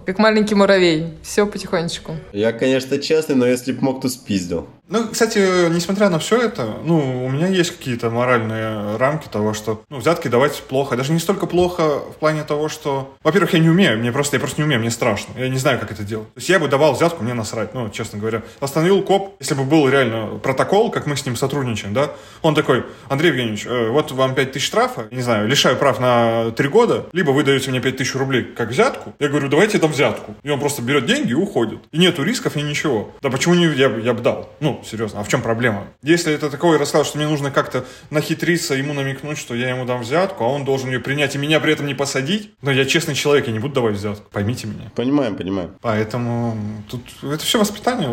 Как 0.06 0.20
маленький 0.20 0.54
муравей. 0.54 1.14
Все 1.24 1.48
потихонечку. 1.48 2.16
Я, 2.32 2.52
конечно, 2.52 3.00
честный, 3.00 3.36
но 3.36 3.48
если 3.48 3.72
б 3.72 3.80
мог, 3.82 4.02
то 4.02 4.10
спиздил. 4.10 4.68
Ну, 4.90 5.08
кстати, 5.08 5.70
несмотря 5.70 6.10
на 6.10 6.20
все 6.20 6.42
это, 6.42 6.78
ну, 6.84 7.26
у 7.26 7.30
меня 7.30 7.48
есть 7.48 7.72
какие-то 7.72 8.10
моральные 8.10 8.98
рамки 8.98 9.28
того, 9.30 9.54
что, 9.54 9.82
ну, 9.90 9.98
взятки 9.98 10.28
давать 10.28 10.62
плохо. 10.64 10.98
Даже 10.98 11.14
не 11.14 11.20
столько 11.20 11.46
плохо 11.46 12.00
в 12.00 12.16
плане 12.18 12.44
того, 12.44 12.68
что... 12.68 13.16
Во-первых, 13.24 13.54
я 13.54 13.60
не 13.60 13.70
умею, 13.70 13.98
мне 13.98 14.12
просто, 14.12 14.36
я 14.36 14.40
просто 14.42 14.60
не 14.60 14.66
умею, 14.66 14.82
мне 14.82 14.92
страшно. 14.92 15.34
Я 15.38 15.48
не 15.48 15.58
знаю, 15.58 15.80
как 15.80 15.92
это 15.92 16.04
делать. 16.04 16.28
То 16.34 16.40
есть 16.40 16.50
я 16.50 16.60
бы 16.60 16.68
давал 16.68 16.94
взятку, 16.94 17.24
мне 17.24 17.34
насрать, 17.34 17.74
ну, 17.74 17.90
честно 17.90 18.20
говоря. 18.20 18.44
Остановил 18.60 19.02
коп, 19.04 19.38
если 19.40 19.54
бы 19.54 19.64
был 19.64 19.88
реально 19.88 20.38
протокол, 20.44 20.92
как 20.92 21.08
мы 21.08 21.16
с 21.16 21.26
ним 21.26 21.38
сотрудничаем, 21.38 21.94
да, 21.94 22.12
он 22.42 22.54
такой, 22.54 22.84
Андрей 23.08 23.30
Евгеньевич, 23.30 23.66
э, 23.66 23.90
вот 23.90 24.12
вам 24.12 24.36
5 24.36 24.52
тысяч 24.52 24.66
штрафа, 24.66 25.08
не 25.12 25.22
знаю, 25.22 25.48
лишаю 25.48 25.78
прав 25.78 26.02
на 26.02 26.52
3 26.52 26.68
года, 26.68 27.06
либо 27.14 27.32
вы 27.32 27.44
даете 27.44 27.70
мне 27.72 27.80
5 27.80 27.98
тысяч 27.98 28.16
рублей 28.16 28.44
как 28.44 28.70
взятку. 28.70 29.14
Я 29.20 29.30
говорю, 29.30 29.48
давайте 29.48 29.78
дам 29.78 29.92
взятку. 29.92 30.36
И 30.44 30.50
он 30.50 30.60
просто 30.60 30.82
берет 30.82 31.06
деньги 31.06 31.32
и 31.32 31.36
уходит. 31.36 31.80
И 31.92 31.98
нету 31.98 32.24
рисков, 32.24 32.56
ни 32.56 32.62
ничего. 32.62 33.12
Да 33.22 33.30
почему 33.30 33.56
не 33.56 33.66
я, 33.68 33.88
я 33.88 34.14
бы 34.14 34.22
дал? 34.22 34.50
Ну, 34.60 34.73
серьезно, 34.84 35.20
а 35.20 35.24
в 35.24 35.28
чем 35.28 35.42
проблема? 35.42 35.88
Если 36.02 36.34
это 36.34 36.50
такой 36.50 36.78
рассказ, 36.78 37.08
что 37.08 37.18
мне 37.18 37.28
нужно 37.28 37.52
как-то 37.52 37.86
нахитриться, 38.10 38.76
ему 38.76 38.94
намекнуть, 38.94 39.38
что 39.38 39.56
я 39.56 39.70
ему 39.70 39.86
дам 39.86 40.02
взятку, 40.02 40.44
а 40.44 40.48
он 40.48 40.66
должен 40.66 40.90
ее 40.90 41.00
принять 41.00 41.36
и 41.36 41.38
меня 41.38 41.60
при 41.60 41.74
этом 41.74 41.86
не 41.86 41.94
посадить, 41.94 42.54
но 42.62 42.72
я 42.72 42.86
честный 42.86 43.16
человек, 43.16 43.48
я 43.48 43.54
не 43.54 43.60
буду 43.60 43.76
давать 43.76 43.96
взятку. 43.96 44.30
Поймите 44.32 44.68
меня. 44.68 44.92
Понимаем, 44.96 45.36
понимаем. 45.36 45.76
Поэтому 45.82 46.58
тут 46.90 47.02
это 47.24 47.44
все 47.44 47.60
воспитание 47.60 48.10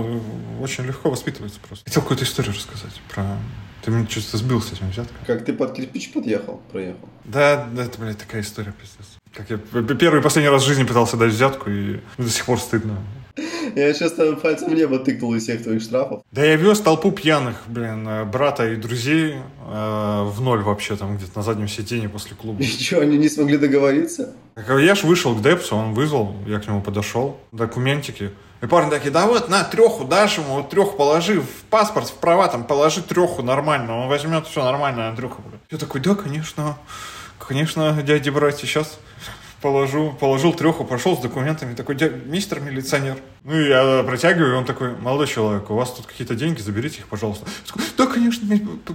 очень 0.61 0.85
легко 0.85 1.11
воспитывается 1.11 1.61
просто. 1.67 1.85
Хотел 1.85 2.03
какую-то 2.03 2.25
историю 2.25 2.55
рассказать 2.55 3.01
про... 3.13 3.37
Ты 3.83 3.91
меня 3.91 4.07
что-то 4.11 4.37
сбил 4.37 4.61
с 4.61 4.73
этим 4.73 4.91
взяткой. 4.91 5.17
Как 5.27 5.43
ты 5.43 5.55
под 5.55 5.73
кирпич 5.73 6.13
подъехал, 6.13 6.61
проехал? 6.71 7.09
Да, 7.25 7.67
да, 7.73 7.85
это, 7.85 7.99
блядь, 7.99 8.19
такая 8.19 8.43
история, 8.43 8.73
пиздец. 8.73 9.17
Как 9.33 9.49
я 9.49 9.57
первый 9.57 10.21
и 10.21 10.23
последний 10.23 10.51
раз 10.51 10.65
в 10.65 10.67
жизни 10.67 10.85
пытался 10.85 11.17
дать 11.17 11.33
взятку, 11.33 11.71
и 11.71 12.01
до 12.19 12.29
сих 12.29 12.45
пор 12.45 12.59
стыдно. 12.59 12.99
Я 13.77 13.93
сейчас 13.95 14.13
там 14.13 14.37
пальцем 14.37 14.71
в 14.71 14.75
небо 14.75 14.99
тыкнул 14.99 15.35
из 15.35 15.45
всех 15.45 15.63
твоих 15.63 15.83
штрафов. 15.83 16.23
Да 16.33 16.45
я 16.45 16.57
вез 16.57 16.81
толпу 16.81 17.13
пьяных, 17.13 17.57
блин, 17.67 18.07
э, 18.07 18.25
брата 18.25 18.69
и 18.69 18.77
друзей 18.77 19.35
э, 19.35 20.23
в 20.25 20.41
ноль 20.41 20.63
вообще, 20.63 20.97
там 20.97 21.17
где-то 21.17 21.33
на 21.37 21.43
заднем 21.43 21.69
сиденье 21.69 22.09
после 22.09 22.37
клуба. 22.37 22.63
И 22.63 22.67
что, 22.67 23.01
они 23.01 23.17
не 23.19 23.29
смогли 23.29 23.57
договориться? 23.57 24.35
Так, 24.55 24.69
Я 24.81 24.95
ж 24.95 25.05
вышел 25.05 25.35
к 25.35 25.43
Депсу, 25.43 25.77
он 25.77 25.95
вызвал, 25.95 26.35
я 26.47 26.59
к 26.59 26.67
нему 26.67 26.83
подошел, 26.83 27.39
документики. 27.53 28.31
И 28.63 28.67
парни 28.67 28.91
такие, 28.91 29.11
да 29.11 29.27
вот, 29.27 29.49
на, 29.49 29.65
треху 29.65 30.05
дашь 30.05 30.37
ему, 30.37 30.57
вот 30.57 30.69
треху 30.69 30.97
положи 30.97 31.41
в 31.41 31.65
паспорт, 31.71 32.09
в 32.09 32.15
права, 32.15 32.49
там, 32.49 32.65
положи 32.65 33.03
треху 33.03 33.43
нормально, 33.43 33.97
он 33.97 34.09
возьмет, 34.09 34.47
все 34.47 34.63
нормально, 34.63 35.09
Андрюха, 35.09 35.41
блин. 35.41 35.61
Я 35.71 35.79
такой, 35.79 36.01
да, 36.03 36.15
конечно, 36.15 36.77
конечно, 37.39 38.03
дяди 38.03 38.29
братья, 38.29 38.67
сейчас 38.67 38.99
положу, 39.61 40.13
положил 40.19 40.53
треху, 40.53 40.85
пошел 40.85 41.17
с 41.17 41.21
документами, 41.21 41.75
такой, 41.75 41.95
«Дя- 41.95 42.27
мистер 42.27 42.61
милиционер. 42.61 43.17
Ну, 43.45 43.59
я 43.59 44.03
протягиваю, 44.03 44.53
и 44.53 44.57
он 44.57 44.65
такой, 44.65 44.97
молодой 44.97 45.27
человек, 45.27 45.71
у 45.71 45.75
вас 45.75 45.93
тут 45.93 46.07
какие-то 46.07 46.35
деньги, 46.35 46.61
заберите 46.61 46.99
их, 46.99 47.07
пожалуйста. 47.09 47.47
Такой, 47.67 47.83
да, 47.97 48.07
конечно, 48.07 48.47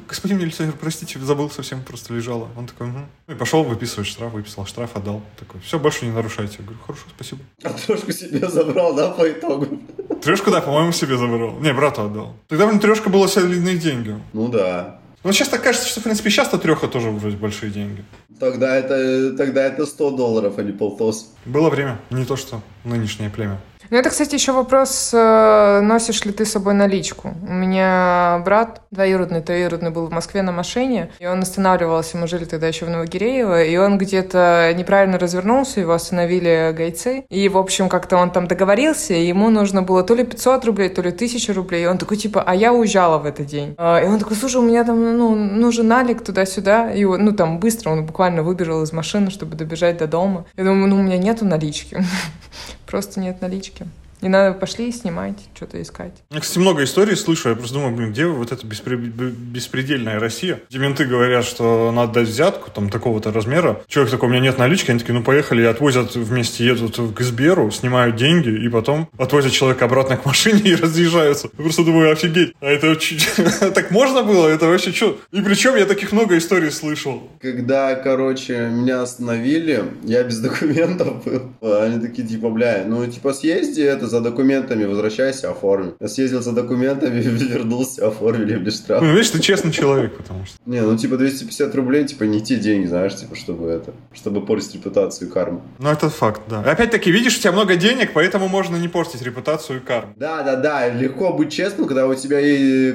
господин 0.08 0.40
милиционер, 0.40 0.74
простите, 0.80 1.20
забыл 1.20 1.50
совсем, 1.50 1.82
просто 1.84 2.14
лежало. 2.14 2.50
Он 2.58 2.68
такой, 2.68 2.88
«Мгм». 2.88 3.06
ну, 3.28 3.34
и 3.34 3.38
пошел 3.38 3.64
выписывать 3.64 4.08
штраф, 4.08 4.34
выписал 4.34 4.66
штраф, 4.66 4.92
отдал. 4.96 5.22
Такой, 5.40 5.62
все, 5.62 5.80
больше 5.80 6.06
не 6.06 6.12
нарушайте. 6.12 6.58
Я 6.60 6.64
говорю, 6.66 6.80
хорошо, 6.86 7.04
спасибо. 7.16 7.42
А 7.64 7.70
трошку 7.70 8.12
себе 8.12 8.48
забрал, 8.50 8.94
да, 8.96 9.10
по 9.10 9.30
итогу? 9.30 9.80
Трешку, 10.22 10.52
да, 10.52 10.62
по-моему, 10.62 10.92
себе 10.92 11.18
забрал. 11.18 11.60
Не, 11.60 11.74
брату 11.74 12.04
отдал. 12.04 12.36
Тогда, 12.48 12.68
блин, 12.68 12.80
трешка 12.80 13.10
была 13.10 13.28
солидные 13.28 13.78
деньги. 13.78 14.16
Ну 14.34 14.48
да. 14.48 15.00
Ну, 15.26 15.34
сейчас 15.34 15.50
так 15.50 15.64
кажется, 15.64 15.90
что, 15.90 16.02
в 16.02 16.04
принципе, 16.04 16.30
сейчас-то 16.30 16.60
треха 16.60 16.88
тоже 16.88 17.10
вроде 17.10 17.36
большие 17.36 17.72
деньги. 17.72 18.06
Тогда 18.40 18.76
это, 18.76 19.36
тогда 19.36 19.64
это 19.64 19.88
100 19.88 20.12
долларов, 20.12 20.60
а 20.60 20.62
не 20.62 20.72
полтос. 20.72 21.34
Было 21.46 21.72
время, 21.72 22.00
не 22.12 22.26
то, 22.26 22.36
что 22.36 22.62
нынешнее 22.84 23.32
племя. 23.32 23.60
Ну, 23.90 23.98
это, 23.98 24.10
кстати, 24.10 24.34
еще 24.34 24.52
вопрос, 24.52 25.12
э, 25.14 25.80
носишь 25.82 26.26
ли 26.26 26.32
ты 26.32 26.46
с 26.46 26.52
собой 26.52 26.74
наличку. 26.74 27.34
У 27.48 27.54
меня 27.54 28.42
брат 28.44 28.82
двоюродный, 28.92 29.42
троюродный 29.42 29.92
был 29.92 30.08
в 30.08 30.12
Москве 30.12 30.42
на 30.42 30.52
машине, 30.52 31.12
и 31.20 31.28
он 31.28 31.42
останавливался, 31.42 32.18
мы 32.18 32.28
жили 32.28 32.46
тогда 32.46 32.68
еще 32.68 32.86
в 32.86 32.90
Новогиреево, 32.90 33.64
и 33.64 33.78
он 33.78 33.98
где-то 33.98 34.74
неправильно 34.76 35.20
развернулся, 35.20 35.80
его 35.82 35.94
остановили 35.94 36.74
гайцы, 36.76 37.26
и, 37.30 37.48
в 37.50 37.58
общем, 37.58 37.90
как-то 37.90 38.18
он 38.18 38.32
там 38.32 38.48
договорился, 38.48 39.14
и 39.14 39.26
ему 39.26 39.50
нужно 39.50 39.84
было 39.84 40.04
то 40.04 40.16
ли 40.16 40.24
500 40.24 40.66
рублей, 40.66 40.90
то 40.90 41.02
ли 41.02 41.10
1000 41.10 41.54
рублей, 41.54 41.84
и 41.84 41.88
он 41.88 41.98
такой, 41.98 42.18
типа, 42.18 42.44
а 42.46 42.56
я 42.56 42.74
уезжала 42.74 43.20
в 43.20 43.26
этот 43.26 43.46
день. 43.46 43.76
А, 43.78 44.00
И 44.02 44.08
он 44.08 44.18
такой, 44.20 44.36
слушай, 44.36 44.58
у 44.58 44.62
меня 44.64 44.84
там, 44.84 45.18
ну, 45.18 45.36
нужен 45.36 45.88
налик 45.88 46.24
туда-сюда, 46.24 46.92
и, 46.92 47.06
ну, 47.06 47.32
там 47.34 47.60
быстро 47.60 47.92
он 47.92 48.06
буквально 48.06 48.42
выбежал 48.42 48.82
из 48.84 48.92
машины, 48.92 49.30
чтобы 49.30 49.56
добежать 49.56 49.98
до 49.98 50.08
дома. 50.08 50.46
Я 50.58 50.64
думаю, 50.64 50.88
ну, 50.88 50.98
у 50.98 51.04
меня 51.04 51.18
нету 51.18 51.46
налички. 51.46 51.98
Просто 52.96 53.20
нет 53.20 53.42
налички. 53.42 53.86
И 54.22 54.28
надо 54.30 54.58
пошли 54.58 54.92
снимать, 54.92 55.38
что-то 55.56 55.82
искать. 55.82 56.14
Я, 56.32 56.40
кстати, 56.40 56.58
много 56.60 56.84
историй 56.84 57.16
слышу, 57.16 57.50
я 57.50 57.56
просто 57.56 57.76
думаю, 57.76 57.96
блин, 57.96 58.12
где 58.12 58.26
вот 58.26 58.52
эта 58.52 58.66
беспре- 58.66 58.98
б- 58.98 59.30
беспредельная 59.30 60.20
Россия? 60.20 60.62
Где 60.70 60.80
менты 60.80 61.06
говорят, 61.06 61.46
что 61.46 61.92
надо 61.92 62.14
дать 62.14 62.28
взятку, 62.30 62.72
там, 62.72 62.90
такого-то 62.90 63.32
размера. 63.32 63.82
Человек 63.88 64.12
такой, 64.12 64.30
у 64.30 64.32
меня 64.32 64.42
нет 64.42 64.58
налички, 64.58 64.90
они 64.92 65.00
такие, 65.00 65.14
ну, 65.14 65.24
поехали, 65.24 65.62
и 65.62 65.66
отвозят 65.66 66.16
вместе, 66.16 66.66
едут 66.66 66.98
к 67.16 67.22
Сберу, 67.22 67.70
снимают 67.72 68.16
деньги, 68.16 68.50
и 68.50 68.70
потом 68.70 69.10
отвозят 69.18 69.52
человека 69.52 69.86
обратно 69.86 70.18
к 70.18 70.26
машине 70.26 70.62
и 70.64 70.76
разъезжаются. 70.82 71.50
Я 71.58 71.64
просто 71.64 71.84
думаю, 71.84 72.12
офигеть, 72.12 72.54
а 72.62 72.68
это 72.68 72.96
так 73.74 73.92
можно 73.92 74.24
было? 74.24 74.48
Это 74.48 74.68
вообще 74.68 74.92
что? 74.92 75.20
И 75.32 75.42
причем 75.42 75.76
я 75.76 75.86
таких 75.86 76.12
много 76.14 76.38
историй 76.38 76.72
слышал. 76.72 77.30
Когда, 77.42 77.96
короче, 77.96 78.70
меня 78.72 79.02
остановили, 79.02 79.84
я 80.04 80.24
без 80.24 80.40
документов 80.40 81.24
был. 81.26 81.52
Они 81.82 82.00
такие, 82.00 82.28
типа, 82.28 82.50
бля, 82.50 82.84
ну, 82.88 83.06
типа, 83.06 83.34
съезди 83.34 83.82
это 83.82 84.05
за 84.06 84.22
документами, 84.22 84.86
возвращайся, 84.86 85.52
оформи. 85.52 85.94
Я 86.00 86.08
съездил 86.08 86.42
за 86.42 86.52
документами, 86.52 87.20
вернулся, 87.22 88.08
оформили 88.08 88.56
мне 88.56 88.72
штраф. 88.72 89.02
Ну, 89.02 89.12
видишь, 89.12 89.30
ты 89.30 89.40
честный 89.40 89.72
человек, 89.72 90.16
потому 90.18 90.46
что... 90.46 90.58
Не, 90.66 90.82
ну, 90.82 90.98
типа, 90.98 91.18
250 91.18 91.76
рублей, 91.76 92.06
типа, 92.06 92.24
не 92.24 92.42
те 92.42 92.58
деньги, 92.58 92.88
знаешь, 92.88 93.16
типа, 93.16 93.36
чтобы 93.36 93.70
это, 93.70 93.94
чтобы 94.14 94.46
портить 94.46 94.76
репутацию 94.76 95.30
и 95.30 95.32
карму. 95.32 95.62
Ну, 95.80 95.90
это 95.90 96.10
факт, 96.10 96.42
да. 96.50 96.62
Опять-таки, 96.62 97.12
видишь, 97.12 97.38
у 97.38 97.42
тебя 97.42 97.52
много 97.52 97.76
денег, 97.76 98.12
поэтому 98.14 98.48
можно 98.48 98.76
не 98.78 98.88
портить 98.88 99.22
репутацию 99.22 99.80
и 99.80 99.82
карму. 99.82 100.14
Да, 100.16 100.44
да, 100.44 100.56
да, 100.56 100.90
легко 100.90 101.34
быть 101.34 101.52
честным, 101.52 101.88
когда 101.88 102.08
у 102.08 102.16
тебя, 102.16 102.38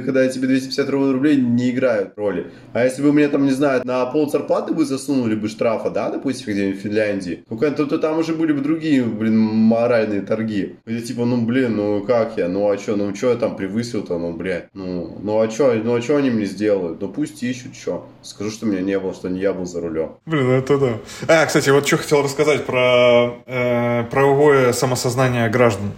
когда 0.05 0.29
тебе 0.29 0.49
250 0.49 0.91
рублей 0.91 1.37
не 1.37 1.71
играют 1.71 2.13
роли. 2.17 2.47
А 2.73 2.85
если 2.85 3.03
бы 3.03 3.13
мне 3.13 3.29
там, 3.29 3.45
не 3.45 3.53
знаю, 3.53 3.83
на 3.85 4.07
пол 4.07 4.31
зарплаты 4.31 4.73
бы 4.73 4.85
засунули 4.85 5.35
бы 5.35 5.49
штрафа, 5.49 5.91
да, 5.91 6.11
допустим, 6.11 6.53
где-нибудь 6.53 6.81
в 6.81 6.83
Финляндии, 6.83 7.45
то, 7.49 7.87
то 7.87 7.99
там 7.99 8.19
уже 8.19 8.35
были 8.35 8.53
бы 8.53 8.61
другие, 8.61 9.03
блин, 9.03 9.39
моральные 9.39 10.23
торги. 10.23 10.77
Где 11.01 11.09
типа, 11.09 11.25
ну, 11.25 11.41
блин, 11.41 11.77
ну, 11.77 12.03
как 12.03 12.37
я, 12.37 12.47
ну, 12.47 12.71
а 12.71 12.77
чё, 12.77 12.95
ну, 12.95 13.11
чё 13.15 13.31
я 13.31 13.37
там 13.37 13.57
превысил-то, 13.57 14.19
ну, 14.19 14.35
блядь, 14.35 14.69
ну, 14.75 15.17
ну, 15.23 15.41
а 15.41 15.49
чё, 15.49 15.73
ну, 15.83 15.95
а 15.95 16.01
чё 16.03 16.17
они 16.17 16.29
мне 16.29 16.45
сделают? 16.45 17.01
Ну, 17.01 17.09
пусть 17.09 17.43
ищут, 17.43 17.73
чё. 17.73 18.05
Скажу, 18.21 18.51
что 18.51 18.67
меня 18.67 18.83
не 18.83 18.99
было, 18.99 19.15
что 19.15 19.31
не 19.31 19.41
я 19.41 19.55
был 19.55 19.65
за 19.65 19.81
рулем. 19.81 20.17
Блин, 20.27 20.49
ну 20.49 20.53
это 20.53 20.77
да. 20.79 20.99
А, 21.27 21.47
кстати, 21.47 21.71
вот 21.71 21.87
что 21.87 21.97
хотел 21.97 22.23
рассказать 22.23 22.67
про 22.67 23.35
э, 23.47 24.05
правовое 24.11 24.75
самосознание 24.75 25.49
граждан. 25.49 25.93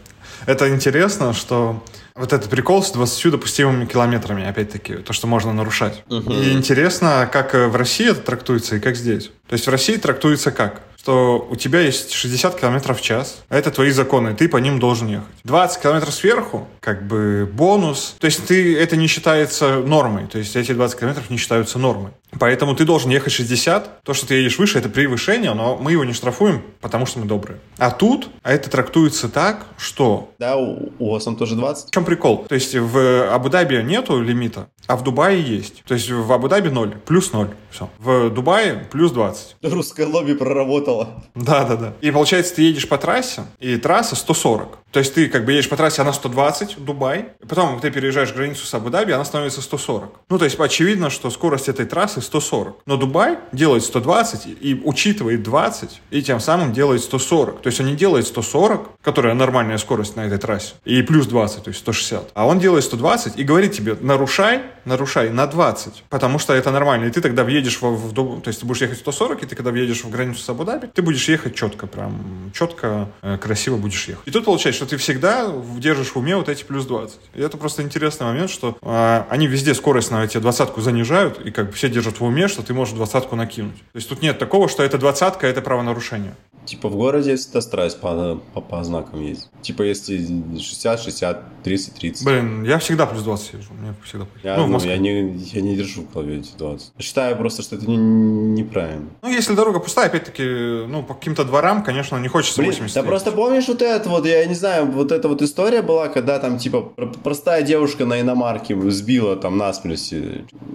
Это 0.47 0.73
интересно, 0.73 1.33
что 1.33 1.83
вот 2.15 2.33
этот 2.33 2.49
прикол 2.49 2.85
с 2.85 2.93
20 2.93 3.33
допустимыми 3.33 3.87
километрами, 3.87 4.47
опять-таки, 4.47 4.99
то, 4.99 5.13
что 5.13 5.27
можно 5.27 5.53
нарушать. 5.53 6.05
И 6.09 6.53
интересно, 6.53 7.29
как 7.33 7.57
э, 7.57 7.67
в 7.67 7.75
России 7.75 8.09
это 8.09 8.21
трактуется 8.21 8.77
и 8.77 8.81
как 8.81 8.95
здесь. 8.95 9.33
То 9.49 9.55
есть 9.55 9.67
в 9.67 9.71
России 9.71 9.97
трактуется 9.97 10.53
как? 10.53 10.83
Что 11.03 11.49
у 11.51 11.57
тебя 11.57 11.81
есть 11.81 12.13
60 12.13 12.61
километров 12.61 13.01
в 13.01 13.03
час, 13.03 13.43
а 13.49 13.57
это 13.57 13.73
твои 13.73 13.91
законы, 13.91 14.37
ты 14.37 14.49
по 14.49 14.59
ним 14.59 14.79
должен 14.79 15.09
ехать. 15.09 15.35
20 15.43 15.83
километров 15.83 16.15
сверху, 16.15 16.69
как 16.79 17.09
бы 17.09 17.51
бонус. 17.53 18.15
То 18.21 18.27
есть 18.27 18.47
ты, 18.47 18.79
это 18.79 18.95
не 18.95 19.09
считается 19.09 19.79
нормой. 19.81 20.29
То 20.29 20.39
есть 20.39 20.55
эти 20.55 20.71
20 20.71 21.01
километров 21.01 21.29
не 21.29 21.39
считаются 21.39 21.81
нормой. 21.81 22.13
Поэтому 22.39 22.75
ты 22.75 22.85
должен 22.85 23.11
ехать 23.11 23.33
60. 23.33 24.03
То, 24.03 24.15
что 24.15 24.27
ты 24.27 24.35
едешь 24.35 24.59
выше, 24.59 24.79
это 24.79 24.89
превышение, 24.89 25.55
но 25.55 25.77
мы 25.77 25.93
его 25.93 26.05
не 26.05 26.13
штрафуем, 26.13 26.63
потому 26.81 27.07
что 27.07 27.19
мы 27.19 27.27
добрые. 27.27 27.61
А 27.79 27.91
тут 27.91 28.29
а 28.43 28.53
это 28.53 28.71
трактуется 28.71 29.29
так, 29.29 29.67
что... 29.77 30.33
Да, 30.39 30.57
у, 30.57 30.93
у 30.99 31.13
вас 31.13 31.27
он 31.27 31.37
тоже 31.37 31.57
20? 31.57 31.89
В 31.89 31.91
чем 31.93 32.05
прикол? 32.05 32.45
То 32.49 32.55
есть 32.55 32.75
в 32.75 33.33
Абу-Даби 33.33 33.83
нету 33.83 34.21
лимита, 34.21 34.69
а 34.87 34.97
в 34.97 35.05
Дубае 35.05 35.43
есть. 35.43 35.83
То 35.85 35.95
есть 35.95 36.11
в 36.11 36.33
Абу-Даби 36.33 36.69
0, 36.69 36.97
плюс 37.07 37.33
0. 37.33 37.49
Все. 37.71 37.89
В 37.99 38.31
Дубае 38.31 38.89
плюс 38.91 39.13
20. 39.13 39.57
Русское 39.63 40.07
лобби 40.07 40.35
проработало. 40.35 41.23
Да, 41.35 41.65
да, 41.65 41.77
да. 41.77 41.95
И 42.01 42.11
получается, 42.11 42.57
ты 42.57 42.63
едешь 42.63 42.89
по 42.89 42.99
трассе, 42.99 43.43
и 43.61 43.77
трасса 43.77 44.17
140. 44.17 44.79
То 44.93 44.99
есть 44.99 45.15
ты 45.15 45.29
как 45.29 45.45
бы 45.45 45.53
едешь 45.53 45.69
по 45.69 45.77
трассе, 45.77 46.03
она 46.03 46.13
120, 46.13 46.85
Дубай. 46.85 47.31
Потом 47.49 47.81
ты 47.81 47.91
переезжаешь 47.91 48.33
границу 48.33 48.67
с 48.67 48.75
Абу-Даби, 48.75 49.13
она 49.13 49.25
становится 49.25 49.63
140. 49.63 50.21
Ну, 50.29 50.39
то 50.39 50.45
есть 50.45 50.61
очевидно, 50.61 51.09
что 51.09 51.31
скорость 51.31 51.69
этой 51.69 51.87
трассы 51.87 52.21
140. 52.21 52.83
Но 52.85 52.97
Дубай 52.99 53.39
делает 53.53 53.85
120 53.85 54.47
и 54.61 54.81
учитывает 54.85 55.43
20, 55.43 56.01
и 56.11 56.23
тем 56.23 56.41
самым 56.41 56.73
делает 56.73 57.03
140. 57.03 57.63
То 57.63 57.69
есть 57.69 57.81
он 57.81 57.87
не 57.87 57.97
делает 57.97 58.27
140, 58.27 58.91
которая 59.03 59.35
нормальная 59.35 59.79
скорость 59.79 60.15
на 60.17 60.27
этой 60.27 60.39
трассе, 60.39 60.75
и 60.85 61.03
плюс 61.03 61.27
20, 61.27 61.65
то 61.65 61.69
есть 61.69 61.81
160. 61.81 62.31
А 62.35 62.47
он 62.47 62.59
делает 62.59 62.85
120 62.85 63.39
и 63.39 63.45
говорит 63.45 63.73
тебе, 63.73 63.97
нарушай, 63.99 64.61
нарушай 64.85 65.31
на 65.31 65.47
20, 65.47 66.05
потому 66.11 66.39
что 66.39 66.53
это 66.53 66.71
нормально. 66.71 67.07
И 67.07 67.11
ты 67.11 67.23
тогда 67.23 67.45
въедешь 67.45 67.81
в, 67.81 67.87
в 67.87 68.15
то 68.15 68.49
есть 68.49 68.61
ты 68.61 68.67
будешь 68.67 68.83
ехать 68.83 68.99
140, 68.99 69.43
и 69.43 69.47
ты 69.47 69.57
когда 69.57 69.71
въедешь 69.71 70.05
в 70.05 70.11
границу 70.11 70.43
с 70.43 70.49
Абу-Даби, 70.51 70.89
ты 70.93 71.01
будешь 71.01 71.27
ехать 71.29 71.55
четко, 71.55 71.87
прям 71.87 72.53
четко, 72.55 73.09
э, 73.23 73.39
красиво 73.39 73.77
будешь 73.77 74.07
ехать. 74.07 74.27
И 74.27 74.31
тут 74.31 74.45
получается, 74.45 74.82
что 74.83 74.91
ты 74.91 74.97
всегда 74.97 75.49
держишь 75.79 76.09
в 76.09 76.17
уме 76.17 76.37
вот 76.37 76.49
эти 76.49 76.65
плюс 76.65 76.87
20. 76.87 77.17
И 77.35 77.41
это 77.41 77.57
просто 77.57 77.83
интересный 77.83 78.27
момент, 78.27 78.51
что 78.51 78.77
э, 78.83 79.23
они 79.31 79.47
везде 79.47 79.75
скорость 79.75 80.11
на 80.11 80.25
эти 80.25 80.39
двадцатку 80.39 80.81
занижают, 80.81 81.41
и 81.41 81.53
как 81.53 81.67
бы 81.67 81.73
все 81.73 81.89
держат 81.89 82.19
в 82.19 82.25
уме, 82.25 82.49
что 82.49 82.63
ты 82.63 82.75
можешь 82.75 82.95
двадцатку 82.95 83.37
накинуть. 83.37 83.77
То 83.77 83.97
есть 83.97 84.09
тут 84.09 84.23
нет 84.23 84.39
такого, 84.41 84.69
что 84.69 84.83
это 84.83 84.99
двадцатка, 84.99 85.47
это 85.47 85.63
правонарушение. 85.63 86.35
Типа 86.65 86.89
в 86.89 86.97
городе 86.97 87.35
всегда 87.37 87.61
стараюсь 87.61 87.95
по, 87.95 88.41
по, 88.55 88.61
по 88.61 88.85
знакам 88.85 89.21
ездить. 89.21 89.49
Типа 89.63 89.83
если 89.83 90.17
60, 90.17 91.01
60, 91.01 91.63
30, 91.65 91.95
30. 91.95 92.25
Блин, 92.25 92.65
я 92.65 92.79
всегда 92.79 93.07
плюс 93.07 93.23
20 93.23 93.55
езжу. 93.55 93.73
Мне 93.73 93.95
всегда 94.05 94.27
я, 94.45 94.57
ну, 94.57 94.69
Москве. 94.69 94.93
я, 94.93 94.99
не, 94.99 95.33
я 95.37 95.61
не 95.61 95.77
держу 95.77 96.03
в 96.03 96.13
голове 96.13 96.39
эти 96.39 96.57
20. 96.57 96.93
Считаю 97.01 97.37
просто, 97.37 97.63
что 97.63 97.75
это 97.77 97.87
не, 97.87 97.97
неправильно. 97.97 99.09
Ну, 99.23 99.29
если 99.29 99.55
дорога 99.55 99.81
пустая, 99.81 100.07
опять-таки, 100.07 100.45
ну, 100.87 101.03
по 101.03 101.15
каким-то 101.15 101.45
дворам, 101.45 101.83
конечно, 101.83 102.17
не 102.19 102.29
хочется 102.29 102.61
Блин, 102.61 102.71
80 102.71 102.95
Да 102.95 103.01
ехать. 103.01 103.09
просто 103.09 103.33
помнишь 103.33 103.67
вот 103.67 103.83
это 103.83 104.09
вот, 104.09 104.25
я 104.25 104.45
не 104.47 104.55
знаю, 104.55 104.72
вот 104.81 105.13
эта 105.13 105.29
вот 105.29 105.43
история 105.43 105.83
была, 105.83 106.09
когда 106.09 106.39
там, 106.39 106.59
типа, 106.59 106.81
простая 107.23 107.63
девушка 107.63 108.05
на 108.05 108.21
иномарке 108.21 108.79
сбила 108.91 109.37
там 109.37 109.59
насмерть, 109.59 110.15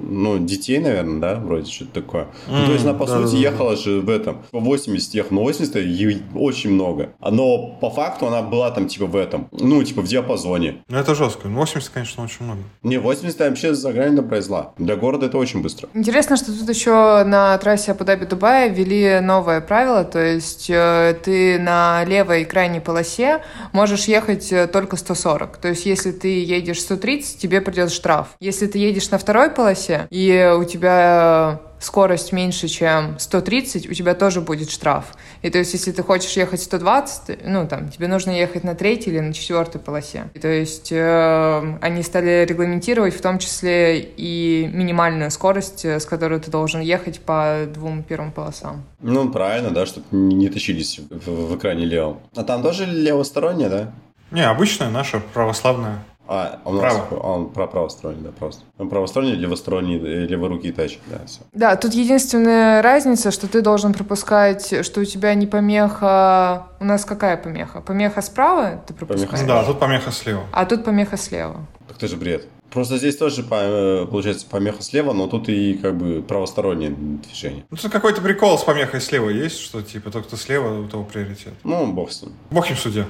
ну, 0.02 0.38
детей, 0.38 0.80
наверное, 0.80 1.20
да, 1.20 1.36
вроде, 1.36 1.72
что-то 1.72 2.02
такое. 2.02 2.24
Mm, 2.48 2.60
ну, 2.60 2.66
то 2.66 2.72
есть 2.74 2.86
она, 2.86 2.94
по 2.94 3.06
да, 3.06 3.22
сути, 3.22 3.34
да, 3.34 3.38
ехала 3.38 3.72
да. 3.72 3.76
же 3.76 4.02
в 4.02 4.10
этом, 4.10 4.44
по 4.52 4.60
80 4.60 5.14
ехала, 5.14 5.36
но 5.40 5.44
80 5.44 5.76
ей 5.76 6.22
очень 6.36 6.72
много. 6.72 7.10
Но 7.20 7.78
по 7.82 7.90
факту 7.90 8.28
она 8.28 8.42
была 8.42 8.72
там, 8.72 8.88
типа, 8.88 9.06
в 9.06 9.16
этом, 9.16 9.48
ну, 9.52 9.84
типа, 9.84 10.02
в 10.02 10.08
диапазоне. 10.08 10.84
Ну, 10.88 10.98
это 10.98 11.16
жестко. 11.16 11.48
80, 11.48 11.90
конечно, 11.90 12.24
очень 12.24 12.46
много. 12.46 12.62
Не, 12.84 12.98
80 12.98 13.40
вообще 13.40 13.74
за 13.74 13.94
гранью 13.94 14.24
произвела. 14.24 14.74
Для 14.78 14.96
города 14.96 15.26
это 15.26 15.38
очень 15.38 15.62
быстро. 15.62 15.90
Интересно, 15.94 16.38
что 16.38 16.48
тут 16.48 16.70
еще 16.70 17.24
на 17.24 17.58
трассе 17.58 17.92
Абу-Даби-Дубай 17.92 18.70
ввели 18.70 19.20
новое 19.20 19.62
правило, 19.62 20.04
то 20.04 20.20
есть 20.20 20.70
э, 20.70 21.18
ты 21.24 21.60
на 21.60 22.04
левой 22.06 22.46
крайней 22.46 22.80
полосе 22.80 23.42
можешь 23.74 23.87
ехать 24.08 24.52
э, 24.52 24.68
только 24.68 24.96
140. 24.96 25.58
То 25.58 25.70
есть 25.70 25.86
если 25.86 26.12
ты 26.12 26.44
едешь 26.44 26.82
130, 26.82 27.40
тебе 27.40 27.62
придет 27.62 27.92
штраф. 27.92 28.30
Если 28.40 28.68
ты 28.68 28.78
едешь 28.78 29.10
на 29.10 29.18
второй 29.18 29.50
полосе, 29.50 30.08
и 30.10 30.54
у 30.58 30.64
тебя 30.64 31.62
скорость 31.80 32.32
меньше, 32.32 32.68
чем 32.68 33.20
130, 33.20 33.90
у 33.90 33.94
тебя 33.94 34.16
тоже 34.16 34.42
будет 34.42 34.70
штраф. 34.70 35.16
И 35.42 35.50
то 35.50 35.60
есть, 35.60 35.74
если 35.74 35.92
ты 35.92 36.04
хочешь 36.04 36.32
ехать 36.34 36.62
120, 36.62 37.40
ну, 37.46 37.68
там, 37.68 37.90
тебе 37.90 38.08
нужно 38.08 38.32
ехать 38.32 38.64
на 38.64 38.76
третьей 38.76 39.14
или 39.14 39.20
на 39.20 39.34
четвертой 39.34 39.80
полосе. 39.80 40.30
И, 40.34 40.40
то 40.40 40.48
есть, 40.48 40.92
э, 40.92 41.78
они 41.82 42.04
стали 42.04 42.46
регламентировать 42.46 43.16
в 43.16 43.22
том 43.22 43.40
числе 43.40 44.00
и 44.00 44.70
минимальную 44.74 45.32
скорость, 45.32 45.86
э, 45.86 46.00
с 46.00 46.06
которой 46.06 46.40
ты 46.40 46.52
должен 46.52 46.82
ехать 46.82 47.20
по 47.20 47.66
двум 47.74 48.04
первым 48.04 48.32
полосам. 48.32 48.84
Ну, 49.00 49.30
правильно, 49.30 49.70
да, 49.70 49.86
чтобы 49.86 50.06
не 50.12 50.50
тащились 50.50 51.00
в, 51.00 51.30
в, 51.30 51.54
в 51.54 51.58
экране 51.58 51.86
левом. 51.86 52.20
А 52.36 52.44
там 52.44 52.62
тоже 52.62 52.86
левосторонняя, 52.86 53.70
да? 53.70 53.92
Не, 54.32 54.46
обычная 54.46 54.90
наша 54.90 55.22
православная. 55.34 56.04
А, 56.28 56.60
он, 56.66 56.80
Право. 56.80 56.98
Нас, 56.98 57.06
он 57.22 57.50
про 57.50 57.68
правосторонний, 57.68 58.22
да, 58.22 58.32
просто. 58.32 58.64
Он 58.78 58.90
правосторонний, 58.90 59.36
левосторонний, 59.36 59.98
леворукий 59.98 60.72
тачки, 60.72 61.00
да, 61.08 61.20
все. 61.26 61.40
Да, 61.54 61.76
тут 61.76 61.94
единственная 61.94 62.82
разница, 62.82 63.32
что 63.32 63.48
ты 63.48 63.62
должен 63.62 63.94
пропускать, 63.94 64.86
что 64.86 65.02
у 65.02 65.06
тебя 65.06 65.34
не 65.34 65.48
помеха... 65.48 66.68
У 66.80 66.86
нас 66.86 67.06
какая 67.06 67.38
помеха? 67.38 67.82
Помеха 67.82 68.22
справа 68.22 68.84
ты 68.86 68.94
пропускаешь? 68.94 69.30
Помеха 69.30 69.48
да, 69.48 69.64
тут 69.64 69.80
помеха 69.80 70.12
слева. 70.12 70.44
А 70.52 70.66
тут 70.66 70.84
помеха 70.84 71.18
слева. 71.18 71.66
Так 71.88 71.98
ты 71.98 72.08
же 72.08 72.18
бред. 72.18 72.48
Просто 72.70 72.98
здесь 72.98 73.16
тоже, 73.16 73.46
э, 73.50 74.06
получается, 74.10 74.46
помеха 74.50 74.84
слева, 74.84 75.14
но 75.14 75.28
тут 75.28 75.48
и 75.48 75.76
как 75.76 75.96
бы 75.96 76.22
правостороннее 76.22 76.90
движение. 76.92 77.64
Ну, 77.72 77.78
тут 77.78 77.92
какой-то 77.92 78.22
прикол 78.22 78.58
с 78.58 78.64
помехой 78.64 79.00
слева 79.00 79.30
есть, 79.30 79.60
что 79.60 79.82
типа 79.82 80.12
тот, 80.12 80.28
кто 80.28 80.36
слева, 80.36 80.82
у 80.82 80.88
того 80.88 81.06
приоритет. 81.06 81.54
Ну, 81.64 81.88
бог 81.94 82.12
с 82.12 82.22
ним. 82.22 82.34
Бог 82.52 82.70
им 82.70 82.76
судья. 82.76 83.06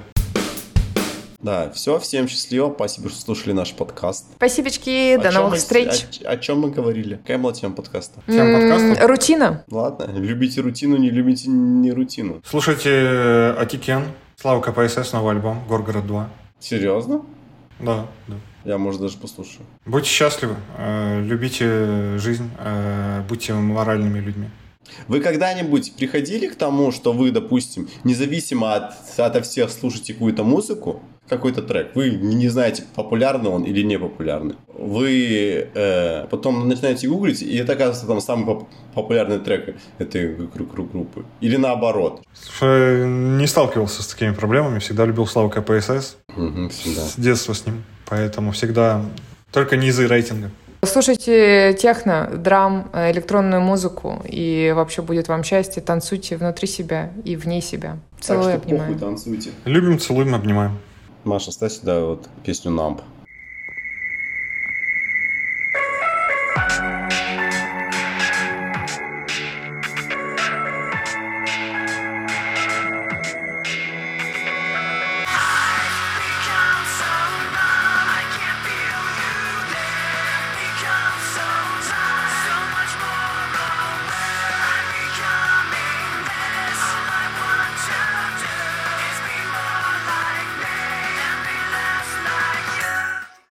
Да, 1.39 1.69
все, 1.69 1.99
всем 1.99 2.27
счастливо, 2.27 2.73
спасибо, 2.73 3.09
что 3.09 3.21
слушали 3.21 3.53
наш 3.53 3.73
подкаст. 3.73 4.25
Спасибочки, 4.37 5.15
о 5.15 5.21
до 5.21 5.31
новых 5.31 5.51
мы, 5.51 5.57
встреч. 5.57 6.07
О, 6.25 6.31
о 6.31 6.37
чем 6.37 6.61
мы 6.61 6.71
говорили? 6.71 7.17
Какая 7.17 7.37
была 7.37 7.53
тема 7.53 7.75
подкаста? 7.75 8.21
Тема 8.25 8.59
подкаста? 8.59 9.07
Рутина. 9.07 9.63
Ладно, 9.69 10.09
любите 10.17 10.61
рутину, 10.61 10.97
не 10.97 11.11
любите 11.11 11.49
не 11.49 11.91
рутину. 11.91 12.41
Слушайте 12.43 12.89
э, 12.89 13.51
Атикен, 13.59 14.05
Слава 14.35 14.61
КПСС, 14.61 15.13
новый 15.13 15.35
альбом, 15.35 15.63
Горгород 15.67 16.07
2. 16.07 16.29
Серьезно? 16.59 17.21
Да, 17.79 18.07
да. 18.27 18.35
Я, 18.65 18.79
может, 18.79 19.01
даже 19.01 19.17
послушаю. 19.17 19.65
Будьте 19.85 20.09
счастливы, 20.09 20.55
э, 20.77 21.21
любите 21.21 22.17
жизнь, 22.17 22.49
э, 22.57 23.21
будьте 23.29 23.53
моральными 23.53 24.19
людьми. 24.19 24.49
Вы 25.07 25.19
когда-нибудь 25.19 25.93
приходили 25.95 26.47
к 26.47 26.55
тому, 26.55 26.91
что 26.91 27.13
вы, 27.13 27.31
допустим, 27.31 27.87
независимо 28.03 28.75
от, 28.75 28.93
от 29.17 29.45
всех 29.45 29.69
слушаете 29.69 30.13
какую-то 30.13 30.43
музыку, 30.43 31.01
какой-то 31.27 31.61
трек, 31.61 31.95
вы 31.95 32.11
не 32.11 32.47
знаете, 32.47 32.83
популярный 32.95 33.49
он 33.49 33.63
или 33.63 33.81
не 33.81 33.99
популярный. 33.99 34.55
Вы 34.73 35.69
э, 35.73 36.25
потом 36.29 36.69
начинаете 36.69 37.07
гуглить, 37.07 37.41
и 37.41 37.57
это 37.57 37.73
оказывается 37.73 38.07
там 38.07 38.21
самый 38.21 38.45
поп- 38.45 38.69
популярный 38.93 39.39
трек 39.39 39.75
этой 39.97 40.35
группы. 40.35 41.25
Или 41.41 41.57
наоборот. 41.57 42.21
Не 42.61 43.45
сталкивался 43.47 44.03
с 44.03 44.07
такими 44.07 44.31
проблемами, 44.31 44.79
всегда 44.79 45.05
любил 45.05 45.27
Славу 45.27 45.49
КПСС. 45.49 46.17
Угу, 46.35 46.69
всегда. 46.69 47.01
С 47.01 47.15
детства 47.17 47.53
с 47.53 47.65
ним. 47.65 47.83
Поэтому 48.05 48.51
всегда 48.51 49.03
только 49.51 49.75
низы 49.75 50.07
рейтинга. 50.07 50.51
Слушайте 50.83 51.75
техно, 51.79 52.29
драм, 52.33 52.89
электронную 52.93 53.61
музыку, 53.61 54.21
и 54.23 54.73
вообще 54.75 55.01
будет 55.01 55.27
вам 55.27 55.43
счастье. 55.43 55.81
Танцуйте 55.81 56.37
внутри 56.37 56.67
себя 56.67 57.11
и 57.23 57.35
вне 57.35 57.61
себя. 57.61 57.97
Целую, 58.19 58.43
так 58.43 58.53
что 58.53 58.63
обнимаю. 58.63 58.93
Похуй, 58.93 59.07
танцуйте. 59.07 59.51
Любим, 59.65 59.99
целуем, 59.99 60.35
обнимаем. 60.35 60.77
Маша, 61.23 61.51
ставь 61.51 61.73
сюда 61.73 61.99
вот 62.01 62.27
песню 62.43 62.71
«Намп». 62.71 63.01